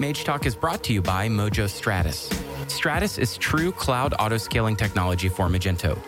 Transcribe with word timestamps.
Mage 0.00 0.22
Talk 0.22 0.46
is 0.46 0.54
brought 0.54 0.84
to 0.84 0.92
you 0.92 1.02
by 1.02 1.28
Mojo 1.28 1.68
Stratus. 1.68 2.30
Stratus 2.68 3.18
is 3.18 3.36
true 3.36 3.72
cloud 3.72 4.12
autoscaling 4.20 4.78
technology 4.78 5.28
for 5.28 5.48
Magento. 5.48 5.98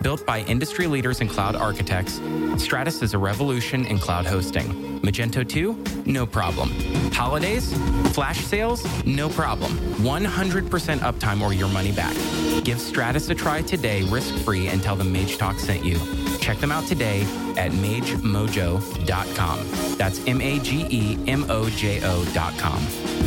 Built 0.00 0.24
by 0.24 0.42
industry 0.42 0.86
leaders 0.86 1.20
and 1.20 1.28
cloud 1.28 1.56
architects, 1.56 2.20
Stratus 2.56 3.02
is 3.02 3.14
a 3.14 3.18
revolution 3.18 3.84
in 3.86 3.98
cloud 3.98 4.26
hosting. 4.26 5.00
Magento 5.00 5.48
2? 5.48 6.04
No 6.06 6.24
problem. 6.24 6.70
Holidays? 7.12 7.72
Flash 8.12 8.38
sales? 8.38 8.84
No 9.04 9.28
problem. 9.28 9.72
100% 10.02 10.98
uptime 10.98 11.42
or 11.42 11.52
your 11.52 11.68
money 11.68 11.90
back. 11.90 12.14
Give 12.62 12.80
Stratus 12.80 13.28
a 13.30 13.34
try 13.34 13.62
today, 13.62 14.02
risk 14.04 14.32
free, 14.44 14.68
and 14.68 14.80
tell 14.82 14.94
them 14.94 15.12
Mage 15.12 15.36
Talk 15.36 15.58
sent 15.58 15.84
you. 15.84 15.98
Check 16.38 16.58
them 16.58 16.70
out 16.70 16.84
today 16.86 17.22
at 17.56 17.72
magemojo.com. 17.72 19.58
That's 19.96 20.24
M 20.26 20.40
A 20.40 20.58
G 20.60 20.86
E 20.90 21.18
M 21.26 21.44
O 21.48 21.68
J 21.70 22.00
O.com. 22.04 23.21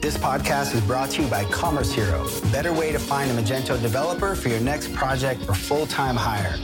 This 0.00 0.18
podcast 0.18 0.74
is 0.74 0.80
brought 0.82 1.10
to 1.10 1.22
you 1.22 1.28
by 1.28 1.44
Commerce 1.44 1.92
Hero, 1.92 2.28
better 2.52 2.72
way 2.72 2.92
to 2.92 2.98
find 2.98 3.30
a 3.30 3.34
Magento 3.34 3.80
developer 3.80 4.34
for 4.34 4.48
your 4.48 4.60
next 4.60 4.92
project 4.92 5.48
or 5.48 5.54
full-time 5.54 6.16
hire. 6.16 6.56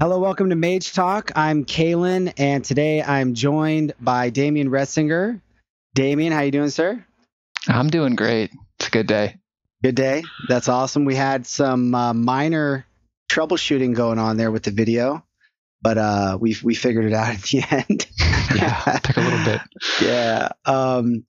Hello, 0.00 0.18
welcome 0.18 0.50
to 0.50 0.56
Mage 0.56 0.92
Talk. 0.94 1.30
I'm 1.36 1.64
Kalen, 1.64 2.32
and 2.36 2.64
today 2.64 3.02
I'm 3.02 3.34
joined 3.34 3.92
by 4.00 4.30
Damien 4.30 4.68
Retzinger. 4.68 5.40
Damien, 5.94 6.32
how 6.32 6.40
you 6.40 6.50
doing, 6.50 6.70
sir? 6.70 7.04
I'm 7.68 7.88
doing 7.88 8.16
great. 8.16 8.50
It's 8.80 8.88
a 8.88 8.90
good 8.90 9.06
day. 9.06 9.36
Good 9.82 9.94
day. 9.94 10.24
That's 10.48 10.68
awesome. 10.68 11.04
We 11.04 11.14
had 11.14 11.46
some 11.46 11.94
uh, 11.94 12.14
minor 12.14 12.86
troubleshooting 13.30 13.94
going 13.94 14.18
on 14.18 14.36
there 14.36 14.50
with 14.50 14.62
the 14.64 14.70
video, 14.70 15.24
but 15.82 15.98
uh, 15.98 16.38
we 16.40 16.56
we 16.62 16.74
figured 16.74 17.04
it 17.04 17.12
out 17.12 17.28
at 17.34 17.42
the 17.42 17.64
end. 17.70 18.06
yeah, 18.54 18.98
took 19.02 19.16
a 19.16 19.20
little 19.20 19.44
bit. 19.44 19.60
Yeah. 20.02 20.48
Um, 20.64 21.24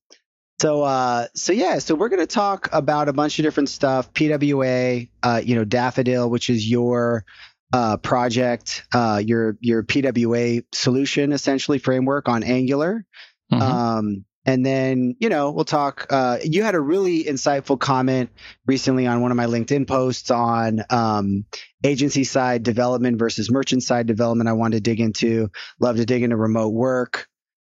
so 0.61 0.83
uh, 0.83 1.27
so 1.35 1.51
yeah, 1.51 1.79
so 1.79 1.95
we're 1.95 2.09
gonna 2.09 2.25
talk 2.25 2.69
about 2.71 3.09
a 3.09 3.13
bunch 3.13 3.39
of 3.39 3.43
different 3.43 3.69
stuff. 3.69 4.13
PWA, 4.13 5.09
uh, 5.21 5.41
you 5.43 5.55
know, 5.55 5.65
Daffodil, 5.65 6.29
which 6.29 6.49
is 6.49 6.69
your 6.69 7.25
uh, 7.73 7.97
project, 7.97 8.85
uh, 8.93 9.21
your 9.23 9.57
your 9.59 9.83
PWA 9.83 10.63
solution 10.71 11.33
essentially 11.33 11.79
framework 11.79 12.29
on 12.29 12.43
Angular. 12.43 13.05
Mm-hmm. 13.51 13.61
Um, 13.61 14.25
and 14.45 14.65
then, 14.65 15.15
you 15.19 15.29
know, 15.29 15.51
we'll 15.51 15.65
talk. 15.65 16.07
Uh, 16.09 16.37
you 16.43 16.63
had 16.63 16.75
a 16.75 16.79
really 16.79 17.23
insightful 17.23 17.79
comment 17.79 18.29
recently 18.65 19.07
on 19.07 19.21
one 19.21 19.31
of 19.31 19.37
my 19.37 19.45
LinkedIn 19.45 19.87
posts 19.87 20.31
on 20.31 20.83
um, 20.89 21.45
agency 21.83 22.23
side 22.23 22.63
development 22.63 23.19
versus 23.19 23.51
merchant 23.51 23.83
side 23.83 24.07
development. 24.07 24.49
I 24.49 24.53
wanted 24.53 24.77
to 24.77 24.81
dig 24.81 24.99
into, 24.99 25.49
love 25.79 25.97
to 25.97 26.05
dig 26.05 26.23
into 26.23 26.37
remote 26.37 26.73
work 26.73 27.27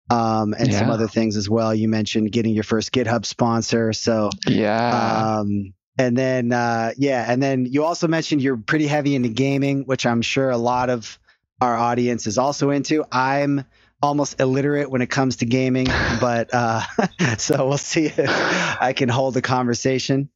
um, 0.09 0.53
and 0.57 0.71
yeah. 0.71 0.79
some 0.79 0.89
other 0.89 1.07
things 1.07 1.37
as 1.37 1.49
well. 1.49 1.73
You 1.73 1.87
mentioned 1.87 2.31
getting 2.31 2.53
your 2.53 2.63
first 2.63 2.91
GitHub 2.91 3.25
sponsor. 3.25 3.93
So, 3.93 4.29
yeah. 4.47 5.37
Um, 5.39 5.73
and 5.97 6.17
then, 6.17 6.51
uh, 6.51 6.91
yeah. 6.97 7.25
And 7.27 7.41
then 7.41 7.65
you 7.65 7.83
also 7.83 8.07
mentioned 8.07 8.41
you're 8.41 8.57
pretty 8.57 8.87
heavy 8.87 9.15
into 9.15 9.29
gaming, 9.29 9.83
which 9.83 10.05
I'm 10.05 10.21
sure 10.21 10.49
a 10.49 10.57
lot 10.57 10.89
of 10.89 11.19
our 11.59 11.75
audience 11.75 12.27
is 12.27 12.37
also 12.37 12.71
into. 12.71 13.05
I'm, 13.11 13.65
almost 14.03 14.39
illiterate 14.39 14.89
when 14.89 15.01
it 15.01 15.09
comes 15.09 15.37
to 15.37 15.45
gaming, 15.45 15.85
but 16.19 16.49
uh, 16.53 16.81
so 17.37 17.67
we'll 17.67 17.77
see 17.77 18.05
if 18.05 18.17
I 18.81 18.93
can 18.93 19.09
hold 19.09 19.37
a 19.37 19.41
conversation. 19.41 20.29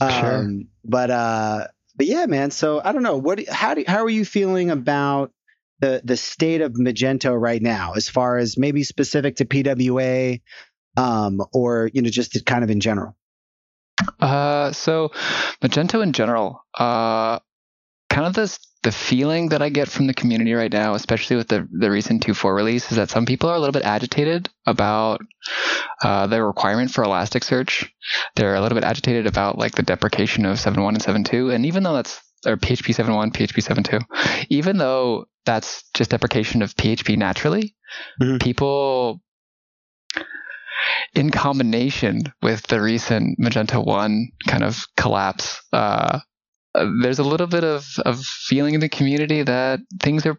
Sure. 0.00 0.38
Um, 0.38 0.68
but 0.84 1.10
uh, 1.10 1.66
but 2.00 2.06
yeah, 2.06 2.24
man. 2.24 2.50
So 2.50 2.80
I 2.82 2.92
don't 2.92 3.02
know 3.02 3.18
what 3.18 3.46
how 3.46 3.74
do 3.74 3.84
how 3.86 4.02
are 4.04 4.08
you 4.08 4.24
feeling 4.24 4.70
about 4.70 5.32
the 5.80 6.00
the 6.02 6.16
state 6.16 6.62
of 6.62 6.72
Magento 6.72 7.38
right 7.38 7.60
now, 7.60 7.92
as 7.92 8.08
far 8.08 8.38
as 8.38 8.56
maybe 8.56 8.84
specific 8.84 9.36
to 9.36 9.44
PWA, 9.44 10.40
um, 10.96 11.42
or 11.52 11.90
you 11.92 12.00
know 12.00 12.08
just 12.08 12.46
kind 12.46 12.64
of 12.64 12.70
in 12.70 12.80
general. 12.80 13.18
Uh, 14.18 14.72
so 14.72 15.10
Magento 15.62 16.02
in 16.02 16.14
general, 16.14 16.64
uh, 16.78 17.40
kind 18.10 18.26
of 18.26 18.34
this 18.34 18.58
the 18.82 18.92
feeling 18.92 19.50
that 19.50 19.60
I 19.60 19.68
get 19.68 19.88
from 19.88 20.06
the 20.06 20.14
community 20.14 20.54
right 20.54 20.72
now, 20.72 20.94
especially 20.94 21.36
with 21.36 21.48
the 21.48 21.66
the 21.70 21.90
recent 21.90 22.26
2.4 22.26 22.54
release, 22.54 22.90
is 22.90 22.96
that 22.96 23.10
some 23.10 23.26
people 23.26 23.48
are 23.48 23.54
a 23.54 23.58
little 23.58 23.72
bit 23.72 23.84
agitated 23.84 24.48
about 24.66 25.20
uh, 26.02 26.26
the 26.26 26.42
requirement 26.42 26.90
for 26.90 27.04
Elasticsearch. 27.04 27.88
They're 28.36 28.54
a 28.54 28.60
little 28.60 28.76
bit 28.76 28.84
agitated 28.84 29.26
about 29.26 29.58
like 29.58 29.74
the 29.74 29.82
deprecation 29.82 30.44
of 30.46 30.58
7.1 30.58 30.88
and 30.88 31.26
7.2, 31.26 31.54
and 31.54 31.66
even 31.66 31.82
though 31.82 31.94
that's 31.94 32.20
or 32.46 32.56
PHP 32.56 32.94
7.1, 32.94 33.32
PHP 33.32 33.84
7.2, 33.84 34.46
even 34.48 34.78
though 34.78 35.26
that's 35.44 35.84
just 35.94 36.10
deprecation 36.10 36.62
of 36.62 36.74
PHP 36.74 37.18
naturally, 37.18 37.74
mm-hmm. 38.20 38.38
people 38.38 39.20
in 41.14 41.30
combination 41.30 42.22
with 42.42 42.66
the 42.68 42.80
recent 42.80 43.38
Magento 43.38 43.84
1 43.84 44.28
kind 44.46 44.64
of 44.64 44.86
collapse, 44.96 45.60
uh, 45.72 46.20
uh, 46.74 46.86
there's 47.02 47.18
a 47.18 47.24
little 47.24 47.46
bit 47.46 47.64
of, 47.64 47.86
of 48.04 48.20
feeling 48.20 48.74
in 48.74 48.80
the 48.80 48.88
community 48.88 49.42
that 49.42 49.80
things 50.00 50.26
are 50.26 50.38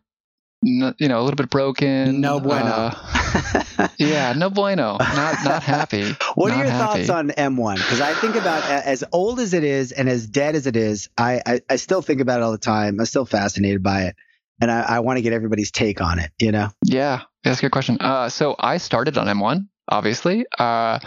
you 0.64 0.94
know 1.08 1.20
a 1.20 1.24
little 1.24 1.36
bit 1.36 1.50
broken 1.50 2.22
no 2.22 2.40
bueno. 2.40 2.92
Uh, 2.94 3.88
yeah 3.98 4.32
no 4.34 4.50
bueno. 4.50 4.98
Not 5.00 5.44
not 5.44 5.64
happy. 5.64 6.16
What 6.36 6.50
not 6.50 6.58
are 6.58 6.64
your 6.64 6.72
happy. 6.72 7.06
thoughts 7.06 7.10
on 7.10 7.30
m1 7.30 7.78
because 7.78 8.00
i 8.00 8.14
think 8.14 8.36
about 8.36 8.64
as 8.70 9.04
old 9.12 9.40
as 9.40 9.54
it 9.56 9.64
is 9.64 9.92
and 9.92 10.08
as 10.08 10.28
dead 10.28 10.56
as 10.56 10.68
it 10.68 10.76
is 10.76 11.10
I, 11.18 11.42
I, 11.46 11.62
I 11.68 11.76
still 11.78 12.04
think 12.04 12.22
about 12.22 12.42
it 12.42 12.44
all 12.44 12.52
the 12.52 12.58
time. 12.60 13.00
I'm 13.00 13.06
still 13.08 13.26
fascinated 13.26 13.82
by 13.82 14.04
it. 14.04 14.16
And 14.62 14.70
i, 14.70 14.82
I 14.82 15.00
want 15.00 15.18
to 15.18 15.22
get 15.24 15.34
everybody's 15.34 15.72
take 15.72 16.00
on 16.00 16.20
it 16.20 16.32
you 16.40 16.52
know? 16.52 16.70
Yeah 16.86 17.22
that's 17.44 17.58
a 17.58 17.62
good 17.64 17.72
question. 17.72 17.98
Uh, 18.00 18.30
so 18.30 18.56
i 18.60 18.78
started 18.78 19.18
on 19.18 19.26
m1 19.26 19.68
obviously. 19.90 20.46
Uh, 20.60 21.00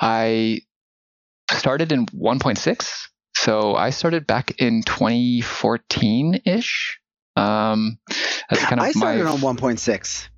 i 0.00 0.60
started 1.50 1.92
in 1.92 2.06
1.6 2.06 3.08
so 3.44 3.74
I 3.74 3.90
started 3.90 4.26
back 4.26 4.60
in 4.60 4.82
2014 4.82 6.40
ish. 6.46 6.98
Um, 7.36 7.98
that's 8.48 8.64
kind 8.64 8.80
of 8.80 8.86
I 8.86 8.92
started 8.92 9.24
my, 9.24 9.30
on 9.30 9.38
1.6. 9.38 10.28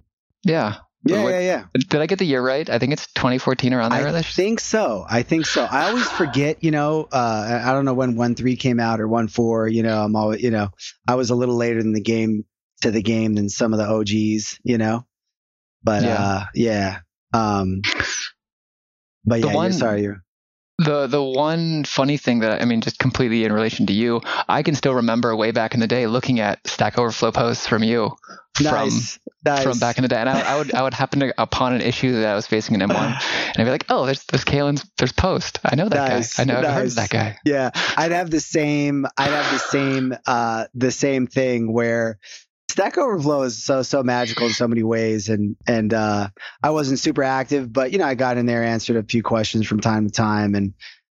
Yeah. 0.45 0.77
Yeah, 1.05 1.23
what, 1.23 1.31
yeah, 1.31 1.41
yeah. 1.41 1.65
Did 1.75 2.01
I 2.01 2.07
get 2.07 2.19
the 2.19 2.25
year 2.25 2.43
right? 2.43 2.69
I 2.69 2.81
think 2.81 2.93
it's 2.93 3.07
2014 3.15 3.73
around 3.73 3.93
there. 3.93 4.09
I 4.09 4.23
think 4.23 4.59
so. 4.59 5.05
I 5.09 5.23
think 5.23 5.47
so. 5.47 5.63
I 5.65 5.89
always 5.89 6.09
forget, 6.09 6.65
you 6.65 6.73
know, 6.73 7.07
uh, 7.13 7.63
I 7.65 7.73
don't 7.73 7.85
know 7.85 7.95
when 7.95 8.17
1.3 8.17 8.59
came 8.59 8.81
out 8.81 9.01
or 9.01 9.07
1.4, 9.07 9.73
you 9.73 9.85
know, 9.85 10.03
I'm 10.03 10.17
always, 10.17 10.43
you 10.43 10.51
know, 10.51 10.71
I 11.07 11.15
was 11.15 11.31
a 11.31 11.37
little 11.37 11.55
later 11.55 11.79
in 11.79 11.93
the 11.93 12.01
game 12.01 12.45
to 12.83 12.91
the 12.91 13.03
game 13.03 13.35
than 13.35 13.49
some 13.49 13.73
of 13.73 13.79
the 13.79 13.87
OGs, 13.87 14.59
you 14.65 14.79
know, 14.79 15.07
but, 15.85 16.03
yeah. 16.03 16.15
uh, 16.15 16.45
yeah. 16.55 16.99
Um, 17.33 17.83
but 19.25 19.41
yeah, 19.41 19.55
one, 19.55 19.71
you're, 19.71 19.79
sorry, 19.79 20.03
you're, 20.03 20.25
the 20.79 21.07
the 21.07 21.23
one 21.23 21.85
funny 21.85 22.17
thing 22.17 22.41
that 22.41 22.61
I 22.61 22.65
mean, 22.65 22.81
just 22.81 22.99
completely 22.99 23.45
in 23.45 23.53
relation 23.53 23.87
to 23.87 23.93
you, 23.93 24.21
I 24.49 24.63
can 24.63 24.75
still 24.75 24.95
remember 24.95 25.35
way 25.35 25.51
back 25.51 25.75
in 25.75 25.81
the 25.81 25.87
day 25.87 26.07
looking 26.07 26.41
at 26.41 26.67
Stack 26.67 26.99
Overflow 26.99 27.33
posts 27.33 27.67
from 27.67 27.83
you 27.83 28.17
nice. 28.61 29.15
from 29.15 29.23
nice. 29.45 29.63
from 29.63 29.79
back 29.79 29.99
in 29.99 30.03
the 30.03 30.09
day, 30.09 30.17
and 30.17 30.29
I, 30.29 30.55
I, 30.55 30.59
would 30.59 30.75
I 30.75 30.83
would 30.83 30.95
happen 30.95 31.21
to, 31.21 31.35
upon 31.39 31.75
an 31.75 31.81
issue 31.81 32.13
that 32.13 32.27
I 32.27 32.35
was 32.35 32.47
facing 32.47 32.75
in 32.75 32.89
M1, 32.89 32.91
and 32.95 33.57
I'd 33.57 33.65
be 33.65 33.71
like, 33.71 33.87
oh, 33.89 34.07
there's 34.07 34.25
there's 34.25 34.45
Kalen's 34.45 34.85
there's 34.99 35.13
post. 35.13 35.59
I 35.65 35.77
know 35.77 35.89
that 35.89 36.09
nice. 36.09 36.37
guy. 36.37 36.43
I 36.43 36.47
know. 36.47 36.59
I've 36.59 36.75
heard 36.75 36.87
of 36.87 36.95
that 36.97 37.11
guy. 37.11 37.39
Yeah, 37.45 37.71
I'd 37.97 38.13
have 38.13 38.31
the 38.31 38.41
same 38.41 39.07
I'd 39.17 39.31
have 39.31 39.53
the 39.53 39.59
same 39.59 40.15
uh 40.27 40.67
the 40.75 40.91
same 40.91 41.27
thing 41.27 41.73
where 41.73 42.19
Stack 42.71 42.99
Overflow 42.99 43.43
is 43.43 43.63
so 43.63 43.83
so 43.83 44.03
magical 44.03 44.47
in 44.47 44.53
so 44.53 44.69
many 44.69 44.83
ways, 44.83 45.29
and 45.29 45.57
and 45.67 45.95
uh, 45.95 46.29
I 46.63 46.71
wasn't 46.71 46.99
super 46.99 47.23
active, 47.23 47.73
but 47.73 47.93
you 47.93 47.99
know 47.99 48.07
I 48.07 48.15
got 48.15 48.37
in 48.37 48.47
there, 48.47 48.63
answered 48.63 48.97
a 48.97 49.03
few 49.03 49.23
questions 49.23 49.67
from 49.67 49.81
time 49.81 50.07
to 50.07 50.13
time, 50.13 50.55
and 50.55 50.75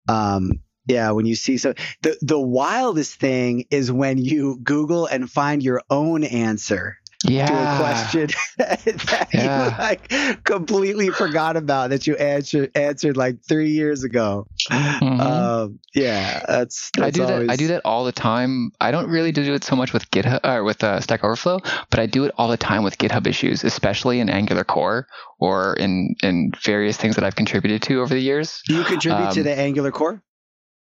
um, 0.09 0.61
yeah, 0.87 1.11
when 1.11 1.27
you 1.27 1.35
see 1.35 1.59
so 1.59 1.75
the 2.03 2.17
the 2.23 2.41
wildest 2.41 3.21
thing 3.21 3.65
is 3.71 3.91
when 3.91 4.19
you 4.19 4.59
Google 4.63 5.07
and 5.07 5.31
find 5.31 5.63
your 5.63 5.83
own 5.91 6.25
answer 6.25 6.99
yeah. 7.25 7.47
to 7.47 7.53
a 7.53 7.77
question 7.79 8.29
that 8.59 9.29
yeah. 9.33 9.65
you 9.65 9.79
like 9.79 10.45
completely 10.45 11.11
forgot 11.11 11.57
about 11.57 11.91
that 11.91 12.07
you 12.07 12.17
answered 12.17 12.71
answered 12.77 13.17
like 13.17 13.43
three 13.43 13.71
years 13.71 14.05
ago. 14.05 14.47
Mm-hmm. 14.71 15.21
Um, 15.21 15.81
yeah, 15.95 16.43
that's, 16.47 16.91
that's, 16.97 17.07
I 17.07 17.11
do 17.11 17.23
always... 17.25 17.47
that. 17.47 17.53
I 17.53 17.57
do 17.57 17.67
that 17.69 17.83
all 17.85 18.05
the 18.05 18.13
time. 18.13 18.71
I 18.81 18.91
don't 18.91 19.09
really 19.09 19.33
do 19.33 19.53
it 19.53 19.65
so 19.65 19.75
much 19.75 19.93
with 19.93 20.11
GitHub 20.11 20.41
or 20.45 20.63
with 20.63 20.85
uh, 20.85 21.01
Stack 21.01 21.25
Overflow, 21.25 21.61
but 21.91 21.99
I 21.99 22.07
do 22.07 22.25
it 22.25 22.33
all 22.37 22.49
the 22.49 22.57
time 22.57 22.85
with 22.85 22.99
GitHub 22.99 23.27
issues, 23.27 23.65
especially 23.65 24.21
in 24.21 24.29
Angular 24.29 24.65
Core 24.65 25.09
or 25.39 25.75
in 25.75 26.15
in 26.23 26.53
various 26.63 26.97
things 26.97 27.17
that 27.17 27.25
I've 27.25 27.37
contributed 27.37 27.83
to 27.83 28.01
over 28.01 28.15
the 28.15 28.21
years. 28.21 28.63
Do 28.67 28.77
you 28.77 28.85
contribute 28.85 29.29
um, 29.29 29.35
to 29.35 29.43
the 29.43 29.59
Angular 29.59 29.91
Core? 29.91 30.23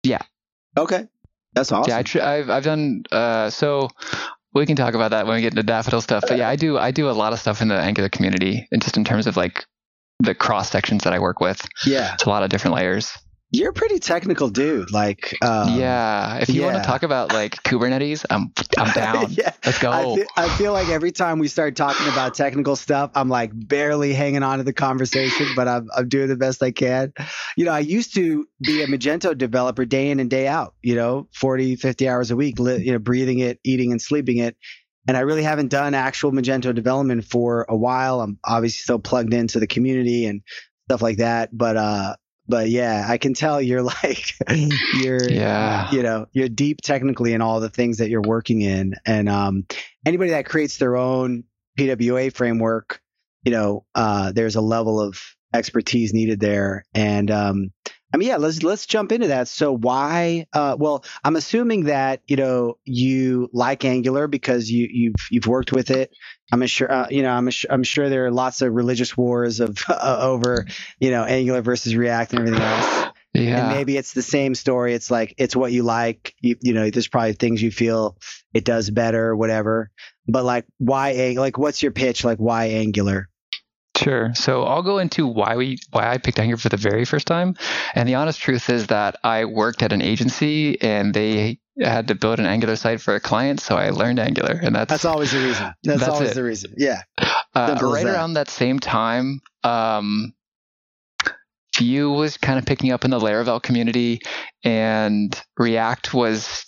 Yeah. 0.03 0.23
Okay. 0.77 1.09
That's 1.55 1.71
awesome. 1.71 1.91
Yeah, 1.91 1.99
I 1.99 2.03
tr- 2.03 2.23
I've 2.23 2.51
I've 2.51 2.65
done 2.65 3.05
uh, 3.13 3.51
so 3.51 3.91
we 4.55 4.67
can 4.67 4.77
talk 4.77 4.95
about 4.95 5.11
that 5.13 5.27
when 5.27 5.37
we 5.37 5.43
get 5.43 5.53
into 5.53 5.63
daffodil 5.63 6.01
stuff. 6.01 6.25
But 6.27 6.39
yeah, 6.39 6.49
I 6.49 6.57
do 6.57 6.79
I 6.79 6.91
do 6.91 7.09
a 7.09 7.13
lot 7.13 7.33
of 7.33 7.41
stuff 7.41 7.63
in 7.63 7.69
the 7.69 7.77
Angular 7.77 8.09
community, 8.09 8.67
and 8.71 8.83
just 8.83 8.97
in 8.97 9.05
terms 9.05 9.27
of 9.27 9.37
like 9.37 9.65
the 10.21 10.35
cross 10.35 10.71
sections 10.71 11.05
that 11.05 11.13
I 11.13 11.19
work 11.19 11.41
with. 11.41 11.67
Yeah, 11.87 12.15
it's 12.15 12.25
a 12.25 12.29
lot 12.29 12.43
of 12.43 12.51
different 12.51 12.77
layers. 12.77 13.17
You're 13.53 13.71
a 13.71 13.75
pretty 13.75 13.99
technical 13.99 14.49
dude. 14.49 14.91
Like, 14.91 15.37
um, 15.43 15.79
yeah, 15.79 16.39
if 16.39 16.49
you 16.49 16.63
want 16.63 16.77
to 16.77 16.83
talk 16.83 17.03
about 17.03 17.33
like 17.35 17.63
Kubernetes, 17.63 18.25
I'm 18.31 18.51
I'm 18.79 18.91
down. 18.95 19.33
yeah. 19.33 19.53
Let's 19.65 19.79
go. 19.79 19.91
I 19.91 20.05
feel, 20.17 20.27
I 20.37 20.49
feel 20.57 20.73
like 20.73 20.89
every 20.89 21.13
time 21.13 21.39
we 21.39 21.49
start 21.49 21.77
talking 21.77 22.09
about 22.09 22.35
technical 22.35 22.77
stuff, 22.77 23.11
I'm 23.15 23.29
like 23.29 23.51
barely 23.55 24.15
hanging 24.15 24.43
on 24.43 24.57
to 24.59 24.65
the 24.65 24.73
conversation, 24.73 25.49
but 25.55 25.69
I'm, 25.69 25.87
I'm 25.95 26.09
doing 26.09 26.29
the 26.29 26.37
best 26.37 26.63
I 26.63 26.71
can. 26.71 27.13
You 27.57 27.67
know, 27.67 27.73
I 27.73 27.81
used 27.81 28.15
to 28.15 28.47
be 28.63 28.81
a 28.81 28.87
Magento 28.87 29.37
developer 29.37 29.85
day 29.85 30.11
in 30.11 30.19
and 30.19 30.31
day 30.31 30.49
out, 30.49 30.75
you 30.83 30.95
know, 30.95 31.29
40, 31.35 31.77
50 31.77 32.09
hours 32.09 32.31
a 32.31 32.37
week, 32.37 32.59
li- 32.59 32.83
you 32.83 32.93
know, 32.93 32.99
breathing 32.99 33.41
it, 33.41 33.61
eating 33.65 33.93
and 33.93 34.01
sleeping 34.01 34.39
it. 34.39 34.57
And 35.07 35.17
I 35.17 35.21
really 35.21 35.43
haven't 35.43 35.69
done 35.69 35.95
actual 35.95 36.33
Magento 36.33 36.75
development 36.75 37.27
for 37.27 37.67
a 37.69 37.77
while. 37.77 38.23
I'm 38.23 38.39
obviously 38.45 38.79
still 38.79 38.99
plugged 38.99 39.35
into 39.35 39.61
the 39.61 39.67
community 39.67 40.25
and 40.25 40.41
stuff 40.89 41.03
like 41.03 41.19
that. 41.19 41.51
But, 41.53 41.77
uh, 41.77 42.17
but 42.49 42.69
yeah, 42.69 43.07
I 43.09 43.19
can 43.19 43.35
tell 43.35 43.61
you're 43.61 43.83
like, 44.03 44.35
you're, 44.95 45.31
yeah. 45.31 45.91
you 45.93 46.03
know 46.03 46.27
you're 46.33 46.49
deep 46.49 46.81
technically 46.83 47.33
in 47.33 47.41
all 47.43 47.61
the 47.61 47.71
things 47.71 47.99
that 47.99 48.11
you're 48.11 48.23
working 48.23 48.61
in 48.61 48.95
and 49.07 49.29
um, 49.29 49.67
anybody 50.07 50.31
that 50.31 50.47
creates 50.47 50.79
their 50.79 50.97
own 50.97 51.45
pwa 51.79 52.35
framework 52.35 53.01
you 53.45 53.53
know 53.53 53.85
uh, 53.95 54.33
there's 54.33 54.57
a 54.57 54.61
level 54.61 55.01
of 55.01 55.21
expertise 55.55 56.13
needed 56.13 56.41
there 56.41 56.85
and 56.95 57.31
um, 57.31 57.73
i 58.13 58.17
mean 58.17 58.29
yeah 58.29 58.37
let's 58.37 58.63
let's 58.63 58.87
jump 58.87 59.13
into 59.13 59.29
that 59.29 59.49
so 59.49 59.73
why 59.77 60.47
uh, 60.53 60.77
well 60.79 61.05
i'm 61.25 61.37
assuming 61.37 61.85
that 61.85 62.21
you 62.27 62.37
know 62.37 62.77
you 62.85 63.49
like 63.53 63.85
angular 63.85 64.27
because 64.29 64.71
you 64.71 64.89
you've 64.91 65.15
you've 65.31 65.47
worked 65.47 65.73
with 65.73 65.91
it 65.91 66.13
i'm 66.53 66.65
sure 66.67 66.91
uh, 66.91 67.07
you 67.11 67.23
know 67.23 67.31
i'm 67.33 67.49
sure, 67.51 67.73
i'm 67.73 67.83
sure 67.83 68.09
there 68.09 68.27
are 68.27 68.31
lots 68.31 68.63
of 68.63 68.73
religious 68.73 69.17
wars 69.17 69.61
of 69.61 69.79
uh, 69.89 70.19
over 70.21 70.67
you 71.01 71.11
know 71.11 71.25
angular 71.25 71.63
versus 71.63 71.95
react 71.95 72.33
and 72.33 72.41
everything 72.41 72.63
else 72.63 73.13
Yeah. 73.35 73.59
and 73.61 73.69
maybe 73.79 73.97
it's 73.97 74.13
the 74.13 74.21
same 74.23 74.55
story. 74.55 74.93
It's 74.93 75.11
like 75.11 75.35
it's 75.39 75.57
what 75.57 75.73
you 75.73 75.85
like. 75.85 76.35
You, 76.43 76.57
you 76.61 76.75
know, 76.75 76.91
there's 76.91 77.09
probably 77.09 77.33
things 77.33 77.63
you 77.63 77.71
feel 77.71 78.19
it 78.53 78.63
does 78.67 78.91
better, 78.91 79.35
whatever. 79.35 79.91
But 80.29 80.45
like, 80.45 80.67
why? 80.77 81.35
Like, 81.39 81.57
what's 81.57 81.83
your 81.83 81.93
pitch? 81.93 82.25
Like, 82.25 82.37
why 82.37 82.67
Angular? 82.67 83.31
Sure. 83.97 84.33
So 84.35 84.65
I'll 84.65 84.83
go 84.83 84.99
into 84.99 85.27
why 85.27 85.57
we 85.57 85.79
why 85.91 86.11
I 86.11 86.19
picked 86.19 86.39
Angular 86.39 86.59
for 86.59 86.71
the 86.71 86.77
very 86.77 87.05
first 87.05 87.27
time. 87.27 87.57
And 87.95 88.09
the 88.09 88.15
honest 88.15 88.41
truth 88.41 88.71
is 88.71 88.87
that 88.89 89.17
I 89.23 89.45
worked 89.45 89.83
at 89.83 89.93
an 89.93 90.03
agency 90.03 90.81
and 90.81 91.13
they 91.13 91.61
had 91.81 92.09
to 92.09 92.15
build 92.15 92.39
an 92.39 92.47
Angular 92.47 92.77
site 92.77 93.01
for 93.01 93.15
a 93.15 93.21
client, 93.21 93.61
so 93.61 93.77
I 93.77 93.91
learned 93.91 94.19
Angular, 94.19 94.59
and 94.63 94.75
that's 94.75 94.91
That's 94.91 95.05
always 95.05 95.33
the 95.33 95.39
reason. 95.39 95.75
That's, 95.83 96.01
That's 96.01 96.13
always 96.13 96.31
it. 96.31 96.35
the 96.35 96.45
reason. 96.45 96.75
Yeah. 96.77 97.03
uh, 97.55 97.79
right 97.83 98.05
that. 98.05 98.15
around 98.15 98.35
that 98.35 98.49
same 98.49 98.79
time. 98.79 99.41
Um, 99.65 100.35
Vue 101.79 102.11
was 102.11 102.37
kind 102.37 102.59
of 102.59 102.67
picking 102.67 102.93
up 102.93 103.05
in 103.05 103.11
the 103.11 103.19
Laravel 103.19 103.63
community, 103.63 104.21
and 104.63 105.39
React 105.57 106.13
was 106.13 106.67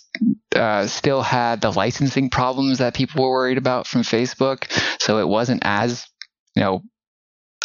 uh, 0.55 0.87
still 0.87 1.21
had 1.21 1.61
the 1.61 1.71
licensing 1.71 2.29
problems 2.29 2.79
that 2.79 2.95
people 2.95 3.23
were 3.23 3.29
worried 3.29 3.57
about 3.57 3.85
from 3.85 4.01
Facebook. 4.01 4.65
So 4.99 5.19
it 5.19 5.27
wasn't 5.27 5.61
as 5.63 6.07
you 6.55 6.63
know 6.63 6.83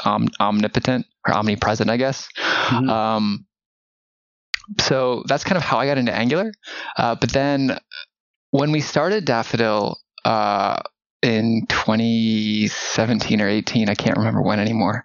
om- 0.05 0.29
omnipotent 0.41 1.07
or 1.27 1.35
omnipresent, 1.35 1.91
I 1.91 1.97
guess. 1.97 2.29
Mhm. 2.69 2.89
Um, 2.89 3.47
so 4.81 5.25
that's 5.27 5.45
kind 5.45 5.57
of 5.57 5.63
how 5.63 5.79
I 5.79 5.87
got 5.87 5.99
into 5.99 6.15
Angular. 6.15 6.53
Uh, 6.97 7.15
but 7.17 7.33
then 7.33 7.79
when 8.51 8.73
we 8.73 8.81
started 8.81 9.25
Daffodil 9.25 9.99
uh, 10.25 10.81
in 11.23 11.67
2017 11.69 13.41
or 13.41 13.49
18, 13.49 13.89
I 13.89 13.95
can't 13.95 14.17
remember 14.17 14.43
when 14.43 14.61
anymore. 14.61 15.05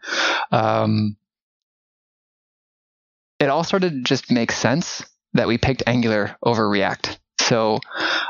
Um, 0.51 1.17
it 3.39 3.49
all 3.49 3.63
started 3.63 3.91
to 3.91 4.01
just 4.01 4.31
make 4.31 4.51
sense 4.51 5.03
that 5.33 5.47
we 5.47 5.57
picked 5.57 5.83
Angular 5.87 6.37
over 6.43 6.67
React. 6.67 7.19
So 7.41 7.79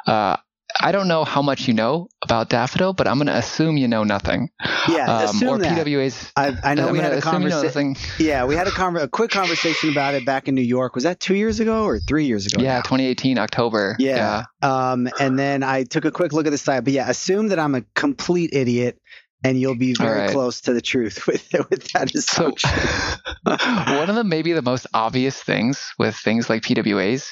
uh, 0.07 0.37
I 0.81 0.91
don't 0.91 1.07
know 1.07 1.23
how 1.23 1.41
much 1.41 1.67
you 1.67 1.73
know 1.73 2.09
about 2.21 2.49
Daffodil, 2.49 2.93
but 2.93 3.07
I'm 3.07 3.17
going 3.17 3.27
to 3.27 3.35
assume 3.35 3.77
you 3.77 3.87
know 3.87 4.03
nothing. 4.03 4.49
Yeah. 4.89 5.05
Um, 5.05 5.23
assume 5.25 5.49
or 5.49 5.57
that. 5.59 5.85
PWA's. 5.85 6.31
I, 6.35 6.55
I 6.63 6.75
know 6.75 6.87
I'm 6.87 6.93
we 6.93 6.99
had 6.99 7.13
a 7.13 7.17
assume 7.17 7.43
you 7.43 7.49
know 7.49 7.55
conversation. 7.61 7.95
Yeah, 8.19 8.45
we 8.45 8.55
had 8.55 8.67
a, 8.67 8.71
conver- 8.71 9.03
a 9.03 9.07
quick 9.07 9.31
conversation 9.31 9.89
about 9.89 10.13
it 10.15 10.25
back 10.25 10.47
in 10.47 10.55
New 10.55 10.61
York. 10.61 10.95
Was 10.95 11.03
that 11.05 11.19
two 11.19 11.35
years 11.35 11.59
ago 11.59 11.85
or 11.85 11.99
three 11.99 12.25
years 12.25 12.45
ago? 12.45 12.61
Yeah, 12.61 12.75
now? 12.75 12.81
2018 12.81 13.37
October. 13.37 13.95
Yeah. 13.99 14.43
Um, 14.61 15.07
and 15.19 15.39
then 15.39 15.63
I 15.63 15.83
took 15.83 16.05
a 16.05 16.11
quick 16.11 16.33
look 16.33 16.45
at 16.45 16.51
the 16.51 16.57
site. 16.57 16.83
But 16.83 16.93
yeah, 16.93 17.09
assume 17.09 17.49
that 17.49 17.59
I'm 17.59 17.75
a 17.75 17.81
complete 17.95 18.51
idiot 18.53 18.99
and 19.45 19.59
you'll 19.59 19.75
be 19.77 19.93
very 19.93 20.19
right. 20.21 20.29
close 20.31 20.61
to 20.61 20.73
the 20.73 20.81
truth 20.81 21.27
with 21.27 21.47
with 21.69 21.91
that 21.93 22.09
So, 22.11 22.53
assumption. 22.55 23.95
one 23.97 24.09
of 24.09 24.15
the 24.15 24.23
maybe 24.23 24.53
the 24.53 24.61
most 24.61 24.87
obvious 24.93 25.41
things 25.41 25.93
with 25.99 26.15
things 26.15 26.49
like 26.49 26.63
PWAs, 26.63 27.31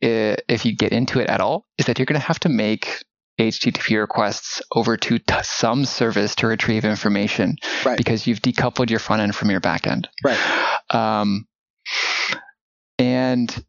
if 0.00 0.64
you 0.64 0.76
get 0.76 0.92
into 0.92 1.20
it 1.20 1.28
at 1.28 1.40
all, 1.40 1.66
is 1.78 1.86
that 1.86 1.98
you're 1.98 2.06
going 2.06 2.20
to 2.20 2.26
have 2.26 2.40
to 2.40 2.48
make 2.48 3.04
HTTP 3.40 3.98
requests 4.00 4.60
over 4.74 4.96
to 4.96 5.18
t- 5.18 5.34
some 5.42 5.84
service 5.84 6.34
to 6.36 6.46
retrieve 6.46 6.84
information 6.84 7.56
Right. 7.84 7.96
because 7.96 8.26
you've 8.26 8.40
decoupled 8.42 8.90
your 8.90 8.98
front 8.98 9.22
end 9.22 9.34
from 9.34 9.50
your 9.50 9.60
back 9.60 9.86
end. 9.86 10.08
Right. 10.22 10.38
Um, 10.94 11.46
and 12.98 13.64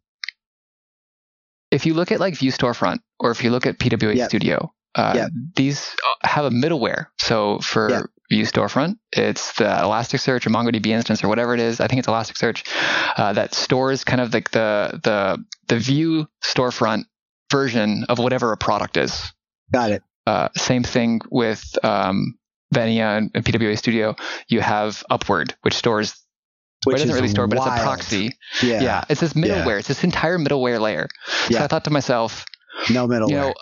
if 1.71 1.85
you 1.85 1.93
look 1.93 2.11
at 2.11 2.19
like 2.19 2.35
Vue 2.37 2.51
Storefront 2.51 2.99
or 3.19 3.31
if 3.31 3.43
you 3.43 3.49
look 3.51 3.65
at 3.65 3.79
PWA 3.79 4.15
Yep. 4.15 4.29
Studio, 4.29 4.73
uh, 4.95 5.13
Yep. 5.15 5.29
these 5.55 5.95
have 6.23 6.45
a 6.45 6.49
middleware. 6.49 7.07
So 7.19 7.59
for 7.59 7.89
Yep. 7.89 8.03
Vue 8.29 8.43
Storefront, 8.45 8.95
it's 9.11 9.53
the 9.53 9.65
Elasticsearch 9.65 10.45
or 10.47 10.49
MongoDB 10.49 10.87
instance 10.87 11.23
or 11.23 11.27
whatever 11.27 11.53
it 11.53 11.59
is. 11.59 11.79
I 11.79 11.87
think 11.87 11.99
it's 11.99 12.07
Elasticsearch 12.07 12.63
uh, 13.17 13.33
that 13.33 13.53
stores 13.53 14.03
kind 14.03 14.21
of 14.21 14.33
like 14.33 14.51
the 14.51 14.99
the 15.03 15.43
the 15.67 15.77
Vue 15.79 16.25
Storefront 16.43 17.05
version 17.51 18.05
of 18.09 18.17
whatever 18.19 18.51
a 18.51 18.57
product 18.57 18.97
is. 18.97 19.31
Got 19.71 19.91
it. 19.91 20.03
Uh, 20.25 20.49
same 20.55 20.83
thing 20.83 21.19
with 21.29 21.63
um, 21.83 22.35
Venia 22.73 23.17
and, 23.17 23.29
and 23.35 23.43
PWA 23.45 23.77
Studio. 23.77 24.15
You 24.47 24.61
have 24.61 25.03
Upward, 25.09 25.53
which 25.61 25.75
stores. 25.75 26.15
Which 26.85 26.95
it 26.97 26.99
doesn't 27.05 27.15
really 27.15 27.27
store, 27.29 27.47
but 27.47 27.57
it's 27.59 27.67
a 27.67 27.81
proxy. 27.81 28.31
Yeah. 28.61 28.81
Yeah, 28.81 29.03
it's 29.09 29.21
this 29.21 29.33
middleware. 29.33 29.79
It's 29.79 29.87
this 29.87 30.03
entire 30.03 30.37
middleware 30.37 30.79
layer. 30.81 31.07
So 31.27 31.53
Yeah. 31.55 31.63
I 31.63 31.67
thought 31.67 31.83
to 31.85 31.91
myself, 31.91 32.43
No 32.89 33.07
middleware. 33.07 33.29
you 33.29 33.35
know, 33.37 33.49
uh, 33.51 33.53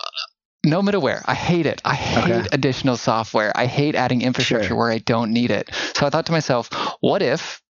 no 0.64 0.80
middleware. 0.82 1.22
I 1.24 1.34
hate 1.34 1.66
it. 1.66 1.80
I 1.84 1.94
hate 1.94 2.24
Okay. 2.30 2.48
additional 2.52 2.96
software. 2.96 3.52
I 3.54 3.66
hate 3.66 3.94
adding 3.94 4.22
infrastructure 4.22 4.68
Sure. 4.68 4.76
where 4.76 4.90
I 4.90 4.98
don't 4.98 5.32
need 5.32 5.50
it. 5.50 5.70
So 5.94 6.06
I 6.06 6.10
thought 6.10 6.26
to 6.26 6.32
myself, 6.32 6.70
what 7.00 7.22
if 7.22 7.60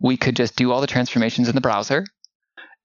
we 0.00 0.16
could 0.16 0.36
just 0.36 0.56
do 0.56 0.72
all 0.72 0.80
the 0.80 0.86
transformations 0.86 1.48
in 1.48 1.54
the 1.54 1.60
browser? 1.60 2.04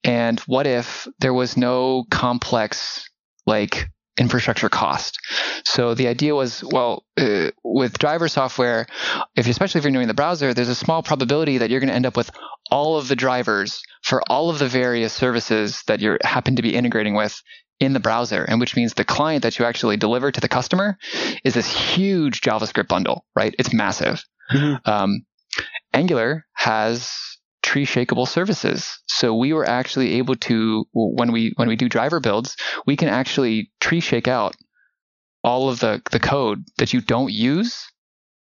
And 0.03 0.39
what 0.41 0.67
if 0.67 1.07
there 1.19 1.33
was 1.33 1.57
no 1.57 2.05
complex 2.11 3.09
like 3.47 3.89
infrastructure 4.19 4.69
cost? 4.69 5.17
So 5.65 5.93
the 5.95 6.07
idea 6.07 6.35
was, 6.35 6.63
well, 6.63 7.03
uh, 7.17 7.49
with 7.63 7.97
driver 7.97 8.27
software, 8.27 8.85
if 9.35 9.47
especially 9.47 9.79
if 9.79 9.85
you're 9.85 9.91
doing 9.93 10.07
the 10.07 10.13
browser, 10.13 10.53
there's 10.53 10.69
a 10.69 10.75
small 10.75 11.01
probability 11.01 11.57
that 11.57 11.69
you're 11.69 11.79
going 11.79 11.89
to 11.89 11.95
end 11.95 12.05
up 12.05 12.15
with 12.17 12.29
all 12.71 12.97
of 12.97 13.07
the 13.07 13.15
drivers 13.15 13.81
for 14.03 14.21
all 14.29 14.49
of 14.49 14.59
the 14.59 14.67
various 14.67 15.11
services 15.13 15.81
that 15.87 16.01
you 16.01 16.17
happen 16.23 16.55
to 16.57 16.61
be 16.61 16.75
integrating 16.75 17.15
with 17.15 17.41
in 17.79 17.93
the 17.93 17.99
browser, 17.99 18.43
and 18.43 18.59
which 18.59 18.75
means 18.75 18.93
the 18.93 19.03
client 19.03 19.43
that 19.43 19.59
you 19.59 19.65
actually 19.65 19.97
deliver 19.97 20.31
to 20.31 20.41
the 20.41 20.47
customer 20.47 20.97
is 21.43 21.53
this 21.53 21.67
huge 21.67 22.41
JavaScript 22.41 22.87
bundle, 22.87 23.25
right? 23.35 23.53
It's 23.59 23.73
massive. 23.73 24.23
Mhm. 24.51 24.87
Um, 24.87 25.25
Angular 25.93 26.45
has 26.53 27.11
tree 27.63 27.85
shakeable 27.85 28.27
services, 28.27 28.99
so 29.07 29.35
we 29.35 29.53
were 29.53 29.67
actually 29.67 30.13
able 30.13 30.35
to 30.35 30.85
when 30.93 31.31
we 31.31 31.53
when 31.55 31.67
we 31.67 31.75
do 31.75 31.89
driver 31.89 32.19
builds, 32.19 32.55
we 32.85 32.95
can 32.95 33.09
actually 33.09 33.71
tree 33.79 33.99
shake 33.99 34.27
out 34.27 34.55
all 35.43 35.69
of 35.69 35.79
the 35.79 36.01
the 36.11 36.19
code 36.19 36.63
that 36.77 36.93
you 36.93 37.01
don't 37.01 37.31
use 37.31 37.87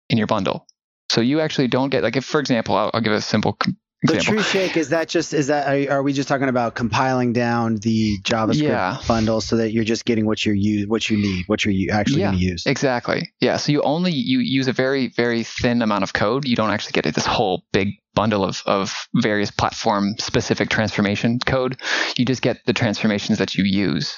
in 0.09 0.17
your 0.17 0.27
bundle. 0.27 0.65
So 1.09 1.21
you 1.21 1.39
actually 1.39 1.67
don't 1.67 1.89
get 1.89 2.03
like 2.03 2.17
if, 2.17 2.25
for 2.25 2.39
example, 2.39 2.75
I'll, 2.75 2.91
I'll 2.93 3.01
give 3.01 3.13
a 3.13 3.21
simple 3.21 3.57
c- 4.05 4.07
The 4.13 4.15
example. 4.17 4.43
tree 4.43 4.43
shake 4.61 4.77
is 4.77 4.89
that 4.89 5.07
just 5.09 5.33
is 5.33 5.47
that 5.47 5.67
are, 5.67 5.93
are 5.97 6.03
we 6.03 6.13
just 6.13 6.27
talking 6.29 6.49
about 6.49 6.75
compiling 6.75 7.33
down 7.33 7.75
the 7.77 8.17
JavaScript 8.23 8.61
Yeah. 8.61 8.97
bundle 9.07 9.41
so 9.41 9.57
that 9.57 9.71
you're 9.71 9.83
just 9.83 10.05
getting 10.05 10.25
what 10.25 10.45
you 10.45 10.53
use 10.53 10.87
what 10.87 11.09
you 11.09 11.17
need 11.17 11.45
what 11.47 11.65
you're 11.65 11.93
actually 11.93 12.21
Yeah. 12.21 12.27
going 12.27 12.39
to 12.39 12.45
use? 12.45 12.63
Exactly. 12.65 13.31
Yeah. 13.41 13.57
So 13.57 13.71
you 13.71 13.81
only 13.81 14.11
you 14.11 14.39
use 14.39 14.67
a 14.67 14.73
very 14.73 15.07
very 15.15 15.43
thin 15.43 15.81
amount 15.81 16.03
of 16.03 16.13
code. 16.13 16.45
You 16.47 16.55
don't 16.55 16.69
actually 16.71 16.93
get 16.93 17.13
this 17.13 17.25
whole 17.25 17.63
big 17.73 17.89
bundle 18.13 18.43
of 18.43 18.61
of 18.65 18.95
various 19.15 19.51
platform 19.51 20.15
specific 20.19 20.69
transformation 20.69 21.39
code. 21.45 21.77
You 22.17 22.25
just 22.25 22.41
get 22.41 22.57
the 22.65 22.73
transformations 22.73 23.37
that 23.37 23.55
you 23.55 23.63
use. 23.63 24.15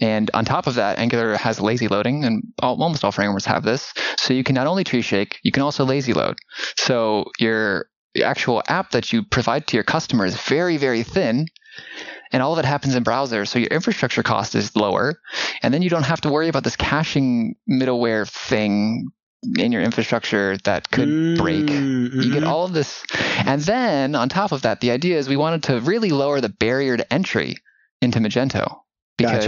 And 0.00 0.30
on 0.34 0.44
top 0.44 0.66
of 0.66 0.74
that, 0.74 0.98
Angular 0.98 1.36
has 1.36 1.58
lazy 1.60 1.88
loading, 1.88 2.24
and 2.24 2.42
all, 2.62 2.82
almost 2.82 3.02
all 3.04 3.12
frameworks 3.12 3.46
have 3.46 3.62
this. 3.62 3.92
So 4.18 4.34
you 4.34 4.44
can 4.44 4.54
not 4.54 4.66
only 4.66 4.84
tree 4.84 5.00
shake, 5.02 5.38
you 5.42 5.52
can 5.52 5.62
also 5.62 5.84
lazy 5.86 6.12
load. 6.12 6.36
So 6.78 7.30
your 7.38 7.86
the 8.16 8.24
actual 8.24 8.62
app 8.66 8.90
that 8.92 9.12
you 9.12 9.22
provide 9.22 9.66
to 9.68 9.76
your 9.76 9.84
customer 9.84 10.24
is 10.24 10.36
very 10.36 10.76
very 10.76 11.02
thin. 11.02 11.46
And 12.32 12.42
all 12.42 12.52
of 12.52 12.58
it 12.58 12.64
happens 12.64 12.96
in 12.96 13.04
browsers. 13.04 13.48
so 13.48 13.58
your 13.58 13.68
infrastructure 13.68 14.22
cost 14.22 14.54
is 14.54 14.74
lower, 14.74 15.20
and 15.62 15.72
then 15.72 15.82
you 15.82 15.90
don't 15.90 16.02
have 16.02 16.22
to 16.22 16.28
worry 16.30 16.48
about 16.48 16.64
this 16.64 16.74
caching 16.74 17.54
middleware 17.70 18.28
thing 18.28 19.08
in 19.58 19.70
your 19.70 19.82
infrastructure 19.82 20.56
that 20.64 20.90
could 20.90 21.08
mm-hmm. 21.08 21.40
break. 21.40 21.70
You 21.70 22.32
get 22.32 22.42
all 22.42 22.64
of 22.64 22.72
this. 22.72 23.04
And 23.44 23.60
then 23.62 24.14
on 24.14 24.28
top 24.28 24.52
of 24.52 24.62
that, 24.62 24.80
the 24.80 24.90
idea 24.90 25.18
is 25.18 25.28
we 25.28 25.36
wanted 25.36 25.62
to 25.64 25.80
really 25.80 26.10
lower 26.10 26.40
the 26.40 26.48
barrier 26.48 26.96
to 26.96 27.12
entry 27.12 27.56
into 28.02 28.18
Magento 28.18 28.78
because 29.16 29.46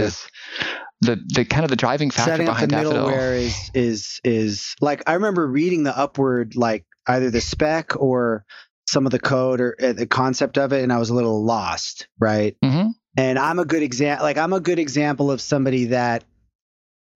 gotcha. 0.59 0.79
the 1.01 1.19
the 1.27 1.45
kind 1.45 1.63
of 1.63 1.69
the 1.69 1.75
driving 1.75 2.11
factor 2.11 2.31
Setting 2.31 2.45
behind 2.45 2.73
up 2.73 2.83
the 2.83 2.89
middleware 2.89 3.41
is 3.41 3.71
is 3.73 4.21
is 4.23 4.75
like 4.81 5.03
I 5.07 5.13
remember 5.13 5.47
reading 5.47 5.83
the 5.83 5.97
upward 5.97 6.55
like 6.55 6.85
either 7.09 7.29
the 7.29 7.41
spec 7.41 7.95
or 7.99 8.45
some 8.87 9.05
of 9.05 9.11
the 9.11 9.19
code 9.19 9.61
or 9.61 9.75
uh, 9.81 9.93
the 9.93 10.07
concept 10.07 10.57
of 10.57 10.73
it, 10.73 10.83
and 10.83 10.93
I 10.93 10.97
was 10.97 11.09
a 11.09 11.15
little 11.15 11.43
lost, 11.43 12.07
right? 12.19 12.55
Mm-hmm. 12.63 12.89
And 13.17 13.39
I'm 13.39 13.59
a 13.59 13.65
good 13.65 13.83
example. 13.83 14.23
Like 14.23 14.37
I'm 14.37 14.53
a 14.53 14.59
good 14.59 14.79
example 14.79 15.31
of 15.31 15.41
somebody 15.41 15.85
that 15.85 16.23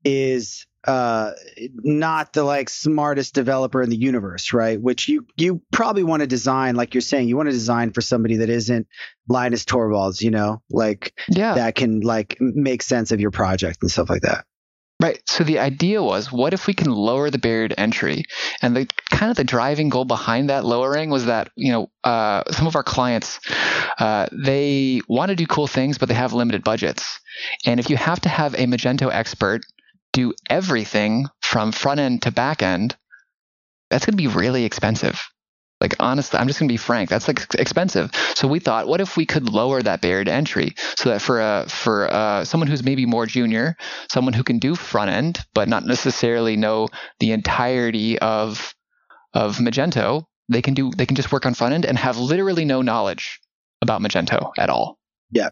is 0.04 0.68
uh 0.86 1.32
not 1.62 2.34
the 2.34 2.44
like 2.44 2.68
smartest 2.68 3.34
developer 3.34 3.82
in 3.82 3.90
the 3.90 3.96
universe 3.96 4.52
right 4.52 4.82
which 4.82 5.08
you 5.08 5.26
you 5.38 5.62
probably 5.72 6.04
want 6.04 6.20
to 6.20 6.28
design 6.28 6.76
like 6.76 6.94
you're 6.94 7.00
saying 7.00 7.26
you 7.26 7.38
want 7.38 7.48
to 7.48 7.54
design 7.54 7.94
for 7.94 8.02
somebody 8.02 8.38
that 8.38 8.50
isn't 8.50 8.86
linus 9.30 9.64
torvalds 9.64 10.22
you 10.22 10.30
know 10.30 10.62
like 10.70 11.18
yeah 11.30 11.54
that 11.54 11.76
can 11.76 12.02
like 12.02 12.36
make 12.42 12.84
sense 12.84 13.14
of 13.14 13.22
your 13.22 13.32
project 13.32 13.78
and 13.82 13.90
stuff 13.90 14.10
like 14.10 14.24
that 14.24 14.46
Right. 15.02 15.20
So 15.28 15.44
the 15.44 15.60
idea 15.60 16.02
was, 16.02 16.32
what 16.32 16.54
if 16.54 16.66
we 16.66 16.74
can 16.74 16.90
lower 16.90 17.30
the 17.30 17.38
barrier 17.38 17.68
to 17.68 17.80
entry? 17.80 18.24
And 18.62 18.76
the 18.76 18.88
kind 19.12 19.30
of 19.30 19.36
the 19.36 19.44
driving 19.44 19.90
goal 19.90 20.06
behind 20.06 20.50
that 20.50 20.66
lowering 20.66 21.10
was 21.10 21.26
that 21.26 21.50
you 21.56 21.72
know 21.72 21.90
uh, 22.04 22.44
some 22.52 22.68
of 22.68 22.76
our 22.76 22.84
clients 22.84 23.40
uh, 24.00 24.28
they 24.32 25.02
want 25.10 25.30
to 25.30 25.36
do 25.36 25.46
cool 25.46 25.68
things, 25.68 25.98
but 25.98 26.08
they 26.10 26.16
have 26.16 26.34
limited 26.34 26.64
budgets. 26.64 27.20
And 27.66 27.80
if 27.80 27.90
you 27.90 27.98
have 27.98 28.22
to 28.22 28.30
have 28.30 28.54
a 28.54 28.66
Magento 28.66 29.12
expert 29.12 29.64
do 30.14 30.34
everything 30.50 31.26
from 31.42 31.72
front 31.72 32.00
end 32.00 32.22
to 32.22 32.32
back 32.32 32.62
end, 32.62 32.96
that's 33.90 34.06
going 34.06 34.14
to 34.14 34.18
be 34.18 34.28
really 34.28 34.64
expensive. 34.64 35.22
Like 35.84 35.96
honestly, 36.00 36.40
I'm 36.40 36.48
just 36.48 36.60
gonna 36.60 36.70
be 36.70 36.78
frank. 36.78 37.10
That's 37.10 37.28
like 37.28 37.46
expensive. 37.56 38.10
So 38.36 38.48
we 38.48 38.60
thought, 38.60 38.88
what 38.88 39.02
if 39.02 39.18
we 39.18 39.26
could 39.26 39.50
lower 39.50 39.82
that 39.82 40.00
barrier 40.00 40.24
to 40.24 40.32
entry 40.32 40.76
so 40.96 41.10
that 41.10 41.22
for 41.22 41.42
a 41.42 41.66
for 41.68 42.12
uh, 42.12 42.46
someone 42.46 42.70
who's 42.70 42.84
maybe 42.84 43.06
more 43.06 43.26
junior, 43.26 43.76
someone 44.10 44.34
who 44.34 44.44
can 44.44 44.60
do 44.60 44.76
front 44.76 45.12
end 45.12 45.46
but 45.54 45.68
not 45.68 45.86
necessarily 45.86 46.56
know 46.56 46.88
the 47.20 47.34
entirety 47.34 48.18
of 48.18 48.74
of 49.34 49.58
Magento, 49.58 50.26
they 50.48 50.62
can 50.62 50.74
do 50.74 50.90
they 50.96 51.06
can 51.06 51.18
just 51.18 51.34
work 51.34 51.46
on 51.46 51.54
front 51.54 51.74
end 51.74 51.86
and 51.86 51.98
have 51.98 52.18
literally 52.18 52.64
no 52.64 52.82
knowledge 52.82 53.42
about 53.82 54.02
Magento 54.02 54.54
at 54.58 54.70
all. 54.70 54.98
Yeah. 55.32 55.50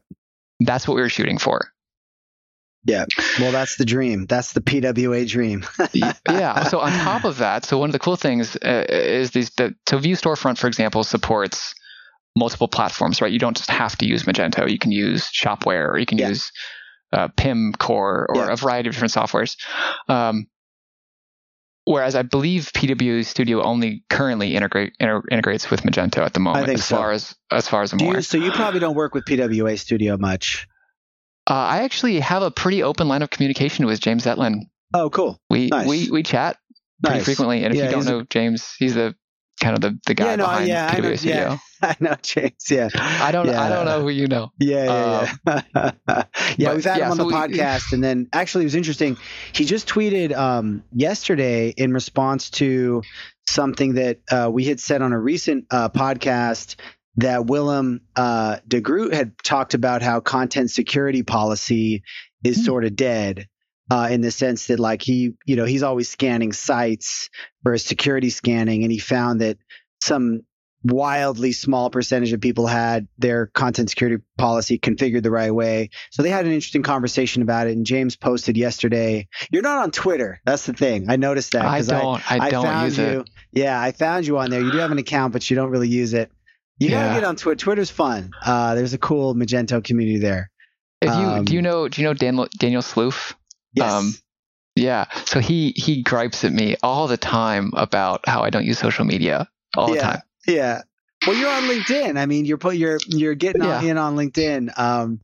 That's 0.61 0.87
what 0.87 0.95
we 0.95 1.01
were 1.01 1.09
shooting 1.09 1.39
for. 1.39 1.73
Yeah. 2.83 3.05
Well, 3.39 3.51
that's 3.51 3.75
the 3.75 3.85
dream. 3.85 4.25
That's 4.25 4.53
the 4.53 4.61
PWA 4.61 5.27
dream. 5.27 5.65
yeah. 5.93 6.63
So 6.63 6.79
on 6.79 6.91
top 6.91 7.25
of 7.25 7.37
that, 7.37 7.63
so 7.65 7.77
one 7.77 7.89
of 7.89 7.93
the 7.93 7.99
cool 7.99 8.15
things 8.15 8.55
uh, 8.55 8.85
is 8.89 9.31
these. 9.31 9.51
The, 9.51 9.75
so 9.87 9.99
Vue 9.99 10.15
Storefront, 10.15 10.57
for 10.57 10.67
example, 10.67 11.03
supports 11.03 11.75
multiple 12.35 12.67
platforms, 12.67 13.21
right? 13.21 13.31
You 13.31 13.39
don't 13.39 13.55
just 13.55 13.69
have 13.69 13.95
to 13.97 14.07
use 14.07 14.23
Magento. 14.23 14.69
You 14.69 14.79
can 14.79 14.91
use 14.91 15.29
Shopware, 15.29 15.89
or 15.89 15.99
you 15.99 16.05
can 16.05 16.17
yeah. 16.17 16.29
use 16.29 16.51
uh, 17.13 17.27
Pimcore, 17.29 18.25
or 18.29 18.35
yeah. 18.35 18.51
a 18.51 18.55
variety 18.55 18.89
of 18.89 18.95
different 18.95 19.13
softwares. 19.13 19.57
Um, 20.09 20.47
whereas 21.85 22.15
I 22.15 22.23
believe 22.23 22.71
PWA 22.73 23.23
Studio 23.23 23.61
only 23.61 24.03
currently 24.09 24.55
integrate 24.55 24.93
inter, 24.99 25.21
integrates 25.29 25.69
with 25.69 25.83
Magento 25.83 26.19
at 26.19 26.33
the 26.33 26.39
moment, 26.39 26.69
as 26.69 26.85
so. 26.85 26.95
far 26.95 27.11
as 27.11 27.35
as 27.51 27.67
far 27.67 27.83
as 27.83 27.93
I'm 27.93 28.01
aware. 28.01 28.21
So 28.23 28.37
you 28.37 28.51
probably 28.51 28.79
don't 28.79 28.95
work 28.95 29.13
with 29.13 29.25
PWA 29.25 29.77
Studio 29.77 30.17
much. 30.17 30.67
Uh, 31.49 31.53
I 31.53 31.83
actually 31.83 32.19
have 32.19 32.43
a 32.43 32.51
pretty 32.51 32.83
open 32.83 33.07
line 33.07 33.21
of 33.21 33.29
communication 33.29 33.85
with 33.85 33.99
James 33.99 34.25
Zetlin. 34.25 34.61
Oh, 34.93 35.09
cool. 35.09 35.39
We 35.49 35.67
nice. 35.67 35.87
we 35.87 36.11
we 36.11 36.23
chat 36.23 36.57
pretty 37.01 37.19
nice. 37.19 37.25
frequently, 37.25 37.63
and 37.63 37.73
if 37.73 37.79
yeah, 37.79 37.85
you 37.85 37.91
don't 37.91 38.05
know 38.05 38.19
a... 38.19 38.25
James, 38.25 38.75
he's 38.77 38.95
the 38.95 39.15
kind 39.61 39.75
of 39.75 39.81
the, 39.81 39.99
the 40.07 40.13
guy 40.13 40.25
yeah, 40.25 40.35
no, 40.35 40.45
behind 40.45 40.67
yeah, 40.67 40.95
PWA 40.95 41.17
Studio. 41.17 41.35
Yeah, 41.35 41.57
I 41.81 41.95
know 41.99 42.15
James. 42.21 42.69
Yeah, 42.69 42.89
I 42.93 43.31
don't 43.31 43.47
yeah. 43.47 43.61
I 43.61 43.69
don't 43.69 43.85
know 43.85 44.01
who 44.01 44.09
you 44.09 44.27
know. 44.27 44.51
Yeah, 44.59 44.85
yeah, 44.85 45.35
yeah. 45.45 45.91
Um, 46.07 46.23
yeah, 46.57 46.73
we've 46.75 46.83
had 46.83 46.97
him 46.97 47.11
on 47.11 47.17
so 47.17 47.23
the 47.23 47.27
we, 47.27 47.33
podcast, 47.33 47.93
and 47.93 48.03
then 48.03 48.27
actually 48.33 48.65
it 48.65 48.67
was 48.67 48.75
interesting. 48.75 49.17
He 49.53 49.65
just 49.65 49.87
tweeted 49.87 50.35
um, 50.35 50.83
yesterday 50.91 51.69
in 51.69 51.93
response 51.93 52.49
to 52.51 53.01
something 53.47 53.93
that 53.95 54.19
uh, 54.29 54.49
we 54.51 54.65
had 54.65 54.79
said 54.79 55.01
on 55.01 55.13
a 55.13 55.19
recent 55.19 55.65
uh, 55.71 55.89
podcast 55.89 56.75
that 57.17 57.45
Willem 57.45 58.01
uh, 58.15 58.57
de 58.67 58.81
Groot 58.81 59.13
had 59.13 59.37
talked 59.43 59.73
about 59.73 60.01
how 60.01 60.19
content 60.19 60.71
security 60.71 61.23
policy 61.23 62.03
is 62.43 62.57
mm-hmm. 62.57 62.65
sort 62.65 62.85
of 62.85 62.95
dead. 62.95 63.47
Uh, 63.89 64.07
in 64.09 64.21
the 64.21 64.31
sense 64.31 64.67
that 64.67 64.79
like 64.79 65.01
he 65.01 65.33
you 65.45 65.57
know 65.57 65.65
he's 65.65 65.83
always 65.83 66.07
scanning 66.07 66.53
sites 66.53 67.29
for 67.61 67.77
security 67.77 68.29
scanning 68.29 68.83
and 68.83 68.91
he 68.91 68.99
found 68.99 69.41
that 69.41 69.57
some 70.01 70.43
wildly 70.83 71.51
small 71.51 71.89
percentage 71.89 72.31
of 72.31 72.39
people 72.39 72.67
had 72.67 73.07
their 73.17 73.47
content 73.47 73.89
security 73.89 74.23
policy 74.37 74.79
configured 74.79 75.23
the 75.23 75.31
right 75.31 75.53
way. 75.53 75.89
So 76.11 76.23
they 76.23 76.29
had 76.29 76.45
an 76.45 76.53
interesting 76.53 76.83
conversation 76.83 77.41
about 77.41 77.67
it 77.67 77.75
and 77.75 77.85
james 77.85 78.15
posted 78.15 78.55
yesterday. 78.55 79.27
You're 79.51 79.61
not 79.61 79.79
on 79.79 79.91
twitter. 79.91 80.39
That's 80.45 80.65
the 80.65 80.73
thing. 80.73 81.09
I 81.09 81.17
noticed 81.17 81.51
that 81.51 81.65
i 81.65 81.81
don't. 81.81 82.31
I, 82.31 82.45
I 82.45 82.49
don't 82.49 82.85
use 82.85 82.97
you. 82.97 83.19
It. 83.19 83.29
yeah 83.51 83.81
i 83.81 83.91
found 83.91 84.25
you 84.25 84.37
on 84.37 84.51
there. 84.51 84.61
You 84.61 84.71
do 84.71 84.77
have 84.77 84.91
an 84.91 84.99
account 84.99 85.33
but 85.33 85.49
you 85.49 85.57
don't 85.57 85.69
really 85.69 85.89
use 85.89 86.13
it 86.13 86.31
you 86.81 86.89
yeah. 86.89 87.09
gotta 87.09 87.19
get 87.19 87.23
on 87.27 87.35
Twitter. 87.35 87.57
Twitter's 87.57 87.91
fun. 87.91 88.31
Uh, 88.43 88.73
there's 88.73 88.93
a 88.93 88.97
cool 88.97 89.35
Magento 89.35 89.83
community 89.83 90.17
there. 90.17 90.49
If 90.99 91.09
you 91.09 91.25
um, 91.25 91.45
do 91.45 91.53
you 91.53 91.61
know 91.61 91.87
do 91.87 92.01
you 92.01 92.07
know 92.07 92.15
Daniel 92.15 92.47
Daniel 92.57 92.81
Sloof? 92.81 93.35
Yes. 93.75 93.91
Um, 93.91 94.15
yeah. 94.75 95.05
So 95.25 95.39
he 95.39 95.73
he 95.75 96.01
gripes 96.01 96.43
at 96.43 96.51
me 96.51 96.77
all 96.81 97.07
the 97.07 97.17
time 97.17 97.69
about 97.75 98.27
how 98.27 98.41
I 98.41 98.49
don't 98.49 98.65
use 98.65 98.79
social 98.79 99.05
media 99.05 99.47
all 99.77 99.89
yeah, 99.89 99.93
the 99.93 100.01
time. 100.01 100.21
Yeah. 100.47 100.81
Well, 101.27 101.35
you're 101.37 101.51
on 101.51 101.63
LinkedIn. 101.63 102.17
I 102.17 102.25
mean, 102.25 102.45
you're 102.45 102.57
put 102.57 102.75
you're 102.75 102.99
you're 103.07 103.35
getting 103.35 103.61
yeah. 103.61 103.83
in 103.83 103.99
on 103.99 104.15
LinkedIn. 104.15 104.77
Um, 104.79 105.19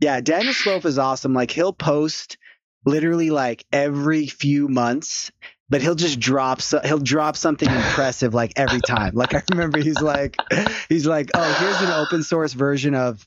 yeah, 0.00 0.20
Daniel 0.20 0.54
Sloof 0.54 0.84
is 0.84 0.96
awesome. 0.96 1.34
Like 1.34 1.50
he'll 1.50 1.72
post 1.72 2.38
literally 2.86 3.30
like 3.30 3.64
every 3.72 4.28
few 4.28 4.68
months 4.68 5.32
but 5.70 5.80
he'll 5.80 5.94
just 5.94 6.18
drop 6.18 6.60
so, 6.60 6.80
he'll 6.84 6.98
drop 6.98 7.36
something 7.36 7.68
impressive 7.68 8.34
like 8.34 8.52
every 8.56 8.80
time. 8.80 9.14
Like 9.14 9.34
I 9.34 9.42
remember 9.50 9.78
he's 9.78 10.00
like 10.00 10.36
he's 10.88 11.06
like, 11.06 11.30
"Oh, 11.34 11.56
here's 11.60 11.80
an 11.80 11.92
open 11.92 12.22
source 12.22 12.52
version 12.52 12.94
of 12.94 13.26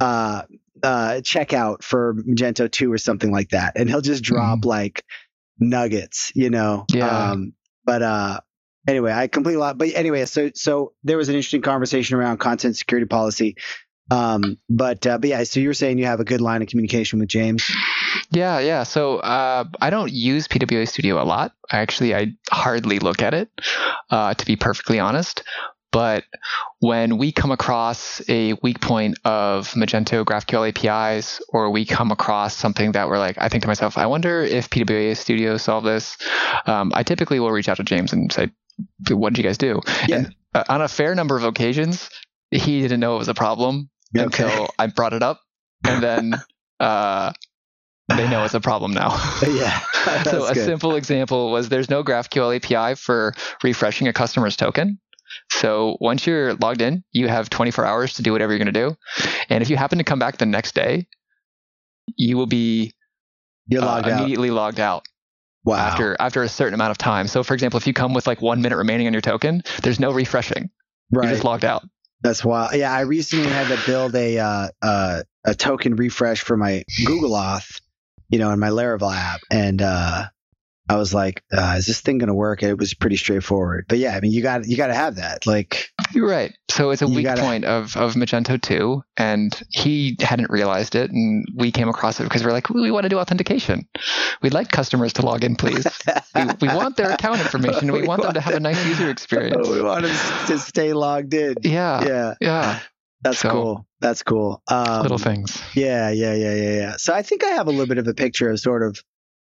uh 0.00 0.42
uh 0.82 1.20
checkout 1.20 1.82
for 1.82 2.14
Magento 2.14 2.70
2 2.70 2.90
or 2.90 2.98
something 2.98 3.30
like 3.30 3.50
that." 3.50 3.74
And 3.76 3.88
he'll 3.88 4.00
just 4.00 4.22
drop 4.22 4.60
mm. 4.60 4.64
like 4.64 5.04
nuggets, 5.58 6.32
you 6.34 6.50
know. 6.50 6.86
Yeah. 6.92 7.30
Um 7.30 7.52
but 7.84 8.02
uh 8.02 8.40
anyway, 8.88 9.12
I 9.12 9.28
completely 9.28 9.60
lot 9.60 9.76
but 9.76 9.90
anyway, 9.94 10.24
so 10.24 10.50
so 10.54 10.94
there 11.04 11.18
was 11.18 11.28
an 11.28 11.34
interesting 11.34 11.62
conversation 11.62 12.16
around 12.16 12.38
content 12.38 12.76
security 12.76 13.06
policy. 13.06 13.56
Um 14.10 14.58
but 14.70 15.06
uh 15.06 15.18
but 15.18 15.28
yeah, 15.28 15.44
so 15.44 15.60
you 15.60 15.68
were 15.68 15.74
saying 15.74 15.98
you 15.98 16.06
have 16.06 16.20
a 16.20 16.24
good 16.24 16.40
line 16.40 16.62
of 16.62 16.68
communication 16.68 17.18
with 17.18 17.28
James. 17.28 17.70
Yeah, 18.30 18.58
yeah. 18.58 18.82
So 18.82 19.18
uh, 19.18 19.64
I 19.80 19.90
don't 19.90 20.12
use 20.12 20.48
PWA 20.48 20.88
Studio 20.88 21.22
a 21.22 21.24
lot. 21.24 21.54
Actually, 21.70 22.14
I 22.14 22.34
hardly 22.50 22.98
look 22.98 23.22
at 23.22 23.34
it, 23.34 23.50
uh, 24.10 24.34
to 24.34 24.46
be 24.46 24.56
perfectly 24.56 24.98
honest. 24.98 25.42
But 25.92 26.24
when 26.80 27.18
we 27.18 27.32
come 27.32 27.52
across 27.52 28.22
a 28.26 28.54
weak 28.62 28.80
point 28.80 29.18
of 29.26 29.68
Magento 29.72 30.24
GraphQL 30.24 30.70
APIs, 30.70 31.42
or 31.50 31.70
we 31.70 31.84
come 31.84 32.10
across 32.10 32.56
something 32.56 32.92
that 32.92 33.08
we're 33.08 33.18
like, 33.18 33.36
I 33.38 33.50
think 33.50 33.62
to 33.62 33.68
myself, 33.68 33.98
I 33.98 34.06
wonder 34.06 34.40
if 34.40 34.70
PWA 34.70 35.14
Studio 35.14 35.58
solved 35.58 35.86
this. 35.86 36.16
Um, 36.64 36.92
I 36.94 37.02
typically 37.02 37.40
will 37.40 37.50
reach 37.50 37.68
out 37.68 37.76
to 37.76 37.84
James 37.84 38.14
and 38.14 38.32
say, 38.32 38.50
"What 39.10 39.34
did 39.34 39.38
you 39.38 39.44
guys 39.44 39.58
do?" 39.58 39.82
Yeah. 40.08 40.16
And 40.16 40.34
uh, 40.54 40.64
on 40.70 40.80
a 40.80 40.88
fair 40.88 41.14
number 41.14 41.36
of 41.36 41.44
occasions, 41.44 42.08
he 42.50 42.80
didn't 42.80 43.00
know 43.00 43.16
it 43.16 43.18
was 43.18 43.28
a 43.28 43.34
problem 43.34 43.90
okay. 44.16 44.24
until 44.24 44.70
I 44.78 44.86
brought 44.86 45.12
it 45.12 45.22
up, 45.22 45.40
and 45.86 46.02
then 46.02 46.34
uh, 46.80 47.32
they 48.08 48.28
know 48.28 48.44
it's 48.44 48.54
a 48.54 48.60
problem 48.60 48.92
now. 48.92 49.10
yeah. 49.48 49.80
so 50.24 50.46
a 50.46 50.54
good. 50.54 50.64
simple 50.64 50.96
example 50.96 51.50
was 51.50 51.68
there's 51.68 51.90
no 51.90 52.02
GraphQL 52.02 52.56
API 52.56 52.94
for 52.96 53.34
refreshing 53.62 54.08
a 54.08 54.12
customer's 54.12 54.56
token. 54.56 54.98
So 55.50 55.96
once 56.00 56.26
you're 56.26 56.54
logged 56.54 56.82
in, 56.82 57.04
you 57.12 57.28
have 57.28 57.48
24 57.48 57.84
hours 57.84 58.14
to 58.14 58.22
do 58.22 58.32
whatever 58.32 58.52
you're 58.52 58.58
going 58.58 58.72
to 58.72 58.90
do. 58.90 58.96
And 59.48 59.62
if 59.62 59.70
you 59.70 59.76
happen 59.76 59.98
to 59.98 60.04
come 60.04 60.18
back 60.18 60.38
the 60.38 60.46
next 60.46 60.74
day, 60.74 61.06
you 62.16 62.36
will 62.36 62.46
be 62.46 62.92
you're 63.66 63.82
logged 63.82 64.08
uh, 64.08 64.10
immediately 64.10 64.50
out. 64.50 64.54
logged 64.54 64.80
out. 64.80 65.04
Wow. 65.64 65.76
After 65.76 66.16
after 66.18 66.42
a 66.42 66.48
certain 66.48 66.74
amount 66.74 66.90
of 66.90 66.98
time. 66.98 67.28
So 67.28 67.42
for 67.44 67.54
example, 67.54 67.78
if 67.78 67.86
you 67.86 67.92
come 67.92 68.14
with 68.14 68.26
like 68.26 68.42
one 68.42 68.62
minute 68.62 68.76
remaining 68.76 69.06
on 69.06 69.12
your 69.12 69.22
token, 69.22 69.62
there's 69.82 70.00
no 70.00 70.10
refreshing. 70.10 70.70
Right. 71.12 71.24
You're 71.24 71.34
just 71.34 71.44
logged 71.44 71.64
out. 71.64 71.84
That's 72.22 72.44
wild. 72.44 72.74
Yeah, 72.74 72.92
I 72.92 73.00
recently 73.00 73.48
had 73.48 73.68
to 73.68 73.78
build 73.86 74.14
a 74.14 74.38
uh, 74.38 74.68
uh, 74.80 75.22
a 75.44 75.54
token 75.54 75.96
refresh 75.96 76.40
for 76.40 76.56
my 76.56 76.84
Google 77.04 77.30
Auth 77.30 77.80
you 78.32 78.38
know, 78.38 78.50
in 78.50 78.58
my 78.58 78.70
Laravel 78.70 79.14
app. 79.14 79.40
And 79.50 79.80
uh, 79.80 80.24
I 80.88 80.96
was 80.96 81.14
like, 81.14 81.42
uh, 81.56 81.74
is 81.78 81.86
this 81.86 82.00
thing 82.00 82.18
going 82.18 82.26
to 82.28 82.34
work? 82.34 82.62
it 82.64 82.76
was 82.76 82.94
pretty 82.94 83.16
straightforward. 83.16 83.84
But 83.88 83.98
yeah, 83.98 84.16
I 84.16 84.20
mean, 84.20 84.32
you 84.32 84.42
got 84.42 84.66
you 84.66 84.76
got 84.76 84.88
to 84.88 84.94
have 84.94 85.16
that. 85.16 85.46
Like, 85.46 85.90
You're 86.12 86.28
right. 86.28 86.52
So 86.70 86.90
it's 86.90 87.02
a 87.02 87.06
weak 87.06 87.24
gotta- 87.26 87.42
point 87.42 87.66
of, 87.66 87.94
of 87.98 88.14
Magento 88.14 88.60
2, 88.60 89.02
and 89.18 89.62
he 89.68 90.16
hadn't 90.20 90.50
realized 90.50 90.94
it, 90.94 91.10
and 91.10 91.44
we 91.54 91.70
came 91.70 91.90
across 91.90 92.18
it 92.18 92.22
because 92.24 92.42
we're 92.42 92.52
like, 92.52 92.70
we 92.70 92.90
want 92.90 93.02
to 93.04 93.10
do 93.10 93.18
authentication. 93.18 93.86
We'd 94.40 94.54
like 94.54 94.70
customers 94.70 95.12
to 95.14 95.22
log 95.26 95.44
in, 95.44 95.54
please. 95.56 95.86
we, 96.34 96.42
we 96.62 96.68
want 96.68 96.96
their 96.96 97.10
account 97.10 97.40
information, 97.44 97.92
we, 97.92 98.00
We 98.00 98.08
want 98.08 98.22
them 98.22 98.32
to 98.32 98.40
have 98.40 98.54
a 98.54 98.60
nice 98.60 98.82
user 98.86 99.10
experience. 99.16 99.68
we 99.68 99.82
want 99.82 100.04
them 100.04 100.46
to 100.46 100.58
stay 100.58 100.94
logged 100.94 101.34
in. 101.34 101.56
Yeah, 101.62 102.04
Yeah, 102.06 102.34
yeah, 102.40 102.80
that's 103.22 103.38
So- 103.40 103.50
cool. 103.50 103.86
That's 104.00 104.22
cool. 104.24 104.62
Um, 104.66 105.02
little 105.02 105.16
things. 105.18 105.62
Yeah, 105.74 106.10
yeah, 106.10 106.34
yeah, 106.34 106.54
yeah, 106.54 106.70
yeah. 106.74 106.96
So 106.96 107.14
I 107.14 107.22
think 107.22 107.44
I 107.44 107.50
have 107.50 107.68
a 107.68 107.70
little 107.70 107.86
bit 107.86 107.98
of 107.98 108.08
a 108.08 108.14
picture 108.14 108.50
of 108.50 108.58
sort 108.58 108.82
of, 108.82 109.00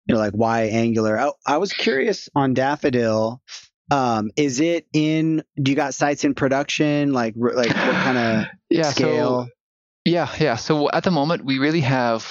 you 0.06 0.14
know, 0.16 0.20
like 0.20 0.32
why 0.32 0.62
Angular. 0.64 1.16
I, 1.16 1.30
I 1.46 1.56
was 1.58 1.72
curious 1.72 2.28
on 2.34 2.54
Daffodil. 2.54 3.40
Um, 3.92 4.30
is 4.36 4.58
it 4.58 4.86
in? 4.92 5.44
Do 5.62 5.70
you 5.70 5.76
got 5.76 5.94
sites 5.94 6.24
in 6.24 6.34
production? 6.34 7.12
Like, 7.12 7.34
like 7.36 7.68
what 7.68 7.76
kind 7.76 8.18
of 8.18 8.46
Yeah, 8.70 8.90
scale? 8.90 9.44
so 9.44 9.48
Yeah, 10.04 10.28
yeah. 10.40 10.56
So 10.56 10.90
at 10.90 11.04
the 11.04 11.10
moment, 11.12 11.44
we 11.44 11.58
really 11.60 11.82
have 11.82 12.26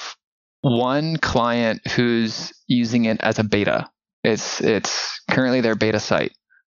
one 0.60 1.16
client 1.16 1.80
who's 1.92 2.52
using 2.66 3.06
it 3.06 3.20
as 3.20 3.38
a 3.38 3.44
beta. 3.44 3.88
It's 4.22 4.60
it's 4.60 5.18
currently 5.30 5.62
their 5.62 5.76
beta 5.76 5.98
site. 5.98 6.32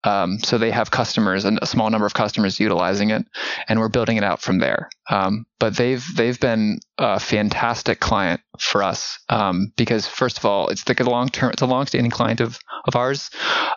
Um, 0.05 0.39
so 0.39 0.57
they 0.57 0.71
have 0.71 0.91
customers 0.91 1.45
and 1.45 1.59
a 1.61 1.65
small 1.65 1.89
number 1.89 2.05
of 2.05 2.13
customers 2.13 2.59
utilizing 2.59 3.09
it, 3.09 3.25
and 3.67 3.79
we're 3.79 3.89
building 3.89 4.17
it 4.17 4.23
out 4.23 4.41
from 4.41 4.59
there. 4.59 4.89
Um, 5.09 5.45
but 5.59 5.75
they've 5.75 6.05
they've 6.15 6.39
been 6.39 6.79
a 6.97 7.19
fantastic 7.19 7.99
client 7.99 8.41
for 8.59 8.83
us 8.83 9.19
um, 9.29 9.71
because 9.75 10.07
first 10.07 10.37
of 10.37 10.45
all, 10.45 10.69
it's 10.69 10.83
a 10.87 11.03
long 11.03 11.29
term, 11.29 11.51
it's 11.51 11.61
a 11.61 11.67
long 11.67 11.87
standing 11.87 12.11
client 12.11 12.39
of 12.39 12.59
of 12.87 12.95
ours. 12.95 13.29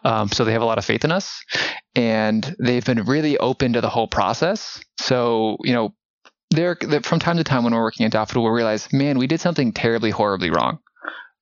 Um, 0.05 0.29
so 0.29 0.45
they 0.45 0.53
have 0.53 0.63
a 0.63 0.67
lot 0.67 0.79
of 0.79 0.85
faith 0.85 1.05
in 1.05 1.13
us, 1.13 1.43
and 1.95 2.55
they've 2.59 2.85
been 2.85 3.05
really 3.05 3.39
open 3.39 3.73
to 3.73 3.81
the 3.81 3.91
whole 3.91 4.09
process. 4.09 4.81
So 5.01 5.57
you 5.65 5.73
know, 5.73 5.95
there 6.51 6.77
from 7.03 7.19
time 7.19 7.37
to 7.37 7.45
time 7.45 7.65
when 7.65 7.75
we're 7.75 7.83
working 7.83 8.07
at 8.07 8.13
Daffodil, 8.13 8.43
we'll 8.43 8.53
realize, 8.53 8.93
man, 8.93 9.19
we 9.19 9.27
did 9.27 9.41
something 9.41 9.73
terribly, 9.73 10.11
horribly 10.11 10.51
wrong. 10.51 10.79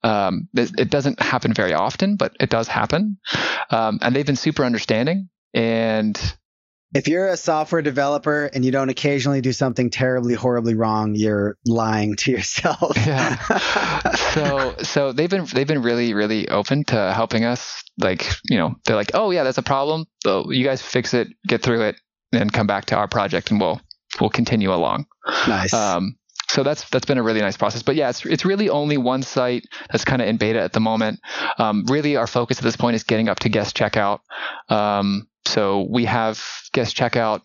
Um, 0.07 0.49
it, 0.55 0.71
it 0.79 0.91
doesn't 0.91 1.21
happen 1.21 1.53
very 1.53 1.75
often, 1.75 2.17
but 2.17 2.37
it 2.41 2.51
does 2.51 2.69
happen. 2.69 3.19
Um, 3.71 3.99
and 4.03 4.15
they've 4.15 4.27
been 4.27 4.37
super 4.37 4.65
understanding. 4.65 5.29
And 5.53 6.19
If 6.95 7.09
you're 7.09 7.27
a 7.29 7.37
software 7.37 7.83
developer 7.83 8.45
and 8.47 8.65
you 8.65 8.71
don't 8.71 8.89
occasionally 8.89 9.41
do 9.41 9.53
something 9.53 9.91
terribly, 9.91 10.35
horribly 10.35 10.75
wrong, 10.75 11.15
you're 11.15 11.57
lying 11.67 12.17
to 12.17 12.31
yourself. 12.31 12.97
Yeah. 13.07 13.37
so 14.35 14.75
so 14.83 15.13
they've 15.13 15.31
been 15.31 15.47
they've 15.47 15.67
been 15.67 15.83
really 15.83 16.15
really 16.15 16.49
open 16.49 16.85
to 16.85 17.13
helping 17.13 17.45
us. 17.45 17.83
Like 17.99 18.27
you 18.49 18.59
know 18.59 18.77
they're 18.85 18.97
like, 18.97 19.11
oh 19.15 19.31
yeah, 19.31 19.43
that's 19.45 19.59
a 19.59 19.63
problem. 19.63 20.07
So 20.23 20.51
you 20.51 20.65
guys 20.65 20.83
fix 20.83 21.15
it, 21.15 21.29
get 21.47 21.63
through 21.63 21.83
it, 21.83 21.97
and 22.33 22.53
come 22.53 22.67
back 22.67 22.87
to 22.87 22.97
our 22.97 23.09
project, 23.09 23.51
and 23.51 23.61
we'll 23.61 23.81
we'll 24.21 24.31
continue 24.31 24.73
along. 24.73 25.07
nice. 25.49 25.73
Um, 25.73 26.17
so 26.57 26.63
that's 26.63 26.89
that's 26.89 27.05
been 27.05 27.19
a 27.19 27.23
really 27.23 27.43
nice 27.43 27.59
process. 27.59 27.83
But 27.83 27.97
yeah, 27.97 28.09
it's 28.09 28.25
it's 28.25 28.47
really 28.47 28.71
only 28.71 28.97
one 28.97 29.23
site 29.23 29.67
that's 29.93 30.07
kind 30.07 30.23
of 30.23 30.29
in 30.29 30.39
beta 30.39 30.59
at 30.59 30.73
the 30.73 30.81
moment. 30.81 31.21
Um, 31.59 31.85
really, 31.87 32.17
our 32.17 32.27
focus 32.27 32.57
at 32.57 32.65
this 32.65 32.77
point 32.77 32.97
is 32.97 33.05
getting 33.05 33.29
up 33.29 33.41
to 33.41 33.51
guest 33.51 33.77
checkout. 33.77 34.21
Um, 34.71 35.29
so 35.45 35.87
we 35.91 36.07
have 36.07 36.43
guest 36.73 36.97
checkout 36.97 37.43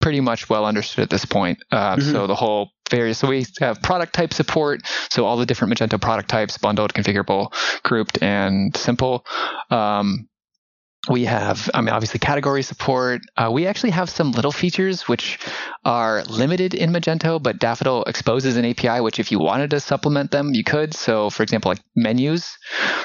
pretty 0.00 0.20
much 0.20 0.48
well 0.48 0.64
understood 0.64 1.02
at 1.02 1.10
this 1.10 1.26
point. 1.26 1.58
Uh, 1.70 1.96
Mhm. 1.96 2.12
So 2.12 2.26
the 2.26 2.34
whole 2.34 2.70
various 2.90 3.18
so 3.18 3.28
we 3.28 3.46
have 3.60 3.82
product 3.82 4.14
type 4.14 4.32
support. 4.32 4.80
So 5.10 5.26
all 5.26 5.36
the 5.36 5.46
different 5.46 5.74
Magento 5.74 6.00
product 6.00 6.30
types, 6.30 6.56
bundled, 6.56 6.94
configurable, 6.94 7.52
grouped, 7.82 8.22
and 8.22 8.74
simple. 8.74 9.26
Um, 9.70 10.28
we 11.08 11.24
have, 11.24 11.70
I 11.74 11.80
mean, 11.80 11.90
obviously 11.90 12.18
category 12.18 12.62
support. 12.62 13.22
Uh, 13.36 13.50
we 13.52 13.66
actually 13.66 13.90
have 13.90 14.08
some 14.08 14.32
little 14.32 14.52
features 14.52 15.02
which 15.08 15.38
are 15.84 16.24
limited 16.24 16.74
in 16.74 16.90
Magento, 16.92 17.42
but 17.42 17.58
Daffodil 17.58 18.04
exposes 18.04 18.56
an 18.56 18.64
API, 18.64 19.00
which 19.00 19.18
if 19.18 19.30
you 19.30 19.38
wanted 19.38 19.70
to 19.70 19.80
supplement 19.80 20.30
them, 20.30 20.54
you 20.54 20.64
could. 20.64 20.94
So, 20.94 21.30
for 21.30 21.42
example, 21.42 21.70
like 21.70 21.80
menus. 21.94 22.56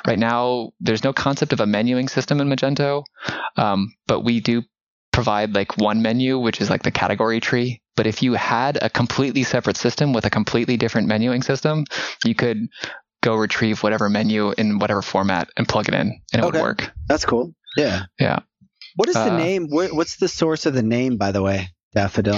Right 0.08 0.20
now, 0.20 0.72
there's 0.80 1.04
no 1.04 1.14
concept 1.14 1.52
of 1.52 1.60
a 1.60 1.66
menuing 1.66 2.10
system 2.10 2.40
in 2.40 2.48
Magento, 2.48 3.04
um, 3.58 3.94
but 4.08 4.22
we 4.22 4.40
do 4.40 4.64
provide 5.12 5.54
like 5.54 5.78
one 5.78 6.02
menu, 6.02 6.40
which 6.40 6.62
is 6.62 6.70
like 6.70 6.84
the 6.84 6.92
category 6.92 7.40
tree. 7.40 7.82
But 7.98 8.08
if 8.08 8.24
you 8.24 8.34
had 8.34 8.82
a 8.82 8.90
completely 8.90 9.44
separate 9.44 9.76
system 9.76 10.14
with 10.14 10.26
a 10.26 10.30
completely 10.30 10.78
different 10.78 11.10
menuing 11.10 11.44
system, 11.44 11.84
you 12.24 12.34
could 12.34 12.68
go 13.22 13.36
retrieve 13.36 13.84
whatever 13.84 14.10
menu 14.10 14.52
in 14.52 14.80
whatever 14.80 15.02
format 15.02 15.50
and 15.58 15.68
plug 15.68 15.90
it 15.90 15.94
in, 15.94 16.22
and 16.32 16.42
it 16.42 16.46
Okay. 16.46 16.58
would 16.58 16.62
work. 16.64 16.92
That's 17.08 17.26
cool. 17.26 17.54
Yeah. 17.78 18.04
Yeah. 18.20 18.40
What 18.96 19.10
is 19.10 19.16
the 19.16 19.32
Uh, 19.32 19.38
name? 19.38 19.68
What's 19.70 20.18
the 20.18 20.28
source 20.28 20.66
of 20.66 20.74
the 20.74 20.84
name, 20.84 21.18
by 21.18 21.32
the 21.32 21.42
way? 21.42 21.70
Daffodil. 21.94 22.38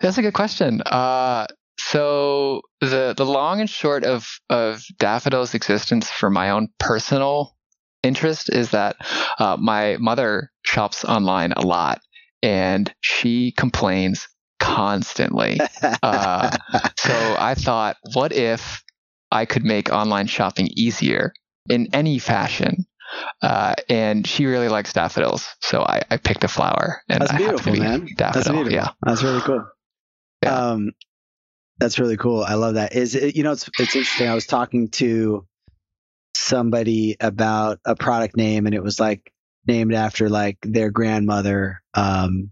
That's 0.00 0.18
a 0.18 0.22
good 0.22 0.34
question. 0.34 0.82
Uh, 0.82 1.46
so 1.78 2.62
the 2.80 3.14
the 3.16 3.24
long 3.26 3.60
and 3.60 3.70
short 3.70 4.04
of 4.04 4.28
of 4.50 4.82
Daffodil's 4.98 5.54
existence 5.54 6.10
for 6.10 6.30
my 6.30 6.50
own 6.50 6.68
personal 6.78 7.56
interest 8.02 8.50
is 8.52 8.70
that 8.70 8.96
uh, 9.38 9.56
my 9.58 9.96
mother 9.98 10.50
shops 10.62 11.04
online 11.04 11.52
a 11.52 11.62
lot, 11.66 12.00
and 12.42 12.92
she 13.00 13.52
complains 13.52 14.28
constantly. 14.60 15.60
Uh, 16.02 16.50
so 16.98 17.36
I 17.38 17.54
thought, 17.56 17.96
what 18.14 18.32
if 18.32 18.82
I 19.30 19.44
could 19.46 19.64
make 19.64 19.90
online 19.90 20.26
shopping 20.26 20.68
easier 20.76 21.32
in 21.68 21.88
any 21.92 22.18
fashion? 22.18 22.86
Uh, 23.42 23.74
and 23.88 24.26
she 24.26 24.46
really 24.46 24.68
likes 24.68 24.92
daffodils, 24.92 25.48
so 25.60 25.82
I, 25.82 26.02
I 26.10 26.16
picked 26.16 26.44
a 26.44 26.48
flower, 26.48 27.02
and 27.08 27.20
That's 27.20 27.32
I 27.32 27.36
beautiful, 27.38 27.72
be 27.72 27.80
man. 27.80 28.08
That's 28.16 28.48
beautiful. 28.48 28.72
Yeah, 28.72 28.90
That's 29.02 29.22
really 29.22 29.40
cool. 29.40 29.66
Yeah. 30.42 30.54
Um, 30.54 30.92
that's 31.78 31.98
really 31.98 32.16
cool. 32.16 32.42
I 32.42 32.54
love 32.54 32.74
that. 32.74 32.94
Is 32.94 33.14
it, 33.14 33.36
you 33.36 33.44
know, 33.44 33.52
it's 33.52 33.68
it's 33.78 33.94
interesting. 33.94 34.28
I 34.28 34.34
was 34.34 34.46
talking 34.46 34.88
to 34.90 35.46
somebody 36.34 37.16
about 37.20 37.78
a 37.84 37.94
product 37.94 38.36
name, 38.36 38.66
and 38.66 38.74
it 38.74 38.82
was 38.82 38.98
like 38.98 39.32
named 39.66 39.94
after 39.94 40.28
like 40.28 40.58
their 40.62 40.90
grandmother, 40.90 41.82
um, 41.94 42.50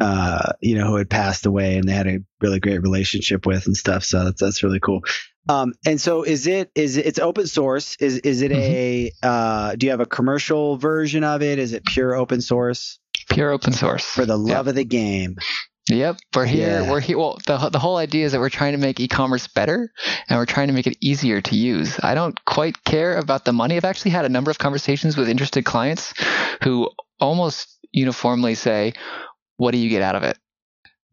uh, 0.00 0.52
you 0.60 0.76
know, 0.76 0.86
who 0.86 0.96
had 0.96 1.10
passed 1.10 1.46
away, 1.46 1.76
and 1.76 1.88
they 1.88 1.92
had 1.92 2.06
a 2.06 2.18
really 2.40 2.60
great 2.60 2.82
relationship 2.82 3.46
with 3.46 3.66
and 3.66 3.76
stuff. 3.76 4.04
So 4.04 4.24
that's 4.24 4.40
that's 4.40 4.62
really 4.62 4.80
cool. 4.80 5.02
Um, 5.48 5.74
and 5.86 6.00
so 6.00 6.22
is 6.22 6.46
it 6.46 6.70
is 6.74 6.96
it, 6.96 7.06
it's 7.06 7.18
open 7.18 7.46
source? 7.46 7.96
Is 7.96 8.18
is 8.18 8.42
it 8.42 8.52
a 8.52 9.12
uh, 9.22 9.74
do 9.76 9.86
you 9.86 9.90
have 9.90 10.00
a 10.00 10.06
commercial 10.06 10.76
version 10.76 11.24
of 11.24 11.42
it? 11.42 11.58
Is 11.58 11.72
it 11.72 11.84
pure 11.84 12.14
open 12.14 12.40
source 12.40 12.98
pure 13.28 13.50
open 13.50 13.72
source 13.72 14.04
for 14.04 14.26
the 14.26 14.36
love 14.36 14.68
of 14.68 14.74
the 14.74 14.84
game? 14.84 15.36
Yep, 15.88 16.18
we're 16.34 16.46
here. 16.46 16.82
Yeah. 16.82 16.90
We're 16.90 17.00
here. 17.00 17.18
Well, 17.18 17.38
the 17.46 17.68
the 17.70 17.78
whole 17.78 17.96
idea 17.96 18.24
is 18.24 18.32
that 18.32 18.40
we're 18.40 18.50
trying 18.50 18.72
to 18.72 18.78
make 18.78 19.00
e-commerce 19.00 19.48
better, 19.48 19.92
and 20.28 20.38
we're 20.38 20.46
trying 20.46 20.68
to 20.68 20.72
make 20.72 20.86
it 20.86 20.96
easier 21.00 21.40
to 21.40 21.56
use. 21.56 21.98
I 22.02 22.14
don't 22.14 22.42
quite 22.44 22.84
care 22.84 23.16
about 23.16 23.44
the 23.44 23.52
money. 23.52 23.76
I've 23.76 23.84
actually 23.84 24.12
had 24.12 24.24
a 24.24 24.28
number 24.28 24.50
of 24.50 24.58
conversations 24.58 25.16
with 25.16 25.28
interested 25.28 25.64
clients 25.64 26.14
who 26.62 26.88
almost 27.20 27.78
uniformly 27.90 28.54
say, 28.54 28.94
"What 29.62 29.70
do 29.72 29.78
you 29.78 29.88
get 29.88 30.02
out 30.02 30.16
of 30.16 30.24
it? 30.24 30.36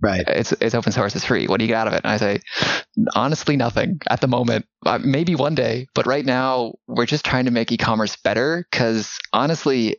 Right. 0.02 0.24
It's 0.28 0.54
it's 0.54 0.74
open 0.74 0.92
source. 0.92 1.16
It's 1.16 1.26
free. 1.26 1.46
What 1.48 1.60
do 1.60 1.66
you 1.66 1.68
get 1.68 1.78
out 1.78 1.88
of 1.88 1.94
it?" 1.94 2.02
And 2.04 2.12
I 2.12 2.18
say, 2.18 2.40
honestly, 3.16 3.58
nothing 3.58 4.00
at 4.10 4.22
the 4.22 4.28
moment. 4.28 4.66
Uh, 4.86 4.98
maybe 4.98 5.36
one 5.36 5.54
day, 5.54 5.88
but 5.94 6.08
right 6.08 6.26
now 6.26 6.74
we're 6.88 7.06
just 7.06 7.26
trying 7.26 7.46
to 7.46 7.52
make 7.52 7.72
e-commerce 7.72 8.16
better. 8.16 8.66
Because 8.72 9.20
honestly, 9.34 9.98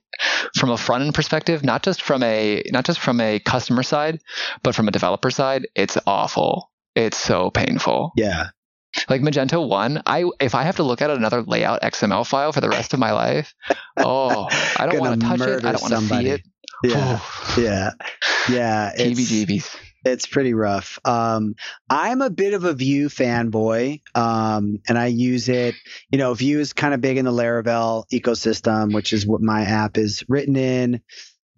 from 0.57 0.71
a 0.71 0.77
front 0.77 1.05
end 1.05 1.15
perspective, 1.15 1.63
not 1.63 1.83
just 1.85 2.03
from 2.03 2.23
a 2.25 2.63
not 2.73 2.85
just 2.85 2.99
from 2.99 3.21
a 3.21 3.39
customer 3.39 3.85
side, 3.85 4.21
but 4.65 4.75
from 4.75 4.89
a 4.89 4.91
developer 4.91 5.31
side, 5.31 5.69
it's 5.77 5.97
awful. 6.07 6.71
It's 6.97 7.19
so 7.19 7.51
painful. 7.51 8.13
Yeah. 8.17 8.49
Like 9.09 9.21
Magento 9.23 9.69
one, 9.69 10.03
I 10.07 10.25
if 10.41 10.55
I 10.55 10.65
have 10.65 10.77
to 10.77 10.83
look 10.83 11.01
at 11.01 11.11
another 11.11 11.43
layout 11.43 11.83
XML 11.83 12.27
file 12.27 12.53
for 12.53 12.61
the 12.61 12.69
rest 12.69 12.93
of 12.93 12.99
my 12.99 13.13
life, 13.13 13.55
oh, 13.97 14.49
I 14.77 14.87
don't 14.87 14.99
want 15.01 15.21
to 15.21 15.27
touch 15.27 15.41
it. 15.41 15.65
I 15.65 15.73
don't 15.73 15.83
want 15.83 15.95
to 15.95 16.01
see 16.01 16.27
it. 16.29 16.43
Yeah. 16.83 17.21
yeah. 17.59 17.90
Yeah. 18.49 18.93
It's, 18.95 19.19
it's 20.05 20.27
pretty 20.27 20.55
rough. 20.55 20.99
Um, 21.05 21.55
I'm 21.88 22.23
a 22.23 22.31
bit 22.31 22.55
of 22.55 22.64
a 22.64 22.73
Vue 22.73 23.09
fanboy, 23.09 24.01
um, 24.14 24.79
and 24.88 24.99
I 24.99 25.07
use 25.07 25.49
it. 25.49 25.75
You 26.11 26.19
know, 26.19 26.33
Vue 26.35 26.59
is 26.59 26.73
kind 26.73 26.95
of 26.95 27.01
big 27.01 27.19
in 27.19 27.27
the 27.27 27.33
Laravel 27.33 28.05
ecosystem, 28.12 28.95
which 28.95 29.12
is 29.12 29.27
what 29.27 29.43
my 29.43 29.62
app 29.62 29.99
is 29.99 30.25
written 30.29 30.57
in. 30.57 31.03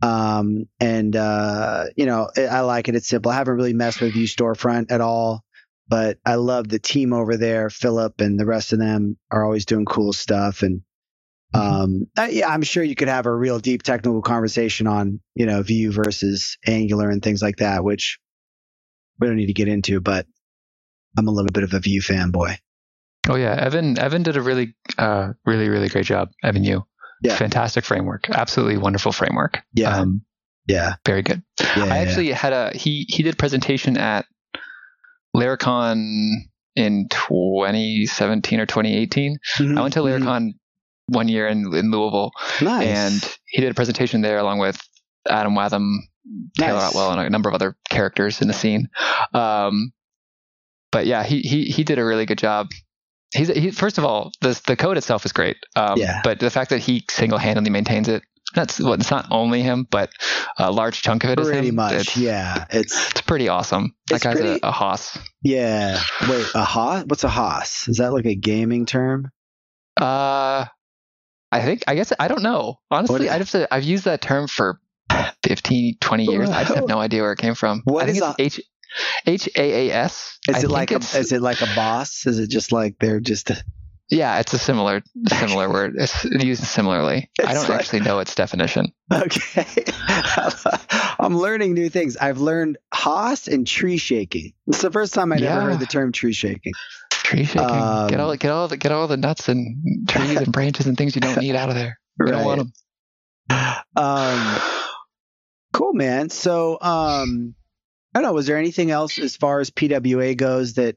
Um, 0.02 0.64
and 0.80 1.14
uh, 1.14 1.84
you 1.96 2.06
know, 2.06 2.28
I 2.36 2.46
I 2.46 2.60
like 2.60 2.88
it. 2.88 2.96
It's 2.96 3.08
simple. 3.08 3.30
I 3.30 3.36
haven't 3.36 3.54
really 3.54 3.74
messed 3.74 4.00
with 4.00 4.14
Vue 4.14 4.26
storefront 4.26 4.90
at 4.90 5.00
all, 5.00 5.44
but 5.86 6.18
I 6.26 6.34
love 6.34 6.68
the 6.68 6.80
team 6.80 7.12
over 7.12 7.36
there. 7.36 7.70
Philip 7.70 8.20
and 8.20 8.38
the 8.38 8.46
rest 8.46 8.72
of 8.72 8.80
them 8.80 9.16
are 9.30 9.44
always 9.44 9.66
doing 9.66 9.84
cool 9.84 10.12
stuff. 10.12 10.62
And 10.62 10.82
um, 11.54 12.06
uh, 12.16 12.28
yeah, 12.30 12.48
I'm 12.48 12.62
sure 12.62 12.82
you 12.82 12.94
could 12.94 13.08
have 13.08 13.26
a 13.26 13.34
real 13.34 13.58
deep 13.58 13.82
technical 13.82 14.22
conversation 14.22 14.86
on 14.86 15.20
you 15.34 15.46
know 15.46 15.62
Vue 15.62 15.92
versus 15.92 16.56
Angular 16.66 17.10
and 17.10 17.22
things 17.22 17.42
like 17.42 17.56
that, 17.56 17.84
which 17.84 18.18
we 19.18 19.26
don't 19.26 19.36
need 19.36 19.46
to 19.46 19.52
get 19.52 19.68
into. 19.68 20.00
But 20.00 20.26
I'm 21.16 21.28
a 21.28 21.30
little 21.30 21.50
bit 21.52 21.64
of 21.64 21.74
a 21.74 21.80
Vue 21.80 22.00
fanboy. 22.00 22.56
Oh 23.28 23.36
yeah, 23.36 23.54
Evan. 23.54 23.98
Evan 23.98 24.22
did 24.22 24.36
a 24.36 24.42
really, 24.42 24.74
uh, 24.98 25.32
really, 25.46 25.68
really 25.68 25.88
great 25.88 26.06
job. 26.06 26.30
Evan, 26.42 26.64
you. 26.64 26.82
Yeah. 27.22 27.36
Fantastic 27.36 27.84
framework. 27.84 28.28
Absolutely 28.28 28.78
wonderful 28.78 29.12
framework. 29.12 29.60
Yeah. 29.74 29.96
Um, 29.96 30.22
Yeah. 30.66 30.94
Very 31.06 31.22
good. 31.22 31.42
Yeah. 31.60 31.84
I 31.84 31.98
actually 31.98 32.32
had 32.32 32.52
a 32.52 32.76
he 32.76 33.06
he 33.08 33.22
did 33.22 33.34
a 33.34 33.36
presentation 33.36 33.96
at 33.96 34.26
Laracon 35.36 36.32
in 36.74 37.06
2017 37.10 38.60
or 38.60 38.66
2018. 38.66 39.38
Mhm, 39.58 39.78
I 39.78 39.82
went 39.82 39.94
to 39.94 40.00
mhm. 40.00 40.20
Laracon 40.20 40.50
one 41.12 41.28
year 41.28 41.46
in, 41.48 41.72
in 41.74 41.90
Louisville, 41.90 42.32
Nice. 42.60 42.86
and 42.86 43.38
he 43.46 43.60
did 43.60 43.70
a 43.70 43.74
presentation 43.74 44.20
there 44.22 44.38
along 44.38 44.58
with 44.58 44.80
Adam 45.28 45.54
Wathan, 45.54 45.98
Taylor 46.58 46.78
Nice. 46.80 46.90
Otwell, 46.90 47.12
and 47.12 47.20
a 47.20 47.30
number 47.30 47.48
of 47.48 47.54
other 47.54 47.76
characters 47.88 48.40
in 48.42 48.48
the 48.48 48.54
scene. 48.54 48.88
Um, 49.34 49.92
but 50.90 51.06
yeah, 51.06 51.22
he 51.24 51.40
he 51.40 51.64
he 51.64 51.84
did 51.84 51.98
a 51.98 52.04
really 52.04 52.26
good 52.26 52.38
job. 52.38 52.68
He's 53.34 53.48
he, 53.48 53.70
first 53.70 53.98
of 53.98 54.04
all, 54.04 54.30
the 54.40 54.60
the 54.66 54.76
code 54.76 54.96
itself 54.98 55.24
is 55.24 55.32
great. 55.32 55.56
Um, 55.76 55.98
Yeah. 55.98 56.20
But 56.22 56.38
the 56.40 56.50
fact 56.50 56.70
that 56.70 56.80
he 56.80 57.04
single 57.10 57.38
handedly 57.38 57.70
maintains 57.70 58.08
it. 58.08 58.22
That's 58.54 58.78
well, 58.78 58.92
it's 58.92 59.10
not 59.10 59.28
only 59.30 59.62
him, 59.62 59.86
but 59.90 60.10
a 60.58 60.70
large 60.70 61.00
chunk 61.00 61.24
of 61.24 61.30
it 61.30 61.40
is 61.40 61.48
pretty 61.48 61.70
much. 61.70 61.94
It's, 61.94 62.16
yeah. 62.18 62.66
It's 62.68 63.10
it's 63.12 63.22
pretty 63.22 63.48
awesome. 63.48 63.94
That 64.10 64.20
guy's 64.20 64.34
pretty- 64.38 64.60
a, 64.62 64.68
a 64.68 64.70
hoss. 64.70 65.16
yeah. 65.42 65.98
Wait, 66.28 66.46
a 66.54 66.62
Haas? 66.62 67.04
What's 67.06 67.24
a 67.24 67.30
hoss? 67.30 67.88
Is 67.88 67.96
that 67.96 68.12
like 68.12 68.26
a 68.26 68.34
gaming 68.34 68.84
term? 68.84 69.30
Uh, 69.98 70.66
I 71.52 71.60
think 71.60 71.84
I 71.86 71.94
guess 71.94 72.12
I 72.18 72.28
don't 72.28 72.42
know. 72.42 72.80
Honestly, 72.90 73.28
I'd 73.28 73.38
have 73.40 73.50
to. 73.50 73.72
I've 73.72 73.84
used 73.84 74.06
that 74.06 74.22
term 74.22 74.48
for 74.48 74.80
15, 75.44 75.98
20 76.00 76.24
years. 76.24 76.50
I 76.50 76.62
just 76.64 76.74
have 76.74 76.88
no 76.88 76.98
idea 76.98 77.22
where 77.22 77.32
it 77.32 77.38
came 77.38 77.54
from. 77.54 77.82
What 77.84 78.04
I 78.04 78.12
think 78.12 78.24
is 78.38 78.58
it's 78.58 78.58
H 78.58 79.46
H 79.46 79.48
A 79.56 79.88
A 79.90 79.94
S. 79.94 80.38
Is 80.48 80.56
I 80.56 80.60
it 80.60 80.70
like 80.70 80.90
a, 80.90 80.96
is 80.96 81.32
it 81.32 81.42
like 81.42 81.60
a 81.60 81.68
boss? 81.76 82.26
Is 82.26 82.38
it 82.38 82.48
just 82.50 82.72
like 82.72 82.96
they're 82.98 83.20
just 83.20 83.50
yeah? 84.08 84.38
It's 84.40 84.52
a 84.54 84.58
similar 84.58 85.02
similar 85.28 85.70
word. 85.72 85.94
It's 85.98 86.24
used 86.24 86.64
similarly. 86.64 87.30
I 87.44 87.52
don't 87.54 87.68
like- 87.68 87.80
actually 87.80 88.00
know 88.00 88.18
its 88.18 88.34
definition. 88.34 88.92
okay? 89.12 89.84
I'm 91.20 91.36
learning 91.36 91.74
new 91.74 91.88
things. 91.88 92.16
I've 92.16 92.38
learned 92.38 92.78
Haas 92.92 93.46
and 93.46 93.66
tree 93.66 93.98
shaking. 93.98 94.54
It's 94.66 94.82
the 94.82 94.90
first 94.90 95.14
time 95.14 95.32
I've 95.32 95.42
ever 95.42 95.60
heard 95.60 95.80
the 95.80 95.86
term 95.86 96.12
tree 96.12 96.32
shaking. 96.32 96.72
Tree 97.32 97.44
shaking. 97.44 97.64
Um, 97.64 98.08
get 98.08 98.20
all 98.20 98.36
get 98.36 98.50
all 98.50 98.68
the 98.68 98.76
get 98.76 98.92
all 98.92 99.08
the 99.08 99.16
nuts 99.16 99.48
and 99.48 100.06
trees 100.08 100.36
and 100.36 100.52
branches 100.52 100.86
and 100.86 100.96
things 100.98 101.14
you 101.14 101.20
don't 101.22 101.38
need 101.38 101.56
out 101.56 101.70
of 101.70 101.74
there. 101.74 101.98
We 102.18 102.30
don't 102.30 102.44
want 102.44 102.58
them. 102.58 102.72
Um, 103.96 104.58
cool, 105.72 105.94
man. 105.94 106.28
So, 106.30 106.78
um, 106.80 107.54
I 108.14 108.18
don't 108.20 108.22
know. 108.22 108.32
Was 108.34 108.46
there 108.46 108.58
anything 108.58 108.90
else 108.90 109.18
as 109.18 109.36
far 109.36 109.60
as 109.60 109.70
PWA 109.70 110.36
goes 110.36 110.74
that 110.74 110.96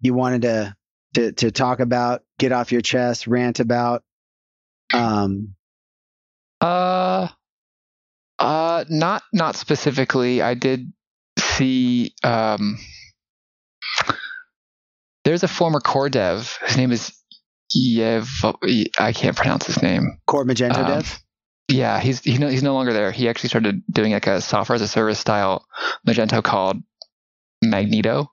you 0.00 0.12
wanted 0.14 0.42
to 0.42 0.76
to 1.14 1.32
to 1.32 1.50
talk 1.50 1.80
about, 1.80 2.22
get 2.38 2.52
off 2.52 2.72
your 2.72 2.82
chest, 2.82 3.26
rant 3.26 3.60
about? 3.60 4.02
Um, 4.92 5.54
Uh, 6.60 7.28
uh, 8.38 8.84
not 8.90 9.22
not 9.32 9.56
specifically. 9.56 10.42
I 10.42 10.54
did 10.54 10.92
see. 11.38 12.12
Um, 12.22 12.78
there's 15.30 15.44
a 15.44 15.48
former 15.48 15.78
core 15.78 16.08
dev. 16.08 16.58
His 16.66 16.76
name 16.76 16.90
is 16.90 17.12
Yev. 17.76 18.26
I 18.98 19.12
can't 19.12 19.36
pronounce 19.36 19.64
his 19.64 19.80
name. 19.80 20.18
Core 20.26 20.44
Magento 20.44 20.78
Um, 20.78 20.86
Dev. 20.86 21.20
Yeah, 21.68 22.00
he's 22.00 22.18
he's 22.18 22.40
no, 22.40 22.48
he's 22.48 22.64
no 22.64 22.74
longer 22.74 22.92
there. 22.92 23.12
He 23.12 23.28
actually 23.28 23.50
started 23.50 23.82
doing 23.88 24.10
like 24.12 24.26
a 24.26 24.40
software 24.40 24.74
as 24.74 24.82
a 24.82 24.88
service 24.88 25.20
style 25.20 25.64
Magento 26.04 26.42
called 26.42 26.78
Magneto, 27.62 28.32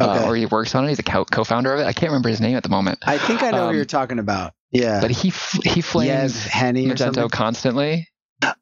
Okay. 0.00 0.08
uh, 0.24 0.28
or 0.28 0.36
he 0.36 0.46
works 0.46 0.72
on 0.76 0.84
it. 0.84 0.90
He's 0.90 1.00
a 1.00 1.02
co- 1.02 1.24
co-founder 1.24 1.74
of 1.74 1.80
it. 1.80 1.84
I 1.84 1.92
can't 1.92 2.10
remember 2.10 2.28
his 2.28 2.40
name 2.40 2.56
at 2.56 2.62
the 2.62 2.68
moment, 2.68 3.00
I 3.04 3.18
think 3.18 3.42
I 3.42 3.50
know 3.50 3.64
who 3.64 3.68
um, 3.70 3.74
you're 3.74 3.84
talking 3.86 4.20
about. 4.20 4.52
Yeah. 4.70 5.00
but 5.00 5.10
he 5.10 5.30
f- 5.30 5.58
he 5.64 5.80
Yev 5.80 5.84
flames 5.84 6.44
Henny 6.44 6.86
Magento 6.86 7.28
constantly. 7.28 8.06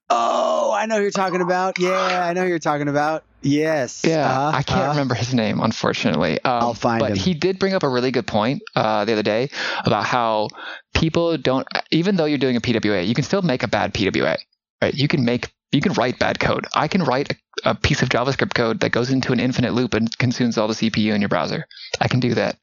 Oh, 0.09 0.54
I 0.85 0.87
know 0.87 0.97
who 0.97 1.03
you're 1.03 1.11
talking 1.13 1.41
about. 1.41 1.79
Yeah, 1.79 2.27
I 2.27 2.35
know 2.35 2.43
who 2.43 2.49
you're 2.49 2.59
talking 2.59 2.89
about. 2.89 3.25
Yes. 3.41 4.03
Yeah, 4.07 4.29
Uh-huh, 4.29 4.59
I 4.59 4.63
can't 4.63 4.81
uh-huh. 4.81 4.91
remember 4.91 5.15
his 5.15 5.33
name, 5.33 5.61
unfortunately. 5.61 6.35
Um, 6.45 6.63
I'll 6.63 6.75
find 6.75 7.01
but 7.01 7.13
him. 7.13 7.17
he 7.17 7.33
did 7.33 7.59
bring 7.59 7.73
up 7.73 7.85
a 7.85 7.89
really 7.89 8.11
good 8.11 8.27
point 8.27 8.61
uh, 8.77 9.07
the 9.07 9.15
other 9.15 9.23
day 9.23 9.49
about 9.87 10.05
how 10.05 10.49
people 10.93 11.39
don't, 11.39 11.67
even 11.91 12.17
though 12.17 12.27
you're 12.27 12.37
doing 12.37 12.57
a 12.57 12.61
PWA, 12.61 13.07
you 13.07 13.15
can 13.15 13.25
still 13.25 13.41
make 13.41 13.63
a 13.63 13.67
bad 13.69 13.95
PWA, 13.95 14.37
right? 14.83 14.93
You 14.95 15.09
can 15.09 15.25
make, 15.25 15.51
you 15.73 15.81
can 15.81 15.95
write 15.95 16.19
bad 16.19 16.39
code. 16.39 16.67
I 16.75 16.87
can 16.89 17.03
write 17.03 17.33
a, 17.65 17.71
a 17.71 17.75
piece 17.75 18.03
of 18.03 18.11
JavaScript 18.11 18.53
code 18.53 18.81
that 18.81 18.91
goes 18.91 19.11
into 19.11 19.33
an 19.33 19.41
infinite 19.41 19.73
loop 19.73 19.95
and 19.95 20.15
consumes 20.19 20.59
all 20.59 20.69
the 20.69 20.75
CPU 20.75 21.15
in 21.15 21.23
your 21.23 21.31
browser. 21.31 21.67
I 21.99 22.09
can 22.09 22.21
do 22.21 22.35
that. 22.35 22.59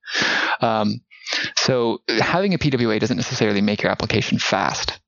Um, 0.61 1.01
so 1.57 2.03
having 2.07 2.53
a 2.53 2.59
PWA 2.59 2.99
doesn't 2.99 3.17
necessarily 3.17 3.61
make 3.61 3.81
your 3.81 3.91
application 3.91 4.37
fast, 4.37 4.99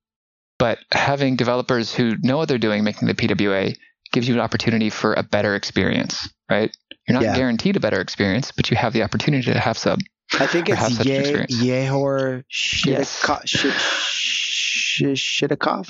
but 0.64 0.80
having 0.94 1.36
developers 1.36 1.94
who 1.94 2.16
know 2.22 2.38
what 2.38 2.48
they're 2.48 2.58
doing 2.58 2.86
making 2.86 3.06
the 3.10 3.14
PWA 3.14 3.76
gives 4.14 4.30
you 4.30 4.34
an 4.34 4.40
opportunity 4.40 4.90
for 4.90 5.14
a 5.14 5.22
better 5.22 5.56
experience, 5.56 6.30
right? 6.50 6.72
You're 7.06 7.16
not 7.16 7.24
Yeah. 7.24 7.36
guaranteed 7.36 7.76
a 7.76 7.82
better 7.82 8.00
experience, 8.00 8.54
but 8.56 8.72
you 8.72 8.78
have 8.78 8.94
the 8.94 9.04
opportunity 9.04 9.52
to 9.52 9.60
have 9.60 9.78
some. 9.78 10.00
I 10.40 10.48
think 10.48 10.70
it's 10.70 11.04
Ye-. 11.06 11.68
Yehor 11.70 12.44
Yes. 12.86 13.22
Shitiko- 13.22 13.42
Shi- 13.46 15.14
Shi- 15.16 15.48
Shitakov. 15.48 15.90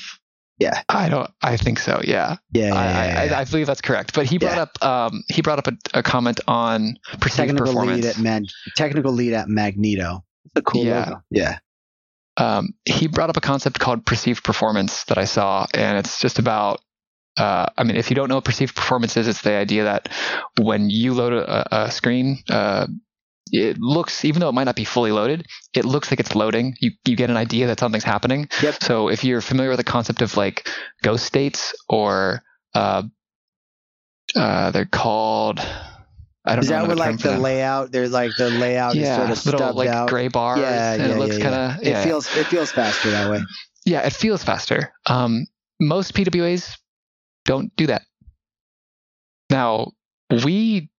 Yeah, 0.57 0.81
I 0.89 1.07
don't. 1.07 1.29
I 1.43 1.55
think 1.57 1.77
so. 1.77 2.01
Yeah, 2.03 2.37
yeah, 2.51 2.67
yeah, 2.67 2.73
I, 2.73 3.25
yeah. 3.27 3.35
I, 3.37 3.41
I 3.41 3.43
believe 3.45 3.67
that's 3.67 3.81
correct. 3.81 4.15
But 4.15 4.25
he 4.25 4.39
brought 4.39 4.57
up. 4.57 4.83
Um, 4.83 5.23
he 5.27 5.41
brought 5.43 5.59
up 5.59 5.67
a, 5.67 5.99
a 5.99 6.01
comment 6.03 6.39
on 6.47 6.97
perceived 7.19 7.35
technical 7.49 7.67
performance. 7.67 8.03
lead 8.03 8.09
at 8.09 8.17
Mag- 8.19 8.45
technical 8.75 9.11
lead 9.11 9.33
at 9.33 9.47
Magneto. 9.49 10.23
It's 10.45 10.53
a 10.55 10.61
cool 10.63 10.83
Yeah. 10.85 10.99
logo. 11.09 11.21
Yeah, 11.29 11.57
um, 12.37 12.73
he 12.85 13.07
brought 13.07 13.29
up 13.29 13.37
a 13.37 13.41
concept 13.41 13.79
called 13.79 14.05
perceived 14.05 14.43
performance 14.43 15.03
that 15.05 15.17
I 15.17 15.25
saw, 15.25 15.65
and 15.73 15.97
it's 15.97 16.19
just 16.19 16.39
about. 16.39 16.81
Uh, 17.35 17.65
I 17.75 17.83
mean, 17.83 17.95
if 17.95 18.11
you 18.11 18.15
don't 18.15 18.29
know 18.29 18.35
what 18.35 18.43
perceived 18.43 18.75
performance 18.75 19.17
is, 19.17 19.27
it's 19.27 19.41
the 19.41 19.53
idea 19.53 19.85
that 19.85 20.09
when 20.61 20.91
you 20.91 21.15
load 21.15 21.33
a, 21.33 21.85
a 21.85 21.91
screen, 21.91 22.37
uh, 22.47 22.85
it 23.51 23.79
looks, 23.79 24.23
even 24.23 24.39
though 24.39 24.49
it 24.49 24.53
might 24.53 24.65
not 24.65 24.75
be 24.75 24.85
fully 24.85 25.11
loaded, 25.11 25.47
it 25.73 25.83
looks 25.83 26.11
like 26.11 26.19
it's 26.19 26.35
loading. 26.35 26.75
You 26.79 26.91
you 27.05 27.15
get 27.15 27.29
an 27.29 27.37
idea 27.37 27.67
that 27.67 27.79
something's 27.79 28.03
happening. 28.03 28.49
Yep. 28.61 28.83
So 28.83 29.09
if 29.09 29.23
you're 29.23 29.41
familiar 29.41 29.69
with 29.69 29.79
the 29.79 29.83
concept 29.83 30.21
of 30.21 30.37
like 30.37 30.69
ghost 31.01 31.25
states 31.25 31.73
or 31.89 32.43
uh, 32.73 33.03
uh, 34.35 34.71
they're 34.71 34.85
called. 34.85 35.59
I 36.45 36.55
don't 36.55 36.63
is 36.65 36.69
know 36.69 36.81
that 36.81 36.87
where 36.87 36.95
like 36.95 37.19
the 37.19 37.37
layout? 37.37 37.91
There's 37.91 38.11
like 38.11 38.35
the 38.35 38.49
layout 38.49 38.95
is 38.95 39.03
yeah, 39.03 39.15
sort 39.15 39.29
of 39.31 39.45
little 39.45 39.73
like 39.73 39.89
out. 39.89 40.09
gray 40.09 40.27
bars, 40.27 40.59
yeah, 40.59 40.95
yeah, 40.95 41.05
it 41.07 41.17
looks 41.17 41.37
yeah, 41.37 41.43
kind 41.43 41.55
yeah. 41.55 41.97
of 41.97 42.01
It 42.01 42.03
feels 42.03 42.37
it 42.37 42.45
feels 42.47 42.71
faster 42.71 43.11
that 43.11 43.29
way. 43.29 43.41
yeah, 43.85 44.01
it 44.05 44.13
feels 44.13 44.43
faster. 44.43 44.91
Um, 45.05 45.45
most 45.79 46.13
PWAs 46.13 46.77
don't 47.45 47.73
do 47.75 47.87
that. 47.87 48.03
Now, 49.49 49.91
we 50.43 50.89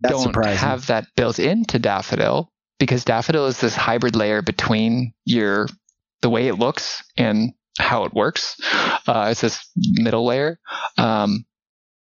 That's 0.00 0.14
don't 0.14 0.22
surprising. 0.22 0.58
have 0.58 0.86
that 0.86 1.06
built 1.16 1.38
into 1.38 1.78
Daffodil 1.78 2.50
because 2.78 3.04
Daffodil 3.04 3.46
is 3.46 3.60
this 3.60 3.74
hybrid 3.74 4.16
layer 4.16 4.42
between 4.42 5.12
your 5.24 5.66
the 6.22 6.30
way 6.30 6.48
it 6.48 6.54
looks 6.54 7.02
and 7.16 7.52
how 7.78 8.04
it 8.04 8.14
works. 8.14 8.56
Uh, 9.06 9.28
it's 9.30 9.40
this 9.40 9.68
middle 9.76 10.24
layer. 10.26 10.58
Um, 10.98 11.44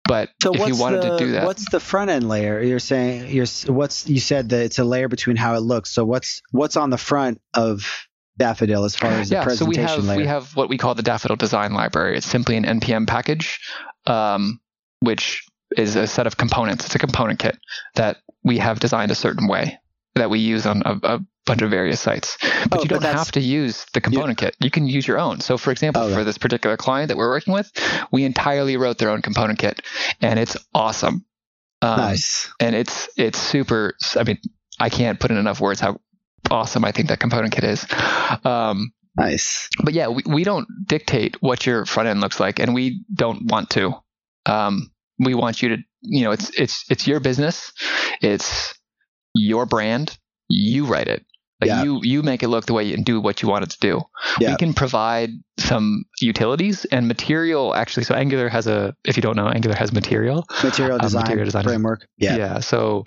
but 0.07 0.29
so 0.41 0.53
if 0.53 0.59
what's 0.59 0.77
you 0.77 0.81
wanted 0.81 1.01
the, 1.01 1.17
to 1.17 1.17
do 1.17 1.31
that, 1.33 1.45
what's 1.45 1.69
the 1.69 1.79
front 1.79 2.11
end 2.11 2.29
layer? 2.29 2.61
You're 2.61 2.79
saying 2.79 3.31
you're 3.31 3.47
what's 3.67 4.07
you 4.07 4.19
said 4.19 4.49
that 4.49 4.63
it's 4.63 4.79
a 4.79 4.83
layer 4.83 5.07
between 5.07 5.35
how 5.35 5.55
it 5.55 5.61
looks. 5.61 5.91
So 5.91 6.05
what's 6.05 6.41
what's 6.51 6.77
on 6.77 6.89
the 6.89 6.97
front 6.97 7.41
of 7.53 8.07
Daffodil 8.37 8.83
as 8.83 8.95
far 8.95 9.11
as 9.11 9.29
the 9.29 9.35
yeah, 9.35 9.47
so 9.47 9.65
we 9.65 9.75
presentation 9.75 10.01
have 10.01 10.05
layer? 10.05 10.17
we 10.17 10.27
have 10.27 10.55
what 10.55 10.69
we 10.69 10.77
call 10.77 10.95
the 10.95 11.03
Daffodil 11.03 11.37
Design 11.37 11.73
Library. 11.73 12.17
It's 12.17 12.27
simply 12.27 12.55
an 12.57 12.65
npm 12.65 13.07
package, 13.07 13.59
um, 14.05 14.59
which 14.99 15.43
is 15.77 15.95
a 15.95 16.07
set 16.07 16.27
of 16.27 16.37
components. 16.37 16.85
It's 16.85 16.95
a 16.95 16.99
component 16.99 17.39
kit 17.39 17.57
that 17.95 18.17
we 18.43 18.59
have 18.59 18.79
designed 18.79 19.11
a 19.11 19.15
certain 19.15 19.47
way 19.47 19.79
that 20.15 20.29
we 20.29 20.39
use 20.39 20.65
on 20.65 20.81
a, 20.85 20.99
a 21.03 21.19
bunch 21.45 21.62
of 21.62 21.69
various 21.69 21.99
sites. 21.99 22.38
But 22.69 22.79
Oh, 22.79 22.81
you 22.84 22.88
don't 22.89 23.01
that's- 23.01 23.17
have 23.25 23.31
to 23.34 23.39
use 23.39 23.86
the 23.93 24.01
component 24.01 24.38
kit. 24.38 24.55
You 24.60 24.71
can 24.71 24.88
use 24.88 25.08
your 25.08 25.19
own. 25.19 25.39
So, 25.41 25.58
for 25.58 25.71
example, 25.71 26.03
Okay. 26.03 26.13
for 26.15 26.23
this 26.23 26.38
particular 26.38 26.75
client 26.77 27.10
that 27.10 27.17
we're 27.17 27.29
working 27.29 27.53
with, 27.53 27.71
we 28.12 28.23
entirely 28.23 28.77
wrote 28.77 28.97
their 28.97 29.10
own 29.10 29.21
component 29.21 29.60
kit, 29.60 29.81
and 30.21 30.39
it's 30.39 30.58
awesome. 30.73 31.25
Um, 31.81 31.97
nice. 31.99 32.49
and 32.60 32.75
it's 32.75 33.10
it's 33.17 33.38
super. 33.39 33.95
I 34.15 34.23
mean, 34.23 34.39
I 34.79 34.89
can't 34.89 35.19
put 35.19 35.29
in 35.31 35.38
enough 35.38 35.60
words 35.62 35.79
how 35.79 35.99
awesome 36.49 36.84
I 36.86 36.91
think 36.91 37.10
that 37.10 37.19
component 37.19 37.53
kit 37.53 37.63
is. 37.63 37.86
Um, 38.43 38.91
Nice. 39.17 39.69
but 39.84 39.93
yeah, 39.93 40.08
we, 40.08 40.23
we 40.25 40.43
don't 40.43 40.67
dictate 40.88 41.38
what 41.41 41.65
your 41.65 41.86
front 41.86 42.10
end 42.10 42.21
looks 42.21 42.39
like, 42.39 42.60
and 42.60 42.73
we 42.73 43.03
don't 43.13 43.45
want 43.51 43.69
to. 43.71 43.93
Um, 44.45 44.91
we 45.19 45.34
want 45.36 45.62
you 45.62 45.69
to, 45.69 45.77
you 46.01 46.23
know, 46.23 46.31
it's 46.31 46.49
it's 46.60 46.84
it's 46.89 47.08
your 47.08 47.19
business, 47.19 47.71
it's 48.21 48.73
your 49.36 49.65
brand. 49.65 50.17
You 50.49 50.86
write 50.86 51.08
it. 51.08 51.25
Like 51.61 51.69
Yeah. 51.69 51.83
you 51.83 51.99
you 52.03 52.23
make 52.23 52.43
it 52.43 52.49
look 52.49 52.65
the 52.65 52.73
way 52.73 52.83
you 52.83 52.95
and 52.95 53.05
do 53.05 53.21
what 53.21 53.41
you 53.41 53.47
want 53.49 53.63
it 53.63 53.69
to 53.71 53.79
do. 53.79 54.01
Yeah. 54.39 54.51
We 54.51 54.57
can 54.57 54.73
provide 54.73 55.29
some 55.57 56.03
utilities 56.19 56.83
and 56.85 57.07
material 57.07 57.73
actually 57.75 58.03
so 58.03 58.13
angular 58.13 58.49
has 58.49 58.67
a 58.67 58.93
if 59.05 59.15
you 59.15 59.21
don't 59.21 59.37
know 59.37 59.47
angular 59.47 59.75
has 59.75 59.93
material 59.93 60.45
material 60.63 60.97
design, 61.01 61.21
um, 61.21 61.23
material 61.23 61.45
design 61.45 61.63
framework 61.63 62.07
yeah 62.17 62.35
yeah 62.35 62.59
so 62.59 63.03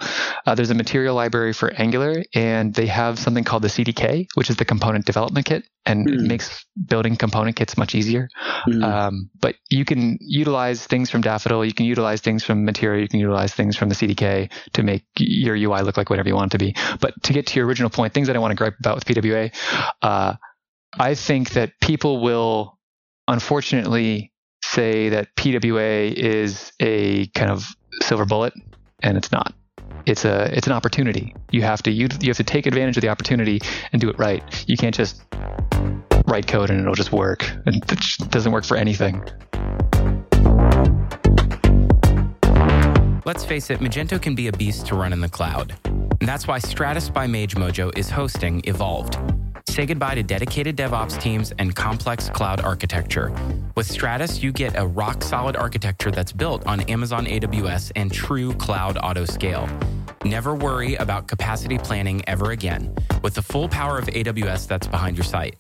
uh, 0.47 0.55
there's 0.55 0.71
a 0.71 0.75
material 0.75 1.15
library 1.15 1.53
for 1.53 1.71
angular 1.75 2.23
and 2.35 2.75
they 2.75 2.87
have 2.87 3.19
something 3.19 3.45
called 3.45 3.63
the 3.63 3.69
cdk 3.69 4.27
which 4.35 4.49
is 4.49 4.57
the 4.57 4.65
component 4.65 5.05
development 5.05 5.45
kit 5.45 5.65
and 5.85 6.07
mm. 6.07 6.15
it 6.15 6.21
hmm. 6.21 6.27
makes 6.27 6.65
building 6.87 7.17
component 7.17 7.55
kits 7.55 7.77
much 7.77 7.95
easier 7.95 8.29
mm. 8.67 8.83
um, 8.83 9.29
but 9.41 9.57
you 9.69 9.85
can 9.85 10.17
utilize 10.21 10.87
things 10.87 11.11
from 11.11 11.21
daffodil 11.21 11.63
you 11.65 11.75
can 11.75 11.85
utilize 11.85 12.23
things 12.23 12.43
from 12.43 12.65
material 12.65 13.03
you 13.03 13.09
can 13.09 13.21
utilize 13.21 13.53
things 13.53 13.77
from 13.77 13.91
the 13.91 13.95
cdk 13.95 14.51
to 14.73 14.83
make 14.83 15.05
your 15.19 15.55
ui 15.55 15.83
look 15.83 15.99
like 15.99 16.09
whatever 16.09 16.29
you 16.29 16.35
want 16.35 16.55
it 16.55 16.59
to 16.59 16.65
be 16.65 16.75
but 17.01 17.13
to 17.23 17.35
get 17.35 17.47
to 17.47 17.57
your 17.57 17.67
original 17.67 17.91
point 17.91 18.15
things 18.15 18.27
that 18.27 18.37
i 18.37 18.39
want 18.39 18.53
to 18.53 18.57
gripe 18.57 18.79
about 18.81 18.95
with 18.95 19.05
pwa 19.05 19.51
uh, 20.01 20.35
I 20.95 21.15
think 21.15 21.51
that 21.51 21.73
people 21.81 22.21
will 22.21 22.79
unfortunately 23.27 24.33
say 24.65 25.11
that 25.11 25.35
PWA 25.37 26.13
is 26.13 26.73
a 26.81 27.27
kind 27.29 27.51
of 27.51 27.67
silver 28.01 28.25
bullet, 28.25 28.55
and 29.03 29.17
it's 29.17 29.31
not. 29.31 29.55
It's 30.07 30.25
a 30.25 30.51
it's 30.57 30.67
an 30.67 30.73
opportunity. 30.73 31.35
You 31.51 31.63
have 31.63 31.83
to 31.83 31.91
you, 31.91 32.09
you 32.21 32.29
have 32.29 32.37
to 32.39 32.45
take 32.45 32.67
advantage 32.67 32.97
of 32.97 33.03
the 33.03 33.09
opportunity 33.09 33.61
and 33.93 34.01
do 34.01 34.09
it 34.09 34.19
right. 34.19 34.43
You 34.67 34.77
can't 34.77 34.95
just 34.95 35.23
write 36.27 36.47
code 36.47 36.71
and 36.71 36.81
it'll 36.81 36.95
just 36.95 37.13
work. 37.13 37.45
It 37.67 38.31
doesn't 38.31 38.53
work 38.53 38.65
for 38.65 38.77
anything. 38.77 39.23
Let's 43.27 43.45
face 43.45 43.69
it, 43.69 43.81
Magento 43.81 44.21
can 44.21 44.35
be 44.35 44.49
a 44.49 44.53
beast 44.53 44.87
to 44.87 44.95
run 44.95 45.13
in 45.13 45.21
the 45.21 45.29
cloud. 45.29 45.77
And 45.85 46.27
that's 46.29 46.47
why 46.47 46.59
Stratus 46.59 47.11
by 47.11 47.27
Mage 47.27 47.57
Mojo 47.57 47.97
is 47.97 48.09
hosting 48.09 48.63
Evolved 48.65 49.19
Say 49.69 49.85
goodbye 49.85 50.15
to 50.15 50.23
dedicated 50.23 50.77
DevOps 50.77 51.21
teams 51.21 51.53
and 51.59 51.77
complex 51.77 52.31
cloud 52.31 52.61
architecture. 52.61 53.33
With 53.77 53.87
Stratus, 53.87 54.43
you 54.43 54.51
get 54.51 54.77
a 54.77 54.87
rock 54.87 55.23
solid 55.23 55.57
architecture 55.57 56.11
that's 56.11 56.33
built 56.33 56.67
on 56.67 56.81
Amazon 56.83 57.27
AWS 57.27 57.93
and 57.95 58.11
true 58.11 58.55
cloud 58.55 58.99
auto 59.01 59.27
scale. 59.27 59.69
Never 60.25 60.55
worry 60.55 60.97
about 60.97 61.29
capacity 61.29 61.79
planning 61.79 62.23
ever 62.27 62.51
again 62.51 62.93
with 63.23 63.35
the 63.35 63.43
full 63.43 63.69
power 63.69 63.99
of 63.99 64.07
AWS 64.07 64.67
that's 64.67 64.87
behind 64.87 65.17
your 65.17 65.25
site. 65.25 65.57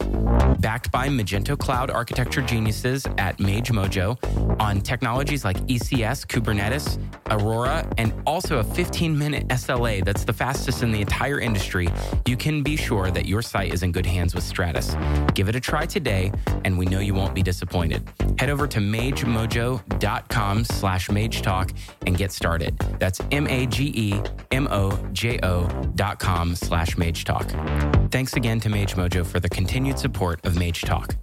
Backed 0.61 0.91
by 0.91 1.09
Magento 1.09 1.57
Cloud 1.57 1.91
architecture 1.91 2.43
geniuses 2.43 3.07
at 3.19 3.39
Mage 3.39 3.71
Mojo 3.71 4.19
on 4.61 4.81
technologies 4.81 5.45
like 5.45 5.57
ECS, 5.67 6.27
Kubernetes, 6.27 7.01
Aurora, 7.31 7.89
and 7.99 8.13
also 8.27 8.59
a 8.59 8.65
15 8.65 9.17
minute 9.17 9.47
SLA 9.49 10.05
that's 10.05 10.25
the 10.25 10.33
fastest 10.33 10.83
in 10.83 10.91
the 10.91 11.01
entire 11.01 11.41
industry, 11.41 11.89
you 12.27 12.37
can 12.37 12.63
be 12.63 12.77
sure 12.77 13.11
that 13.11 13.27
your 13.27 13.43
site 13.43 13.73
is 13.73 13.83
in 13.83 13.93
good 13.93 13.98
hands 14.07 14.35
with 14.35 14.45
Stratus. 14.45 14.97
Give 15.35 15.49
it 15.49 15.57
a 15.57 15.61
try 15.61 15.87
today, 15.87 16.33
and 16.65 16.79
we 16.79 16.87
know 16.87 17.01
you 17.01 17.15
won't 17.15 17.35
be 17.35 17.43
disappointed. 17.43 18.09
Head 18.39 18.51
over 18.51 18.67
to 18.67 18.79
magemojo.com 18.79 20.65
slash 20.65 21.09
magetalk 21.09 21.75
and 22.07 22.17
get 22.17 22.33
started. 22.33 22.79
That's 22.99 23.21
M-A-G-E 23.31 24.21
M-O-J-O 24.51 25.69
dot 25.95 26.19
com 26.19 26.55
slash 26.55 26.97
magetalk. 26.97 28.11
Thanks 28.11 28.35
again 28.35 28.61
to 28.61 28.69
Mage 28.69 28.95
Mojo 28.95 29.27
for 29.27 29.41
the 29.41 29.49
continued 29.49 29.99
support 29.99 30.45
of 30.45 30.57
Mage 30.57 30.83
Talk. 30.83 31.15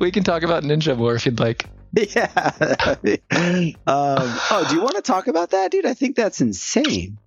we 0.00 0.10
can 0.10 0.22
talk 0.22 0.42
about 0.42 0.62
Ninja 0.62 0.96
more 0.96 1.14
if 1.14 1.26
you'd 1.26 1.40
like. 1.40 1.66
Yeah. 2.14 2.30
um, 3.86 4.36
oh, 4.50 4.66
do 4.68 4.74
you 4.74 4.82
want 4.82 4.96
to 4.96 5.02
talk 5.02 5.28
about 5.28 5.50
that, 5.50 5.70
dude? 5.70 5.86
I 5.86 5.94
think 5.94 6.14
that's 6.14 6.42
insane. 6.42 7.18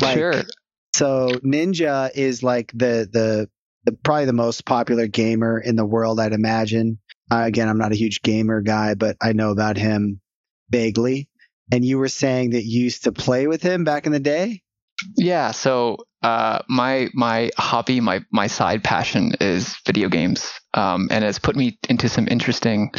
Like, 0.00 0.16
sure. 0.16 0.42
So 0.94 1.28
Ninja 1.44 2.10
is 2.14 2.42
like 2.42 2.72
the, 2.72 3.06
the 3.10 3.50
the 3.84 3.92
probably 3.92 4.24
the 4.24 4.32
most 4.32 4.64
popular 4.64 5.06
gamer 5.06 5.58
in 5.58 5.76
the 5.76 5.84
world, 5.84 6.18
I'd 6.18 6.32
imagine. 6.32 6.98
Uh, 7.30 7.42
again, 7.44 7.68
I'm 7.68 7.78
not 7.78 7.92
a 7.92 7.96
huge 7.96 8.22
gamer 8.22 8.62
guy, 8.62 8.94
but 8.94 9.16
I 9.20 9.34
know 9.34 9.50
about 9.50 9.76
him 9.76 10.20
vaguely. 10.70 11.28
And 11.70 11.84
you 11.84 11.98
were 11.98 12.08
saying 12.08 12.50
that 12.50 12.64
you 12.64 12.84
used 12.84 13.04
to 13.04 13.12
play 13.12 13.46
with 13.46 13.62
him 13.62 13.84
back 13.84 14.06
in 14.06 14.12
the 14.12 14.20
day. 14.20 14.62
Yeah. 15.16 15.50
So 15.50 15.98
uh, 16.22 16.60
my 16.68 17.08
my 17.14 17.50
hobby, 17.58 18.00
my 18.00 18.24
my 18.30 18.46
side 18.46 18.82
passion 18.82 19.32
is 19.40 19.76
video 19.86 20.08
games, 20.08 20.50
um, 20.72 21.08
and 21.10 21.24
it's 21.24 21.38
put 21.38 21.56
me 21.56 21.78
into 21.88 22.08
some 22.08 22.28
interesting 22.28 22.90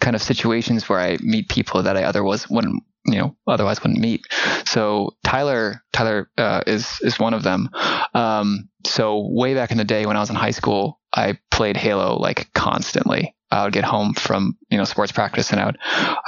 kind 0.00 0.14
of 0.14 0.22
situations 0.22 0.88
where 0.88 1.00
I 1.00 1.16
meet 1.20 1.48
people 1.48 1.82
that 1.82 1.96
I 1.96 2.04
otherwise 2.04 2.48
wouldn't 2.50 2.82
you 3.06 3.18
know 3.18 3.36
otherwise 3.46 3.82
wouldn't 3.82 4.00
meet. 4.00 4.26
So 4.66 5.16
Tyler 5.24 5.82
Tyler 5.92 6.30
uh, 6.36 6.62
is 6.66 6.98
is 7.00 7.18
one 7.18 7.34
of 7.34 7.42
them. 7.42 7.70
Um, 8.14 8.68
so 8.84 9.26
way 9.30 9.54
back 9.54 9.70
in 9.70 9.78
the 9.78 9.84
day 9.84 10.06
when 10.06 10.16
I 10.16 10.20
was 10.20 10.30
in 10.30 10.36
high 10.36 10.50
school, 10.50 11.00
I 11.14 11.38
played 11.50 11.76
Halo 11.76 12.16
like 12.16 12.52
constantly. 12.54 13.34
I 13.50 13.64
would 13.64 13.72
get 13.72 13.84
home 13.84 14.14
from 14.14 14.58
you 14.70 14.78
know 14.78 14.84
sports 14.84 15.12
practice 15.12 15.50
and 15.52 15.60
I 15.60 15.66
would 15.66 15.78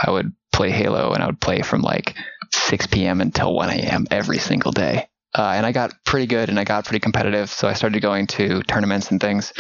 I 0.07 0.11
would 0.11 0.33
play 0.53 0.71
Halo 0.71 1.13
and 1.13 1.23
I 1.23 1.27
would 1.27 1.41
play 1.41 1.63
from 1.63 1.83
like 1.83 2.15
6 2.55 2.87
p.m. 2.89 3.21
until 3.21 3.55
1 3.55 3.71
a.m. 3.71 4.07
every 4.11 4.39
single 4.39 4.73
day. 4.73 5.09
Uh, 5.35 5.53
and 5.55 5.67
I 5.67 5.73
got 5.73 5.93
pretty 6.05 6.27
good 6.27 6.49
and 6.49 6.59
I 6.59 6.65
got 6.65 6.85
pretty 6.85 7.01
competitive. 7.01 7.51
So 7.51 7.69
I 7.69 7.75
started 7.75 8.01
going 8.01 8.27
to 8.29 8.63
tournaments 8.63 9.11
and 9.11 9.21
things. 9.21 9.53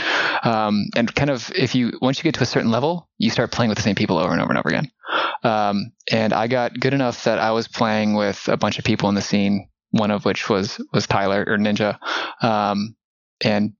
Um, 0.42 0.87
and 0.96 1.14
kind 1.14 1.31
of 1.31 1.53
if 1.55 1.74
you 1.74 1.98
once 2.01 2.18
you 2.18 2.24
get 2.24 2.35
to 2.35 2.42
a 2.42 2.46
certain 2.46 2.70
level, 2.70 3.09
you 3.18 3.31
start 3.31 3.53
playing 3.53 3.68
with 3.68 3.77
the 3.77 3.83
same 3.83 3.94
people 3.94 4.18
over 4.18 4.33
and 4.33 4.40
over 4.40 4.51
and 4.51 4.59
over 4.59 4.68
again. 4.68 4.90
Um, 5.44 5.92
and 6.11 6.33
I 6.33 6.46
got 6.46 6.79
good 6.81 6.94
enough 6.94 7.24
that 7.24 7.38
I 7.38 7.51
was 7.51 7.68
playing 7.68 8.14
with 8.14 8.48
a 8.48 8.57
bunch 8.57 8.79
of 8.79 8.85
people 8.85 9.09
in 9.09 9.14
the 9.14 9.22
scene. 9.22 9.68
One 9.90 10.11
of 10.11 10.24
which 10.24 10.48
was 10.48 10.81
was 10.92 11.07
Tyler 11.07 11.44
or 11.46 11.57
Ninja. 11.57 11.98
Um, 12.42 12.96
and 13.42 13.72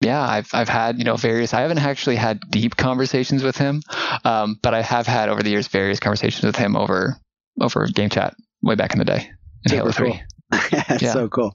yeah, 0.00 0.22
I've 0.22 0.50
I've 0.52 0.68
had 0.68 0.98
you 0.98 1.04
know 1.04 1.16
various. 1.16 1.54
I 1.54 1.60
haven't 1.60 1.78
actually 1.78 2.16
had 2.16 2.40
deep 2.50 2.76
conversations 2.76 3.42
with 3.42 3.56
him, 3.56 3.82
um, 4.24 4.58
but 4.62 4.74
I 4.74 4.82
have 4.82 5.06
had 5.06 5.28
over 5.28 5.42
the 5.42 5.50
years 5.50 5.68
various 5.68 5.98
conversations 5.98 6.44
with 6.44 6.56
him 6.56 6.76
over 6.76 7.16
over 7.60 7.86
game 7.86 8.08
chat 8.08 8.34
way 8.68 8.74
back 8.74 8.92
in 8.92 8.98
the 8.98 9.04
day 9.04 9.30
in 9.64 9.72
Halo 9.72 9.92
Three. 9.92 10.12
Cool. 10.12 10.60
That's 10.70 11.02
yeah. 11.02 11.12
so 11.12 11.28
cool. 11.28 11.54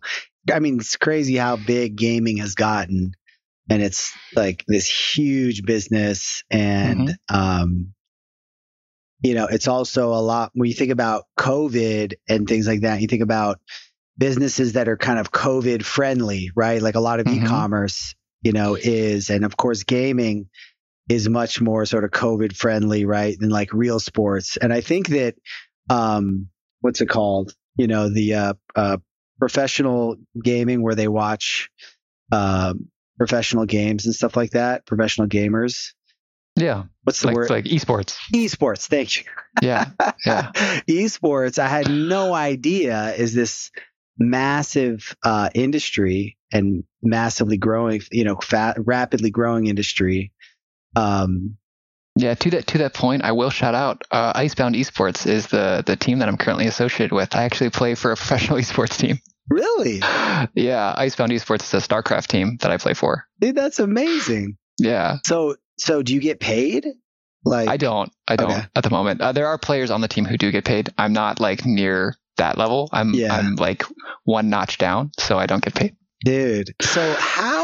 I 0.52 0.60
mean, 0.60 0.80
it's 0.80 0.98
crazy 0.98 1.36
how 1.36 1.56
big 1.56 1.96
gaming 1.96 2.38
has 2.38 2.56
gotten, 2.56 3.14
and 3.70 3.82
it's 3.82 4.14
like 4.36 4.64
this 4.68 4.88
huge 4.88 5.64
business, 5.64 6.44
and 6.52 7.10
mm-hmm. 7.10 7.36
um, 7.36 7.94
you 9.24 9.36
know, 9.36 9.48
it's 9.48 9.68
also 9.68 10.10
a 10.14 10.20
lot 10.20 10.52
when 10.54 10.68
you 10.68 10.76
think 10.76 10.92
about 10.92 11.24
COVID 11.40 12.16
and 12.28 12.48
things 12.48 12.68
like 12.68 12.82
that. 12.82 13.02
You 13.02 13.08
think 13.08 13.24
about 13.24 13.60
businesses 14.18 14.74
that 14.74 14.88
are 14.88 14.98
kind 14.98 15.18
of 15.18 15.32
COVID 15.32 15.84
friendly, 15.84 16.52
right? 16.56 16.82
Like 16.82 16.96
a 16.96 17.00
lot 17.00 17.20
of 17.20 17.26
mm-hmm. 17.26 17.46
e-commerce, 17.46 18.16
you 18.42 18.52
know, 18.52 18.76
is, 18.76 19.30
and 19.30 19.46
of 19.46 19.58
course, 19.58 19.84
gaming 19.84 20.50
is 21.10 21.28
much 21.28 21.62
more 21.62 21.86
sort 21.86 22.04
of 22.04 22.12
COVID 22.12 22.56
friendly, 22.56 23.06
right? 23.06 23.38
Than 23.40 23.50
like 23.50 23.74
real 23.74 24.00
sports. 24.00 24.58
And 24.58 24.72
I 24.72 24.82
think 24.82 25.08
that, 25.08 25.36
um, 25.90 26.50
what's 26.84 27.02
it 27.02 27.08
called? 27.08 27.56
You 27.78 27.88
know, 27.88 28.10
the, 28.10 28.36
uh, 28.36 28.54
uh, 28.76 28.98
professional 29.40 30.18
gaming 30.42 30.84
where 30.84 30.96
they 30.96 31.08
watch, 31.08 31.70
uh, 32.32 32.74
professional 33.18 33.66
games 33.66 34.06
and 34.06 34.14
stuff 34.14 34.36
like 34.36 34.52
that, 34.52 34.86
professional 34.86 35.28
gamers. 35.28 35.94
Yeah. 36.56 36.84
What's 37.04 37.22
the 37.22 37.28
like, 37.28 37.36
word? 37.36 37.50
Like 37.50 37.66
esports. 37.66 38.18
Esports. 38.34 38.88
Thank 38.88 39.16
you. 39.18 39.24
Yeah. 39.62 39.90
Yeah. 40.26 40.52
esports. 40.88 41.58
I 41.58 41.68
had 41.68 41.90
no 41.90 42.34
idea 42.34 43.14
is 43.16 43.34
this 43.34 43.72
massive 44.18 45.16
uh, 45.24 45.50
industry 45.56 46.38
and 46.52 46.84
massively 47.02 47.58
growing, 47.58 48.02
you 48.12 48.24
know, 48.24 48.36
fat, 48.36 48.78
rapidly 48.80 49.32
growing 49.32 49.68
industry. 49.68 50.32
Um, 50.96 51.58
yeah, 52.16 52.36
to 52.36 52.50
that 52.52 52.68
to 52.68 52.78
that 52.80 52.94
point, 52.94 53.24
I 53.24 53.32
will 53.32 53.50
shout 53.50 53.74
out 53.74 54.04
uh, 54.12 54.34
Icebound 54.36 54.76
Esports 54.76 55.26
is 55.26 55.48
the 55.48 55.84
the 55.86 55.96
team 55.96 56.20
that 56.20 56.28
I'm 56.28 56.38
currently 56.38 56.68
associated 56.68 57.14
with. 57.14 57.36
I 57.36 57.44
actually 57.44 57.72
play 57.72 57.96
for 57.96 58.12
a 58.12 58.16
professional 58.18 58.60
esports 58.60 58.98
team. 58.98 59.20
Really? 59.50 60.02
Yeah, 60.56 60.94
Icebound 60.98 61.32
Esports 61.32 61.64
is 61.64 61.74
a 61.74 61.88
StarCraft 61.88 62.28
team 62.28 62.58
that 62.62 62.70
I 62.70 62.78
play 62.78 62.94
for. 62.94 63.26
Dude, 63.40 63.56
that's 63.56 63.80
amazing. 63.80 64.58
Yeah. 64.78 65.18
So 65.26 65.56
so 65.78 66.04
do 66.04 66.14
you 66.14 66.20
get 66.20 66.40
paid? 66.40 66.86
Like 67.46 67.70
I 67.70 67.78
don't. 67.78 68.12
I 68.28 68.36
don't 68.36 68.52
okay. 68.52 68.66
at 68.76 68.84
the 68.84 68.90
moment. 68.90 69.22
Uh, 69.22 69.32
there 69.32 69.48
are 69.48 69.58
players 69.58 69.90
on 69.90 70.02
the 70.02 70.08
team 70.08 70.26
who 70.26 70.38
do 70.38 70.52
get 70.52 70.66
paid. 70.66 70.90
I'm 70.98 71.14
not 71.14 71.40
like 71.40 71.66
near 71.66 72.16
that 72.38 72.58
level. 72.58 72.90
I'm 72.92 73.14
yeah. 73.14 73.34
I'm 73.34 73.56
like 73.56 73.84
one 74.24 74.50
notch 74.50 74.78
down, 74.78 75.12
so 75.18 75.38
I 75.38 75.46
don't 75.46 75.64
get 75.64 75.76
paid. 75.76 75.96
Dude, 76.26 76.74
so 76.82 77.16
how 77.18 77.63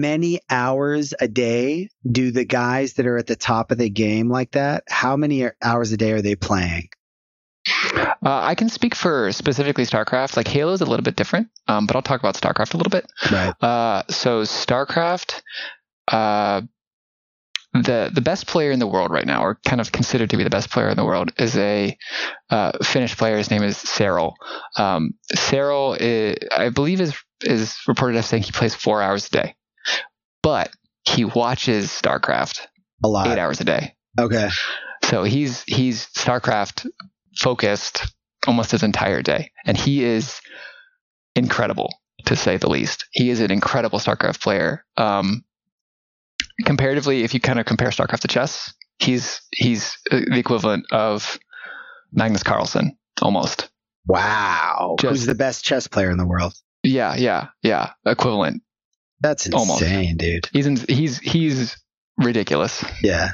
many 0.00 0.40
hours 0.50 1.14
a 1.20 1.28
day 1.28 1.88
do 2.10 2.30
the 2.30 2.44
guys 2.44 2.94
that 2.94 3.06
are 3.06 3.18
at 3.18 3.26
the 3.26 3.36
top 3.36 3.70
of 3.70 3.78
the 3.78 3.90
game 3.90 4.28
like 4.28 4.52
that? 4.52 4.84
How 4.88 5.16
many 5.16 5.48
hours 5.62 5.92
a 5.92 5.96
day 5.96 6.12
are 6.12 6.22
they 6.22 6.36
playing? 6.36 6.88
Uh, 7.64 8.10
I 8.22 8.54
can 8.54 8.68
speak 8.68 8.94
for 8.94 9.30
specifically 9.32 9.84
StarCraft. 9.84 10.36
Like 10.36 10.48
Halo 10.48 10.72
is 10.72 10.80
a 10.80 10.84
little 10.84 11.04
bit 11.04 11.16
different, 11.16 11.48
um, 11.68 11.86
but 11.86 11.96
I'll 11.96 12.02
talk 12.02 12.20
about 12.20 12.34
StarCraft 12.34 12.74
a 12.74 12.76
little 12.76 12.90
bit. 12.90 13.06
Right. 13.30 13.54
Uh, 13.62 14.02
so 14.08 14.42
StarCraft, 14.42 15.42
uh, 16.08 16.62
the 17.72 18.10
the 18.12 18.20
best 18.20 18.46
player 18.46 18.70
in 18.70 18.78
the 18.78 18.86
world 18.86 19.10
right 19.10 19.26
now, 19.26 19.42
or 19.42 19.58
kind 19.64 19.80
of 19.80 19.92
considered 19.92 20.30
to 20.30 20.36
be 20.36 20.44
the 20.44 20.50
best 20.50 20.70
player 20.70 20.88
in 20.88 20.96
the 20.96 21.04
world, 21.04 21.32
is 21.38 21.56
a 21.56 21.96
uh, 22.50 22.72
Finnish 22.82 23.16
player. 23.16 23.38
His 23.38 23.50
name 23.50 23.62
is 23.62 23.76
Serral. 23.76 24.34
Um, 24.76 25.14
Serral, 25.34 25.96
is, 25.98 26.36
I 26.50 26.68
believe, 26.68 27.00
is 27.00 27.14
is 27.42 27.76
reported 27.88 28.18
as 28.18 28.26
saying 28.26 28.42
he 28.42 28.52
plays 28.52 28.74
four 28.74 29.02
hours 29.02 29.26
a 29.28 29.30
day, 29.30 29.54
but 30.52 30.70
he 31.08 31.24
watches 31.24 31.88
StarCraft 31.88 32.66
a 33.02 33.08
lot, 33.08 33.26
eight 33.26 33.38
hours 33.38 33.62
a 33.62 33.64
day. 33.64 33.94
Okay, 34.20 34.50
so 35.02 35.22
he's 35.22 35.62
he's 35.62 36.08
StarCraft 36.08 36.86
focused 37.38 38.14
almost 38.46 38.70
his 38.70 38.82
entire 38.82 39.22
day, 39.22 39.50
and 39.64 39.78
he 39.78 40.04
is 40.04 40.42
incredible 41.34 41.94
to 42.26 42.36
say 42.36 42.58
the 42.58 42.68
least. 42.68 43.06
He 43.12 43.30
is 43.30 43.40
an 43.40 43.50
incredible 43.50 43.98
StarCraft 43.98 44.42
player. 44.42 44.84
Um, 44.98 45.42
comparatively, 46.66 47.22
if 47.24 47.32
you 47.32 47.40
kind 47.40 47.58
of 47.58 47.64
compare 47.64 47.88
StarCraft 47.88 48.20
to 48.20 48.28
chess, 48.28 48.74
he's 48.98 49.40
he's 49.52 49.96
the 50.10 50.38
equivalent 50.38 50.84
of 50.92 51.38
Magnus 52.12 52.42
Carlsen 52.42 52.98
almost. 53.22 53.70
Wow, 54.06 54.96
Just, 55.00 55.10
who's 55.12 55.26
the 55.26 55.34
best 55.34 55.64
chess 55.64 55.86
player 55.86 56.10
in 56.10 56.18
the 56.18 56.26
world? 56.26 56.52
Yeah, 56.82 57.14
yeah, 57.14 57.48
yeah, 57.62 57.92
equivalent. 58.04 58.62
That's 59.22 59.46
insane, 59.46 59.60
almost. 59.60 60.18
dude. 60.18 60.48
He's 60.52 60.66
in, 60.66 60.76
he's 60.76 61.18
he's 61.18 61.76
ridiculous. 62.18 62.84
Yeah. 63.02 63.30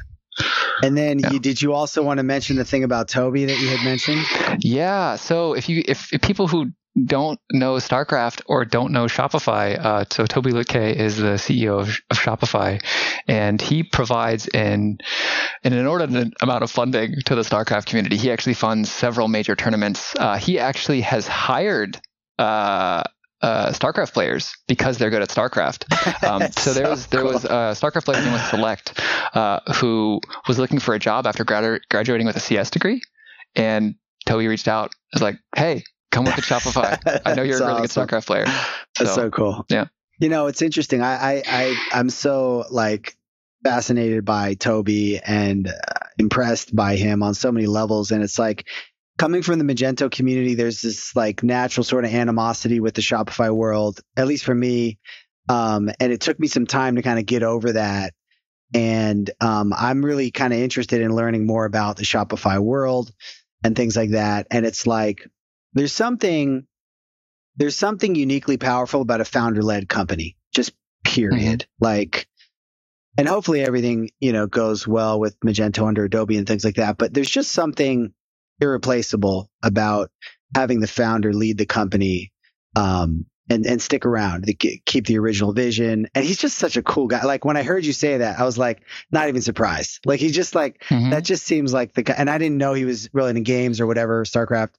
And 0.82 0.96
then 0.96 1.18
yeah. 1.18 1.32
you, 1.32 1.40
did 1.40 1.60
you 1.60 1.72
also 1.72 2.02
want 2.02 2.18
to 2.18 2.22
mention 2.22 2.56
the 2.56 2.64
thing 2.64 2.84
about 2.84 3.08
Toby 3.08 3.46
that 3.46 3.58
you 3.58 3.68
had 3.68 3.84
mentioned? 3.84 4.24
Yeah. 4.60 5.16
So 5.16 5.54
if 5.54 5.68
you 5.68 5.82
if, 5.86 6.12
if 6.12 6.20
people 6.20 6.46
who 6.46 6.70
don't 7.04 7.40
know 7.52 7.74
StarCraft 7.74 8.42
or 8.46 8.64
don't 8.64 8.92
know 8.92 9.06
Shopify, 9.06 9.78
uh, 9.78 10.04
so 10.10 10.26
Toby 10.26 10.52
Lütke 10.52 10.94
is 10.94 11.16
the 11.16 11.34
CEO 11.34 11.80
of, 11.80 12.00
of, 12.10 12.18
Shopify, 12.18 12.82
and 13.26 13.60
he 13.60 13.82
provides 13.82 14.48
an, 14.48 14.98
an 15.64 15.72
inordinate 15.72 16.32
amount 16.40 16.64
of 16.64 16.70
funding 16.70 17.14
to 17.26 17.34
the 17.34 17.42
StarCraft 17.42 17.86
community. 17.86 18.16
He 18.16 18.30
actually 18.30 18.54
funds 18.54 18.90
several 18.90 19.28
major 19.28 19.54
tournaments. 19.54 20.14
Uh, 20.16 20.38
he 20.38 20.58
actually 20.58 21.02
has 21.02 21.26
hired 21.26 22.00
uh, 22.38 23.04
uh, 23.40 23.70
StarCraft 23.70 24.12
players 24.12 24.56
because 24.66 24.98
they're 24.98 25.10
good 25.10 25.22
at 25.22 25.28
StarCraft. 25.28 25.84
Um, 26.26 26.50
so, 26.58 26.72
there 26.72 26.88
was 26.88 27.06
there 27.06 27.22
cool. 27.22 27.32
was 27.32 27.44
a 27.44 27.74
StarCraft 27.74 28.04
player 28.04 28.22
named 28.22 28.40
Select 28.50 29.00
uh, 29.34 29.60
who 29.76 30.20
was 30.46 30.58
looking 30.58 30.78
for 30.78 30.94
a 30.94 30.98
job 30.98 31.26
after 31.26 31.44
gradu- 31.44 31.80
graduating 31.90 32.26
with 32.26 32.36
a 32.36 32.40
CS 32.40 32.70
degree, 32.70 33.00
and 33.54 33.94
Toby 34.26 34.48
reached 34.48 34.68
out. 34.68 34.92
Was 35.12 35.22
like, 35.22 35.38
"Hey, 35.56 35.84
come 36.10 36.24
with 36.24 36.36
the 36.36 36.42
Shopify. 36.42 36.98
I 37.24 37.34
know 37.34 37.42
you're 37.42 37.56
a 37.56 37.60
really 37.60 37.82
awesome. 37.82 38.06
good 38.06 38.08
StarCraft 38.08 38.26
player." 38.26 38.46
So, 38.96 39.04
That's 39.04 39.14
so 39.14 39.30
cool. 39.30 39.64
Yeah. 39.68 39.86
You 40.20 40.28
know, 40.28 40.46
it's 40.46 40.62
interesting. 40.62 41.02
I 41.02 41.14
I, 41.14 41.42
I 41.46 41.76
I'm 41.92 42.10
so 42.10 42.64
like 42.70 43.16
fascinated 43.64 44.24
by 44.24 44.54
Toby 44.54 45.18
and 45.18 45.68
uh, 45.68 45.72
impressed 46.18 46.74
by 46.74 46.96
him 46.96 47.22
on 47.22 47.34
so 47.34 47.52
many 47.52 47.66
levels, 47.66 48.10
and 48.10 48.22
it's 48.22 48.38
like 48.38 48.66
coming 49.18 49.42
from 49.42 49.58
the 49.58 49.64
Magento 49.64 50.10
community, 50.10 50.54
there's 50.54 50.80
this 50.80 51.14
like 51.14 51.42
natural 51.42 51.84
sort 51.84 52.04
of 52.04 52.14
animosity 52.14 52.80
with 52.80 52.94
the 52.94 53.02
Shopify 53.02 53.54
world, 53.54 54.00
at 54.16 54.26
least 54.26 54.44
for 54.44 54.54
me. 54.54 54.98
Um, 55.48 55.90
and 56.00 56.12
it 56.12 56.20
took 56.20 56.38
me 56.38 56.46
some 56.46 56.66
time 56.66 56.96
to 56.96 57.02
kind 57.02 57.18
of 57.18 57.26
get 57.26 57.42
over 57.42 57.72
that. 57.72 58.14
And 58.74 59.30
um, 59.40 59.72
I'm 59.76 60.04
really 60.04 60.30
kind 60.30 60.52
of 60.52 60.58
interested 60.58 61.00
in 61.00 61.14
learning 61.14 61.46
more 61.46 61.64
about 61.64 61.96
the 61.96 62.04
Shopify 62.04 62.58
world 62.58 63.10
and 63.64 63.74
things 63.74 63.96
like 63.96 64.10
that. 64.10 64.46
And 64.50 64.64
it's 64.64 64.86
like 64.86 65.26
there's 65.72 65.92
something 65.92 66.66
there's 67.56 67.76
something 67.76 68.14
uniquely 68.14 68.56
powerful 68.56 69.00
about 69.02 69.20
a 69.20 69.24
founder 69.24 69.62
led 69.62 69.88
company, 69.88 70.36
just 70.54 70.72
period. 71.02 71.60
Mm-hmm. 71.60 71.84
Like 71.84 72.28
and 73.16 73.26
hopefully 73.26 73.62
everything, 73.62 74.10
you 74.20 74.32
know, 74.32 74.46
goes 74.46 74.86
well 74.86 75.18
with 75.18 75.40
Magento 75.40 75.88
under 75.88 76.04
Adobe 76.04 76.36
and 76.36 76.46
things 76.46 76.64
like 76.64 76.76
that. 76.76 76.98
But 76.98 77.12
there's 77.12 77.30
just 77.30 77.50
something 77.50 78.12
irreplaceable 78.60 79.50
about 79.62 80.10
having 80.54 80.80
the 80.80 80.86
founder 80.86 81.32
lead 81.32 81.58
the 81.58 81.66
company 81.66 82.32
um, 82.76 83.26
and 83.50 83.66
and 83.66 83.80
stick 83.80 84.04
around 84.04 84.46
to 84.46 84.54
keep 84.54 85.06
the 85.06 85.18
original 85.18 85.52
vision. 85.52 86.08
And 86.14 86.24
he's 86.24 86.38
just 86.38 86.58
such 86.58 86.76
a 86.76 86.82
cool 86.82 87.06
guy. 87.06 87.24
Like 87.24 87.44
when 87.44 87.56
I 87.56 87.62
heard 87.62 87.84
you 87.84 87.92
say 87.92 88.18
that, 88.18 88.38
I 88.38 88.44
was 88.44 88.58
like, 88.58 88.82
not 89.10 89.28
even 89.28 89.42
surprised. 89.42 90.00
Like 90.04 90.20
he's 90.20 90.34
just 90.34 90.54
like 90.54 90.82
mm-hmm. 90.84 91.10
that. 91.10 91.24
Just 91.24 91.44
seems 91.44 91.72
like 91.72 91.94
the 91.94 92.02
guy. 92.02 92.14
and 92.16 92.28
I 92.28 92.38
didn't 92.38 92.58
know 92.58 92.74
he 92.74 92.84
was 92.84 93.08
really 93.12 93.30
into 93.30 93.42
games 93.42 93.80
or 93.80 93.86
whatever 93.86 94.24
StarCraft, 94.24 94.74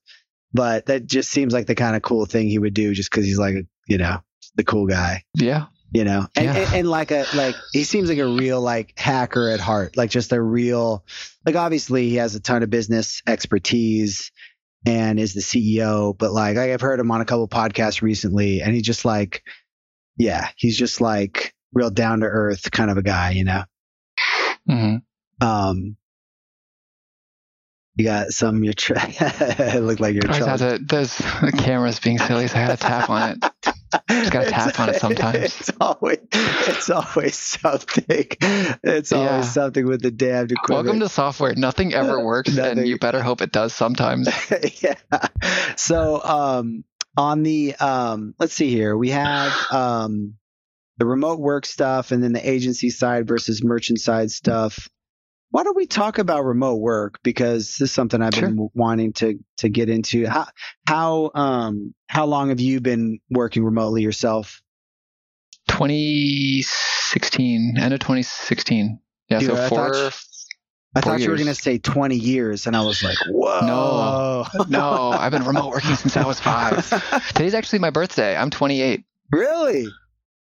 but 0.53 0.85
that 0.87 1.05
just 1.05 1.31
seems 1.31 1.53
like 1.53 1.67
the 1.67 1.75
kind 1.75 1.95
of 1.95 2.01
cool 2.01 2.25
thing 2.25 2.47
he 2.47 2.59
would 2.59 2.73
do 2.73 2.93
just 2.93 3.11
because 3.11 3.25
he's 3.25 3.39
like 3.39 3.55
you 3.87 3.97
know 3.97 4.19
the 4.55 4.63
cool 4.63 4.87
guy. 4.87 5.23
Yeah. 5.35 5.65
You 5.91 6.04
know, 6.04 6.28
and, 6.36 6.45
yeah. 6.45 6.56
and, 6.56 6.75
and 6.75 6.89
like 6.89 7.10
a 7.10 7.25
like 7.34 7.56
he 7.73 7.84
seems 7.84 8.10
like 8.10 8.19
a 8.19 8.28
real 8.28 8.62
like 8.62 8.93
hacker 8.97 9.49
at 9.49 9.60
heart, 9.60 9.97
like 9.97 10.12
just 10.12 10.32
a 10.32 10.39
real 10.39 11.04
like 11.45 11.56
obviously 11.56 12.10
he 12.10 12.15
has 12.17 12.36
a 12.36 12.39
ton 12.39 12.62
of 12.62 12.69
business 12.69 13.23
expertise 13.25 14.32
and 14.86 15.19
is 15.19 15.34
the 15.34 15.41
CEO, 15.41 16.15
but 16.15 16.32
like 16.32 16.58
I've 16.58 16.82
heard 16.82 16.99
him 16.99 17.10
on 17.10 17.21
a 17.21 17.25
couple 17.25 17.47
podcasts 17.47 18.04
recently 18.04 18.62
and 18.62 18.75
he 18.75 18.82
just 18.82 19.04
like 19.04 19.43
yeah, 20.15 20.49
he's 20.58 20.78
just 20.78 21.02
like 21.02 21.56
real 21.73 21.89
down 21.89 22.19
to 22.19 22.28
earth 22.28 22.69
kind 22.69 22.91
of 22.91 22.97
a 22.97 23.04
guy, 23.04 23.32
you 23.32 23.45
know. 23.45 23.63
Mm-hmm. 24.69 25.47
Um 25.47 25.95
you 27.99 28.06
got 28.06 28.30
some 28.30 28.63
you're 28.63 28.73
trying 28.73 29.13
it 29.19 29.84
looked 29.84 29.99
like 29.99 30.13
you're 30.13 30.23
trying 30.23 30.58
to 30.58 30.80
those 30.82 31.17
the 31.17 31.52
cameras 31.58 31.99
being 31.99 32.17
silly 32.17 32.47
so 32.47 32.56
I 32.56 32.62
had 32.62 32.80
to 32.80 32.88
tap 32.88 33.10
on 33.10 33.32
it. 33.32 33.52
Just 34.10 34.32
gotta 34.32 34.49
tap 34.49 34.80
on 34.80 34.89
it 34.89 34.99
sometimes. 34.99 35.60
It's 35.60 35.71
always, 35.80 36.19
it's 36.32 36.89
always 36.89 37.36
something. 37.38 38.28
It's 38.84 39.12
yeah. 39.12 39.17
always 39.17 39.52
something 39.52 39.86
with 39.86 40.02
the 40.02 40.12
damned 40.12 40.52
equipment. 40.52 40.86
Welcome 40.86 40.99
to 41.02 41.10
software. 41.10 41.56
Nothing 41.56 41.93
ever 41.93 42.19
works, 42.23 42.56
Nothing. 42.56 42.80
and 42.80 42.88
you 42.88 42.97
better 42.97 43.21
hope 43.21 43.41
it 43.41 43.52
does 43.52 43.73
sometimes. 43.73 44.30
yeah. 44.82 44.95
So, 45.75 46.23
um, 46.23 46.84
on 47.17 47.43
the 47.43 47.75
um, 47.75 48.36
let's 48.39 48.54
see 48.54 48.69
here, 48.69 48.95
we 48.95 49.10
have 49.10 49.54
um, 49.71 50.36
the 50.97 51.06
remote 51.06 51.39
work 51.39 51.65
stuff, 51.65 52.12
and 52.12 52.23
then 52.23 52.34
the 52.34 52.49
agency 52.49 52.89
side 52.89 53.28
versus 53.28 53.63
merchant 53.63 53.99
side 53.99 54.32
stuff. 54.32 54.88
Why 55.51 55.63
don't 55.63 55.75
we 55.75 55.88
talk 55.88 56.19
about 56.19 56.45
remote 56.45 56.75
work 56.75 57.19
because 57.23 57.67
this 57.67 57.81
is 57.81 57.91
something 57.91 58.21
I've 58.21 58.35
sure. 58.35 58.49
been 58.49 58.69
wanting 58.73 59.13
to 59.13 59.39
to 59.57 59.69
get 59.69 59.89
into. 59.89 60.27
How 60.27 60.47
how 60.88 61.31
um 61.33 61.95
how 62.07 62.25
long 62.25 62.49
have 62.49 62.59
you 62.59 62.81
been 62.81 63.19
working 63.29 63.63
remotely 63.63 64.03
yourself? 64.03 64.62
2016, 65.69 67.75
end 67.79 67.93
of 67.93 67.99
2016. 67.99 68.99
Yeah, 69.29 69.39
Dude, 69.39 69.49
so 69.49 69.55
I 69.55 69.69
four. 69.69 69.93
Thought, 69.93 70.19
I 70.95 71.01
thought 71.01 71.19
you 71.19 71.29
were 71.29 71.35
going 71.35 71.47
to 71.47 71.55
say 71.55 71.77
20 71.77 72.15
years, 72.15 72.65
and 72.65 72.75
I 72.75 72.81
was 72.81 73.03
like, 73.03 73.17
whoa. 73.29 73.59
No, 73.62 74.47
no, 74.67 75.12
I've 75.12 75.31
been 75.31 75.45
remote 75.45 75.69
working 75.69 75.95
since 75.95 76.17
I 76.17 76.25
was 76.25 76.39
five. 76.39 76.89
Today's 77.27 77.53
actually 77.53 77.77
my 77.79 77.91
birthday. 77.91 78.35
I'm 78.35 78.49
28. 78.49 79.03
Really? 79.31 79.88